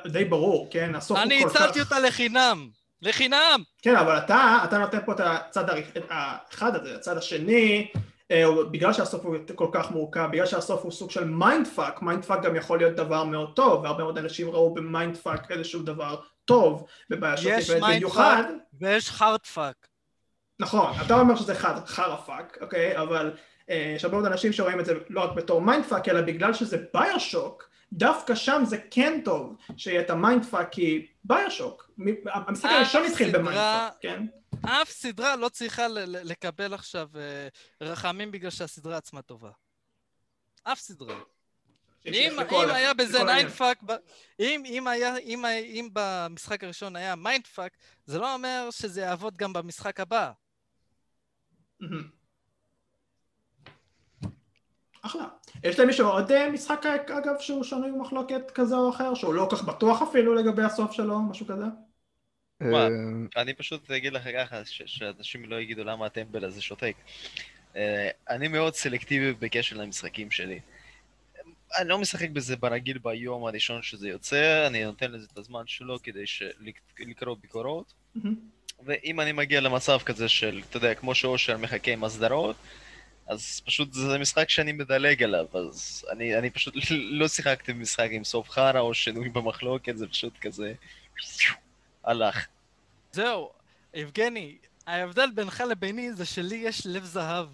די 0.08 0.26
ברור, 0.26 0.68
כן? 0.72 0.96
הסוף 0.96 1.18
הוא 1.18 1.24
אני 1.26 1.44
כל 1.44 1.50
כך... 1.50 1.56
הצלתי 1.56 1.80
אותה 1.82 2.00
לחינם! 2.00 2.70
לחינם! 3.02 3.64
כן, 3.82 3.96
אבל 3.96 4.18
אתה, 4.18 4.58
אתה 4.64 4.78
נותן 4.78 5.00
פה 5.06 5.12
את 5.12 5.20
הצד 5.20 5.66
האחד 6.10 6.76
הזה, 6.76 6.96
הצד 6.96 7.18
השני, 7.18 7.88
אה, 8.32 8.44
בגלל 8.72 8.94
שהסוף 8.94 9.26
הוא 9.26 9.36
כל 9.56 9.68
כך 9.72 9.92
מורכב, 9.92 10.30
בגלל 10.32 10.46
שהסוף 10.46 10.84
הוא 10.84 10.92
סוג 10.92 11.12
של 11.12 11.24
mind 11.24 11.68
fuck, 11.68 12.02
mind 12.02 12.26
fuck 12.26 12.44
גם 12.44 12.56
יכול 12.56 12.78
להיות 12.78 12.96
דבר 12.96 13.24
מאוד 13.24 13.56
טוב, 13.56 13.84
והרבה 13.84 14.04
מאוד 14.04 14.18
אנשים 14.18 14.50
ראו 14.50 14.74
ב 14.74 14.82
mind 14.82 15.18
fuck 15.18 15.52
איזשהו 15.52 15.84
דבר 15.84 16.16
טוב, 16.46 16.86
בבעיה 17.10 17.38
של 17.38 17.50
יש 17.50 17.70
mind 17.70 18.08
fuck 18.08 18.46
ויש 18.80 19.12
hard 19.12 19.46
fuck. 19.46 19.88
נכון, 20.60 20.92
אתה 21.06 21.20
אומר 21.20 21.36
שזה 21.36 21.56
חרא 21.86 22.16
fuck, 22.16 22.58
אוקיי? 22.62 22.98
אבל 22.98 23.32
אה, 23.70 23.94
יש 23.96 24.06
הרבה 24.06 24.18
מאוד 24.18 24.32
אנשים 24.32 24.54
שרואים 24.54 24.80
את 24.80 24.86
זה 24.86 24.94
לא 25.10 25.22
רק 25.22 25.32
בתור 25.36 25.62
mind 25.62 25.86
fuck, 25.86 26.10
אלא 26.10 26.22
בגלל 26.22 26.54
שזה 26.54 26.78
BioShock, 26.94 27.70
דווקא 27.94 28.36
שם 28.36 28.62
זה 28.66 28.78
כן 28.92 29.22
טוב 29.26 29.56
שיהיה 29.78 30.02
את 30.02 30.10
ה 30.10 30.17
mind 30.17 30.46
fuck, 30.46 30.70
כי 30.72 31.08
BioShock, 31.24 31.90
המשחק 32.26 32.70
הראשון 32.72 33.04
התחיל 33.06 33.38
ב 33.38 33.42
mind 33.42 33.58
fuck, 33.58 33.94
כן? 34.02 34.26
אף 34.62 34.90
סדרה 34.90 35.36
לא 35.36 35.50
צריכה 35.50 35.88
לקבל 36.06 36.74
עכשיו 36.74 37.10
אה, 37.16 37.48
רחמים 37.82 38.32
בגלל 38.32 38.50
שהסדרה 38.50 38.98
עצמה 38.98 39.22
טובה. 39.22 39.52
אף 40.64 40.80
סדרה. 40.80 41.16
אם, 42.06 42.40
אם 42.52 42.70
היה 42.70 42.94
בזה 42.94 43.24
mind 43.24 43.50
fuck, 43.50 43.84
אם, 44.40 44.64
אם, 44.66 44.88
היה, 44.88 45.18
אם, 45.18 45.46
אם 45.46 45.90
במשחק 45.94 46.64
הראשון 46.64 46.96
היה 46.96 47.16
mind 47.16 47.48
fuck, 47.48 47.78
זה 48.06 48.20
לא 48.20 48.34
אומר 48.34 48.68
שזה 48.72 49.02
יעבוד 49.02 49.38
גם 49.38 49.54
במשחק 49.54 50.00
הבא. 50.00 50.32
אחלה. 55.06 55.26
יש 55.64 55.80
למישהו 55.80 56.08
עוד 56.08 56.32
אה, 56.32 56.50
משחק 56.50 56.86
אגב 56.86 57.34
שהוא 57.40 57.64
שנוי 57.64 57.92
במחלוקת 57.92 58.52
כזה 58.52 58.76
או 58.76 58.90
אחר, 58.90 59.14
שהוא 59.14 59.34
לא 59.34 59.48
כל 59.50 59.56
כך 59.56 59.64
בטוח 59.64 60.02
אפילו 60.02 60.36
לגבי 60.36 60.64
הסוף 60.64 60.92
שלו, 60.92 61.22
משהו 61.22 61.46
כזה? 61.46 61.66
אה, 62.62 62.88
אני 63.38 63.54
פשוט 63.54 63.92
אגיד 63.92 64.14
לך 64.14 64.24
ככה, 64.38 64.62
שאנשים 64.66 65.46
לא 65.46 65.56
יגידו 65.56 65.84
למה 65.84 66.06
הטמבל 66.06 66.46
הזה 66.46 66.62
שותק. 66.62 66.96
אה, 67.76 68.10
אני 68.30 68.48
מאוד 68.48 68.76
סלקטיבי 68.76 69.34
בקשר 69.34 69.78
למשחקים 69.78 70.32
שלי. 70.32 70.60
אני 71.78 71.90
לא 71.90 71.98
משחק 71.98 72.30
בזה 72.30 72.56
ברגיל 72.56 72.98
ביום 72.98 73.46
הראשון 73.46 73.82
שזה 73.82 74.10
יוצא, 74.10 74.68
אני 74.68 74.86
נותן 74.86 75.12
לזה 75.12 75.28
את 75.34 75.38
הזמן 75.38 75.64
שלו 75.68 76.04
כדי 76.04 76.24
לקרוא 77.00 77.36
ביקורות. 77.42 77.94
ואם 78.86 79.20
אני 79.20 79.32
מגיע 79.32 79.62
למצב 79.62 79.98
כזה 80.06 80.30
של, 80.30 80.62
אתה 80.70 80.78
יודע, 80.78 80.96
כמו 80.96 81.16
שאושר 81.16 81.58
מחכה 81.58 81.92
עם 81.92 82.04
הסדרות, 82.04 82.56
אז 83.28 83.62
פשוט 83.66 83.94
זה 83.94 84.18
משחק 84.18 84.50
שאני 84.50 84.72
מדלג 84.72 85.24
עליו, 85.24 85.46
אז 85.54 86.06
אני, 86.12 86.38
אני 86.38 86.50
פשוט 86.50 86.74
לא 87.20 87.28
שיחקתי 87.28 87.74
במשחק 87.74 88.08
עם 88.12 88.24
סוף 88.24 88.50
חרא 88.50 88.80
או 88.80 88.94
שינוי 88.94 89.30
במחלוקת, 89.30 89.98
זה 89.98 90.08
פשוט 90.08 90.34
כזה... 90.42 90.74
הלך. 92.04 92.46
זהו, 93.12 93.52
יבגני, 93.94 94.58
ההבדל 94.88 95.32
בינך 95.36 95.64
לביני 95.70 96.14
זה 96.14 96.26
שלי 96.26 96.56
יש 96.56 96.82
לב 96.86 97.04
זהב, 97.04 97.48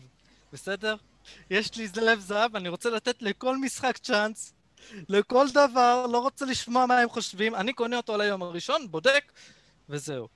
בסדר? 0.54 0.96
יש 1.50 1.76
לי 1.78 1.88
לב 2.02 2.20
זהב, 2.20 2.56
אני 2.56 2.70
רוצה 2.70 2.90
לתת 2.90 3.22
לכל 3.22 3.58
משחק 3.58 3.98
צ'אנס, 3.98 4.54
לכל 5.10 5.48
דבר, 5.50 6.06
לא 6.12 6.20
רוצה 6.20 6.46
לשמוע 6.46 6.86
מה 6.86 7.00
הם 7.00 7.10
חושבים, 7.10 7.56
אני 7.56 7.74
קונה 7.74 7.98
אותו 7.98 8.14
על 8.14 8.22
היום 8.22 8.44
הראשון, 8.44 8.92
בודק, 8.92 9.32
וזהו. 9.90 10.28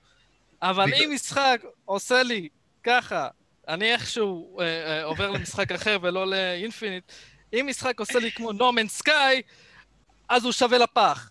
אבל 0.61 0.93
אם 0.93 1.11
משחק 1.13 1.61
עושה 1.85 2.23
לי 2.23 2.49
ככה, 2.83 3.27
אני 3.67 3.93
איכשהו 3.93 4.59
אה, 4.59 4.65
אה, 4.65 5.03
עובר 5.03 5.31
למשחק 5.31 5.71
אחר 5.71 5.97
ולא 6.01 6.27
לאינפיניט, 6.27 7.11
אם 7.53 7.65
משחק 7.69 7.99
עושה 7.99 8.19
לי 8.19 8.31
כמו 8.31 8.51
נורמן 8.51 8.87
סקאי, 8.87 9.41
אז 10.29 10.45
הוא 10.45 10.51
שווה 10.51 10.77
לפח. 10.77 11.29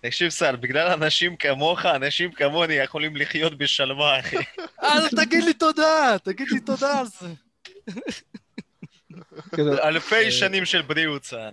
תקשיב, 0.00 0.28
סל, 0.28 0.56
בגלל 0.56 0.88
אנשים 0.88 1.36
כמוך, 1.36 1.86
אנשים 1.86 2.32
כמוני 2.32 2.74
יכולים 2.74 3.16
לחיות 3.16 3.58
בשלווה, 3.58 4.20
אחי. 4.20 4.36
אז 4.78 5.08
תגיד 5.16 5.44
לי 5.44 5.54
תודה, 5.54 6.16
תגיד 6.24 6.48
לי 6.50 6.60
תודה 6.60 6.98
על 6.98 7.06
זה. 7.06 7.26
אלפי 9.84 10.24
אה, 10.24 10.30
שנים 10.30 10.64
של 10.64 10.82
בריאות, 10.82 11.24
סל. 11.24 11.50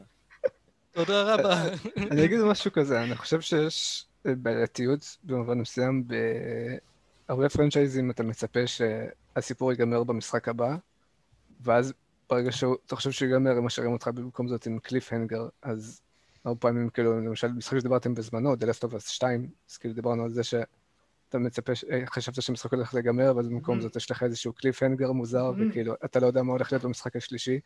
תודה 0.92 1.34
רבה. 1.34 1.64
אני 2.12 2.26
אגיד 2.26 2.40
משהו 2.40 2.72
כזה, 2.72 3.04
אני 3.04 3.16
חושב 3.16 3.42
שיש 3.42 4.06
בעייתיות 4.26 5.18
במובן 5.24 5.58
מסוים, 5.58 6.04
בהרבה 7.30 7.50
פרנצ'ייזים 7.50 8.12
אתה 8.12 8.24
מצפה 8.24 8.60
שהסיפור 8.68 9.72
ייגמר 9.72 10.04
במשחק 10.04 10.48
הבא, 10.48 10.76
ואז 11.62 11.94
ברגע 12.30 12.52
שאתה 12.52 12.96
חושב 12.96 13.12
שהוא 13.12 13.28
ייגמר, 13.28 13.52
הם 13.52 13.66
משאירים 13.66 13.94
אותך 13.94 14.08
במקום 14.08 14.48
זאת 14.48 14.66
עם 14.66 14.80
קליף 14.80 15.14
הנגר, 15.14 15.48
אז 15.62 16.02
הרבה 16.46 16.60
פעמים, 16.60 16.90
כאילו, 16.90 17.22
למשל, 17.22 17.48
משחק 17.48 17.80
שדיברתם 17.80 18.14
בזמנו, 18.14 18.54
The 18.54 18.58
Last 18.58 18.90
of 18.90 18.94
Us 18.94 19.10
2, 19.10 19.50
אז 19.70 19.78
כאילו 19.78 19.94
דיברנו 19.94 20.24
על 20.24 20.34
זה 20.34 20.44
שאתה 20.44 21.40
מצפה, 21.40 21.74
אה, 21.92 22.06
חשבת 22.06 22.42
שהמשחק 22.42 22.74
הולך 22.74 22.94
להיגמר, 22.94 23.34
ואז 23.36 23.48
במקום 23.48 23.78
mm-hmm. 23.78 23.82
זאת 23.82 23.96
יש 23.96 24.12
לך 24.12 24.24
איזשהו 24.24 24.54
קליף 24.54 24.84
הנגר 24.84 25.12
מוזר, 25.12 25.52
mm-hmm. 25.52 25.70
וכאילו, 25.70 25.94
אתה 26.06 26.20
לא 26.20 26.28
יודע 26.28 26.44
מה 26.44 26.52
הולך 26.52 26.72
להיות 26.72 26.84
במשחק 26.84 27.16
השלישי, 27.16 27.60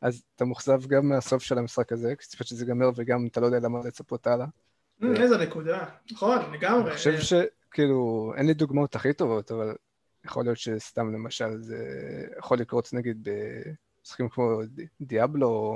אז 0.00 0.22
אתה 0.36 0.44
מאוכזב 0.44 0.86
גם 0.86 1.08
מהסוף 1.08 1.42
של 1.42 1.58
המשחק 1.58 1.92
הזה, 1.92 2.16
כי 2.16 2.26
ציפית 2.26 2.46
שזה 2.46 2.64
ייגמר, 2.64 2.90
וגם 2.96 3.26
אתה 3.26 3.40
לא 3.40 3.46
יודע 3.46 3.58
למה 3.58 3.78
לצפות 3.84 4.26
הלאה. 4.26 4.46
Mm, 5.02 5.06
איזה 5.20 5.38
נקודה, 5.38 5.84
נכון, 6.12 6.38
לגמרי. 6.52 6.90
אני 6.90 6.96
חושב 6.96 7.18
שכאילו, 7.76 8.32
אין 8.36 8.46
לי 8.46 8.54
דוגמאות 8.54 8.94
הכי 8.94 9.12
טובות, 9.12 9.50
אבל 9.50 9.74
יכול 10.24 10.44
להיות 10.44 10.58
שסתם 10.58 11.12
למשל 11.12 11.56
זה 11.58 11.78
יכול 12.38 12.58
לקרות 12.58 12.92
נגיד 12.92 13.28
במשחקים 13.28 14.28
כמו 14.28 14.60
דיאבלו, 15.00 15.74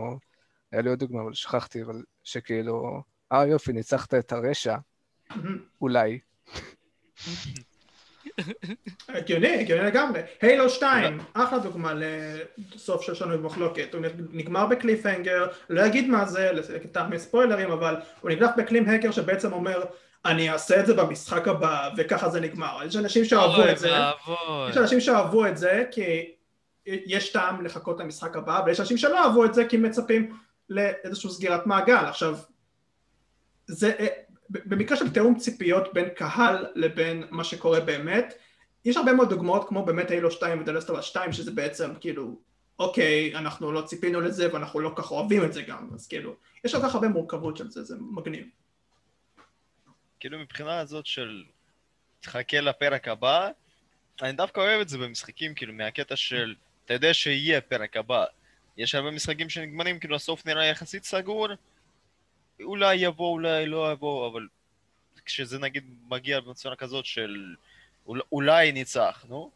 היה 0.72 0.82
לי 0.82 0.90
עוד 0.90 0.98
דוגמה, 0.98 1.22
אבל 1.22 1.34
שכחתי, 1.34 1.82
אבל 1.82 2.02
שכאילו, 2.24 3.02
אה 3.32 3.46
יופי, 3.46 3.72
ניצחת 3.72 4.14
את 4.14 4.32
הרשע, 4.32 4.76
אולי. 5.80 6.18
הגיוני, 9.08 9.60
הגיוני 9.60 9.84
לגמרי. 9.84 10.20
הילו 10.40 10.70
2, 10.70 11.18
אחלה 11.32 11.58
דוגמה 11.58 11.92
לסוף 11.94 13.02
של 13.02 13.14
שינוי 13.14 13.38
במחלוקת. 13.38 13.94
הוא 13.94 14.02
נגמר 14.32 14.66
בקליפהנגר, 14.66 15.46
לא 15.70 15.86
אגיד 15.86 16.08
מה 16.08 16.26
זה, 16.26 16.52
לטעמי 16.52 17.18
ספוילרים, 17.18 17.70
אבל 17.70 17.96
הוא 18.20 18.30
נגנף 18.30 18.50
בקליפהנגר 18.56 19.10
שבעצם 19.10 19.52
אומר, 19.52 19.84
אני 20.24 20.50
אעשה 20.50 20.80
את 20.80 20.86
זה 20.86 20.94
במשחק 20.94 21.48
הבא, 21.48 21.90
וככה 21.96 22.28
זה 22.28 22.40
נגמר. 22.40 22.78
יש 22.86 22.96
אנשים 22.96 23.24
שאהבו 23.24 23.68
את 23.70 23.78
זה. 23.78 23.90
יש 24.70 24.76
אנשים 24.76 25.00
שאהבו 25.00 25.46
את 25.46 25.56
זה, 25.56 25.84
כי 25.90 26.32
יש 26.86 27.32
טעם 27.32 27.64
לחכות 27.64 28.00
למשחק 28.00 28.36
הבא, 28.36 28.62
ויש 28.66 28.80
אנשים 28.80 28.96
שלא 28.96 29.24
אהבו 29.24 29.44
את 29.44 29.54
זה, 29.54 29.64
כי 29.64 29.76
מצפים 29.76 30.36
לאיזושהי 30.68 31.30
סגירת 31.30 31.66
מעגל. 31.66 31.94
עכשיו, 31.94 32.38
זה, 33.66 33.92
אה, 34.00 34.06
במקרה 34.50 34.96
של 34.96 35.10
תיאום 35.10 35.38
ציפיות 35.38 35.94
בין 35.94 36.08
קהל 36.08 36.66
לבין 36.74 37.24
מה 37.30 37.44
שקורה 37.44 37.80
באמת, 37.80 38.34
יש 38.84 38.96
הרבה 38.96 39.12
מאוד 39.12 39.30
דוגמאות 39.30 39.68
כמו 39.68 39.84
באמת 39.84 40.10
הילו 40.10 40.30
2 40.30 40.60
ודלסטרה 40.60 41.02
2 41.02 41.32
שזה 41.32 41.50
בעצם 41.50 41.90
כאילו 42.00 42.40
אוקיי 42.78 43.36
אנחנו 43.36 43.72
לא 43.72 43.82
ציפינו 43.82 44.20
לזה 44.20 44.54
ואנחנו 44.54 44.80
לא 44.80 44.92
כך 44.96 45.10
אוהבים 45.10 45.44
את 45.44 45.52
זה 45.52 45.62
גם 45.62 45.88
אז 45.94 46.06
כאילו 46.06 46.34
יש 46.64 46.74
כל 46.74 46.82
כך 46.82 46.94
הרבה 46.94 47.08
מורכבות 47.08 47.56
של 47.56 47.70
זה 47.70 47.84
זה 47.84 47.96
מגניב. 48.00 48.46
כאילו 50.20 50.38
מבחינה 50.38 50.78
הזאת 50.78 51.06
של 51.06 51.44
תחכה 52.20 52.60
לפרק 52.60 53.08
הבא 53.08 53.48
אני 54.22 54.32
דווקא 54.32 54.60
אוהב 54.60 54.80
את 54.80 54.88
זה 54.88 54.98
במשחקים 54.98 55.54
כאילו 55.54 55.72
מהקטע 55.72 56.16
של 56.16 56.54
אתה 56.84 56.94
יודע 56.94 57.14
שיהיה 57.14 57.60
פרק 57.60 57.96
הבא 57.96 58.24
יש 58.76 58.94
הרבה 58.94 59.10
משחקים 59.10 59.48
שנגמרים, 59.48 59.98
כאילו 59.98 60.16
הסוף 60.16 60.46
נראה 60.46 60.64
יחסית 60.64 61.04
סגור, 61.04 61.48
אולי 62.62 62.94
יבוא, 62.94 63.32
אולי 63.32 63.66
לא 63.66 63.92
יבוא, 63.92 64.30
אבל 64.30 64.48
כשזה 65.24 65.58
נגיד 65.58 65.84
מגיע 66.08 66.40
בצורה 66.40 66.76
כזאת 66.76 67.04
של 67.06 67.54
אולי 68.06 68.72
ניצח, 68.72 69.24
נו. 69.28 69.50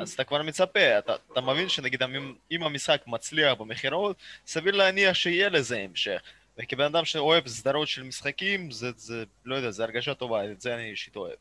אז 0.00 0.12
אתה 0.12 0.24
כבר 0.24 0.42
מצפה, 0.42 0.98
אתה, 0.98 1.16
אתה 1.32 1.40
מבין 1.40 1.68
שנגיד 1.68 2.02
אם 2.50 2.62
המשחק 2.62 3.02
מצליח 3.06 3.54
במכירות, 3.54 4.16
סביר 4.46 4.76
להניח 4.76 5.14
שיהיה 5.14 5.48
לזה 5.48 5.78
המשך. 5.78 6.22
וכבן 6.58 6.84
אדם 6.84 7.04
שאוהב 7.04 7.48
סדרות 7.48 7.88
של 7.88 8.02
משחקים, 8.02 8.70
זה, 8.70 8.90
זה, 8.96 9.24
לא 9.44 9.54
יודע, 9.56 9.70
זה 9.70 9.84
הרגשה 9.84 10.14
טובה, 10.14 10.52
את 10.52 10.60
זה 10.60 10.74
אני 10.74 10.90
אישית 10.90 11.16
אוהב. 11.16 11.36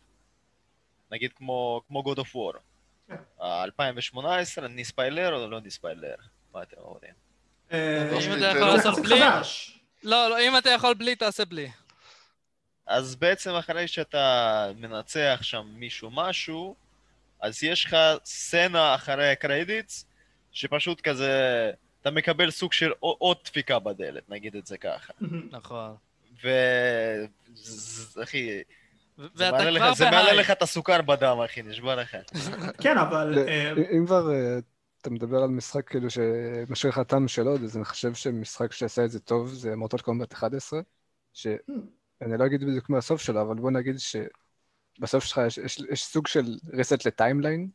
נגיד 1.11 1.33
כמו, 1.33 1.81
כמו 1.87 2.03
God 2.03 2.17
of 2.17 2.35
War. 2.35 2.59
2018, 3.41 4.67
כן. 4.67 4.75
נספיילר 4.75 5.33
או 5.33 5.49
לא 5.49 5.59
נספיילר? 5.61 6.15
מה 6.53 6.63
אתם 6.63 6.77
אומרים? 6.77 7.13
אה, 7.71 8.19
אם 8.25 8.33
אתה 8.37 8.45
יכול 8.45 8.67
לעשות 8.67 8.99
בלי... 9.03 9.19
לא, 10.03 10.29
לא, 10.29 10.39
אם 10.39 10.57
אתה 10.57 10.69
יכול 10.69 10.93
בלי, 10.93 11.15
תעשה 11.15 11.45
בלי. 11.45 11.71
אז 12.87 13.15
בעצם 13.15 13.55
אחרי 13.55 13.87
שאתה 13.87 14.71
מנצח 14.75 15.39
שם 15.41 15.67
מישהו 15.73 16.09
משהו, 16.11 16.75
אז 17.41 17.63
יש 17.63 17.85
לך 17.85 17.97
סצנה 18.25 18.95
אחרי 18.95 19.31
הקרדיטס, 19.31 20.05
שפשוט 20.51 21.01
כזה, 21.01 21.71
אתה 22.01 22.11
מקבל 22.11 22.51
סוג 22.51 22.73
של 22.73 22.91
עוד 22.99 23.37
דפיקה 23.45 23.79
בדלת, 23.79 24.29
נגיד 24.29 24.55
את 24.55 24.65
זה 24.65 24.77
ככה. 24.77 25.13
נכון. 25.51 25.95
ו... 26.43 26.49
אחי, 28.23 28.61
זה 29.35 29.51
מעלה 30.11 30.33
לך 30.33 30.51
את 30.51 30.61
הסוכר 30.61 31.01
בדם, 31.01 31.37
אחי, 31.45 31.61
נשבע 31.61 31.95
לך. 31.95 32.17
כן, 32.83 32.97
אבל... 32.97 33.47
אה, 33.47 33.73
אם 33.97 34.05
כבר 34.05 34.33
אה, 34.33 34.59
אתה 35.01 35.09
מדבר 35.09 35.37
על 35.37 35.49
משחק 35.49 35.89
כאילו 35.89 36.09
שמשאיר 36.09 36.91
לך 36.91 36.99
טעם 36.99 37.27
של 37.27 37.47
עוד, 37.47 37.63
אז 37.63 37.77
אני 37.77 37.85
חושב 37.85 38.13
שמשחק 38.13 38.71
שעשה 38.71 39.05
את 39.05 39.11
זה 39.11 39.19
טוב 39.19 39.47
זה 39.47 39.75
מורטל 39.75 39.97
קומבט 39.97 40.33
11, 40.33 40.79
שאני 41.33 41.57
לא 42.39 42.45
אגיד 42.45 42.63
בדיוק 42.63 42.89
מה 42.89 42.97
הסוף 42.97 43.21
שלו, 43.21 43.41
אבל 43.41 43.55
בוא 43.55 43.71
נגיד 43.71 43.95
שבסוף 43.99 45.23
שלך 45.23 45.41
יש, 45.47 45.57
יש, 45.57 45.79
יש 45.91 46.05
סוג 46.05 46.27
של 46.27 46.57
reset 46.67 47.01
לטיימליין, 47.05 47.69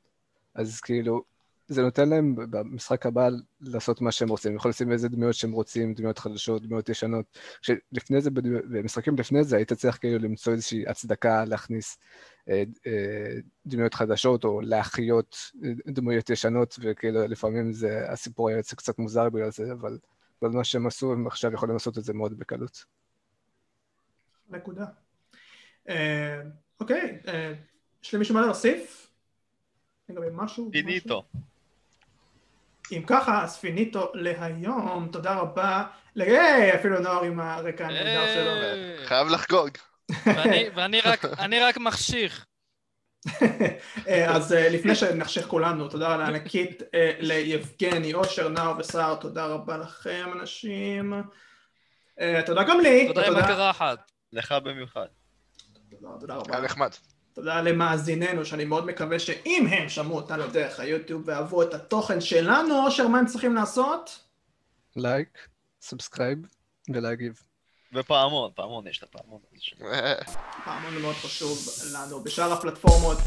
אז 0.54 0.80
כאילו, 0.80 1.24
זה 1.68 1.82
נותן 1.82 2.08
להם 2.08 2.34
במשחק 2.50 3.06
הבא 3.06 3.28
לעשות 3.60 4.00
מה 4.00 4.12
שהם 4.12 4.28
רוצים. 4.28 4.50
הם 4.50 4.56
יכולים 4.56 4.70
לשים 4.70 4.92
איזה 4.92 5.08
דמויות 5.08 5.34
שהם 5.34 5.52
רוצים, 5.52 5.94
דמויות 5.94 6.18
חדשות, 6.18 6.62
דמויות 6.62 6.88
ישנות. 6.88 7.38
כשלפני 7.60 8.20
זה, 8.20 8.30
במשחקים 8.30 9.16
לפני 9.16 9.44
זה, 9.44 9.56
היית 9.56 9.72
צריך 9.72 9.98
כאילו 9.98 10.18
למצוא 10.18 10.52
איזושהי 10.52 10.84
הצדקה 10.86 11.44
להכניס 11.44 11.98
אה, 12.48 12.62
אה, 12.86 13.34
דמויות 13.66 13.94
חדשות, 13.94 14.44
או 14.44 14.60
להחיות 14.60 15.36
אה, 15.64 15.70
דמויות 15.86 16.30
ישנות, 16.30 16.78
וכאילו 16.82 17.26
לפעמים 17.26 17.72
זה, 17.72 18.10
הסיפור 18.10 18.48
היה 18.48 18.58
יוצא 18.58 18.76
קצת 18.76 18.98
מוזר 18.98 19.30
בגלל 19.30 19.50
זה, 19.50 19.72
אבל, 19.72 19.98
אבל 20.42 20.50
מה 20.50 20.64
שהם 20.64 20.86
עשו, 20.86 21.12
הם 21.12 21.26
עכשיו 21.26 21.52
יכולים 21.52 21.74
לעשות 21.74 21.98
את 21.98 22.04
זה 22.04 22.12
מאוד 22.12 22.38
בקלות. 22.38 22.84
נקודה. 24.50 24.86
אוקיי, 26.80 27.18
יש 28.02 28.14
למישהו 28.14 28.34
מה 28.34 28.40
להוסיף? 28.40 29.10
לגבי 30.08 30.26
משהו? 30.32 30.70
פיניטו. 30.72 31.24
אם 32.92 33.02
ככה, 33.06 33.44
אז 33.44 33.58
פיניטו 33.58 34.10
להיום, 34.14 35.08
תודה 35.12 35.34
רבה. 35.34 35.84
היי, 36.16 36.74
אפילו 36.74 37.00
נוער 37.00 37.22
עם 37.22 37.40
הרקע 37.40 37.86
הנהדר 37.86 38.26
שלו. 38.34 39.06
חייב 39.06 39.28
לחגוג. 39.28 39.70
ואני 40.74 41.60
רק 41.60 41.76
מחשיך. 41.76 42.46
אז 44.36 44.52
אה, 44.52 44.68
לפני 44.68 44.94
שנחשיך 44.94 45.46
כולנו, 45.46 45.88
תודה 45.88 46.14
רבה 46.14 46.26
ענקית 46.26 46.82
אה, 46.94 47.12
ליבגני, 47.18 48.14
אושר, 48.14 48.48
נאור 48.48 48.78
וסער, 48.78 49.14
תודה 49.14 49.46
רבה 49.46 49.76
לכם 49.76 50.30
אנשים. 50.40 51.22
אה, 52.20 52.40
תודה 52.46 52.62
גם 52.62 52.80
לי. 52.80 53.08
תודה 53.08 53.26
עם 53.26 53.36
הקרחת. 53.36 54.12
לך 54.32 54.52
במיוחד. 54.52 55.06
תודה 56.20 56.34
רבה. 56.34 56.54
היה 56.56 56.64
נחמד. 56.64 56.90
תודה 57.34 57.60
למאזיננו, 57.60 58.44
שאני 58.44 58.64
מאוד 58.64 58.86
מקווה 58.86 59.18
שאם 59.18 59.66
הם 59.70 59.88
שמעו 59.88 60.16
אותנו 60.16 60.46
דרך 60.46 60.80
היוטיוב 60.80 61.22
ואהבו 61.26 61.62
את 61.62 61.74
התוכן 61.74 62.20
שלנו, 62.20 62.84
אושר, 62.84 63.08
מה 63.08 63.18
הם 63.18 63.26
צריכים 63.26 63.54
לעשות? 63.54 64.18
לייק, 64.96 65.48
subscribe 65.82 66.38
ולהגיב. 66.88 67.42
ופעמון, 67.94 68.50
פעמון 68.54 68.86
יש 68.86 68.98
את 68.98 69.02
הפעמון. 69.02 69.40
פעמון 70.64 71.02
מאוד 71.02 71.14
חשוב 71.14 71.58
לנו. 71.92 72.20
בשאר 72.20 72.52
הפלטפורמות, 72.52 73.18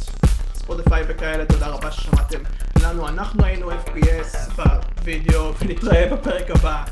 ספוטיפיי 0.53 1.03
וכאלה, 1.07 1.45
תודה 1.45 1.67
רבה 1.67 1.91
ששמעתם 1.91 2.39
לנו. 2.83 3.07
אנחנו 3.07 3.45
היינו 3.45 3.71
FPS 3.71 4.51
בווידאו, 4.55 5.53
ונתראה 5.59 6.15
בפרק 6.15 6.49
הבא. 6.49 6.83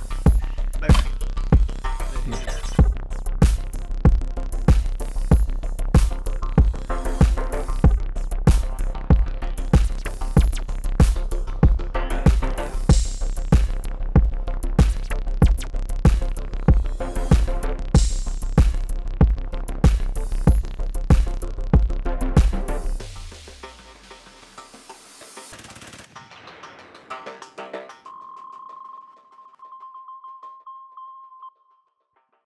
ביי 0.79 0.89
ביי. 2.27 2.62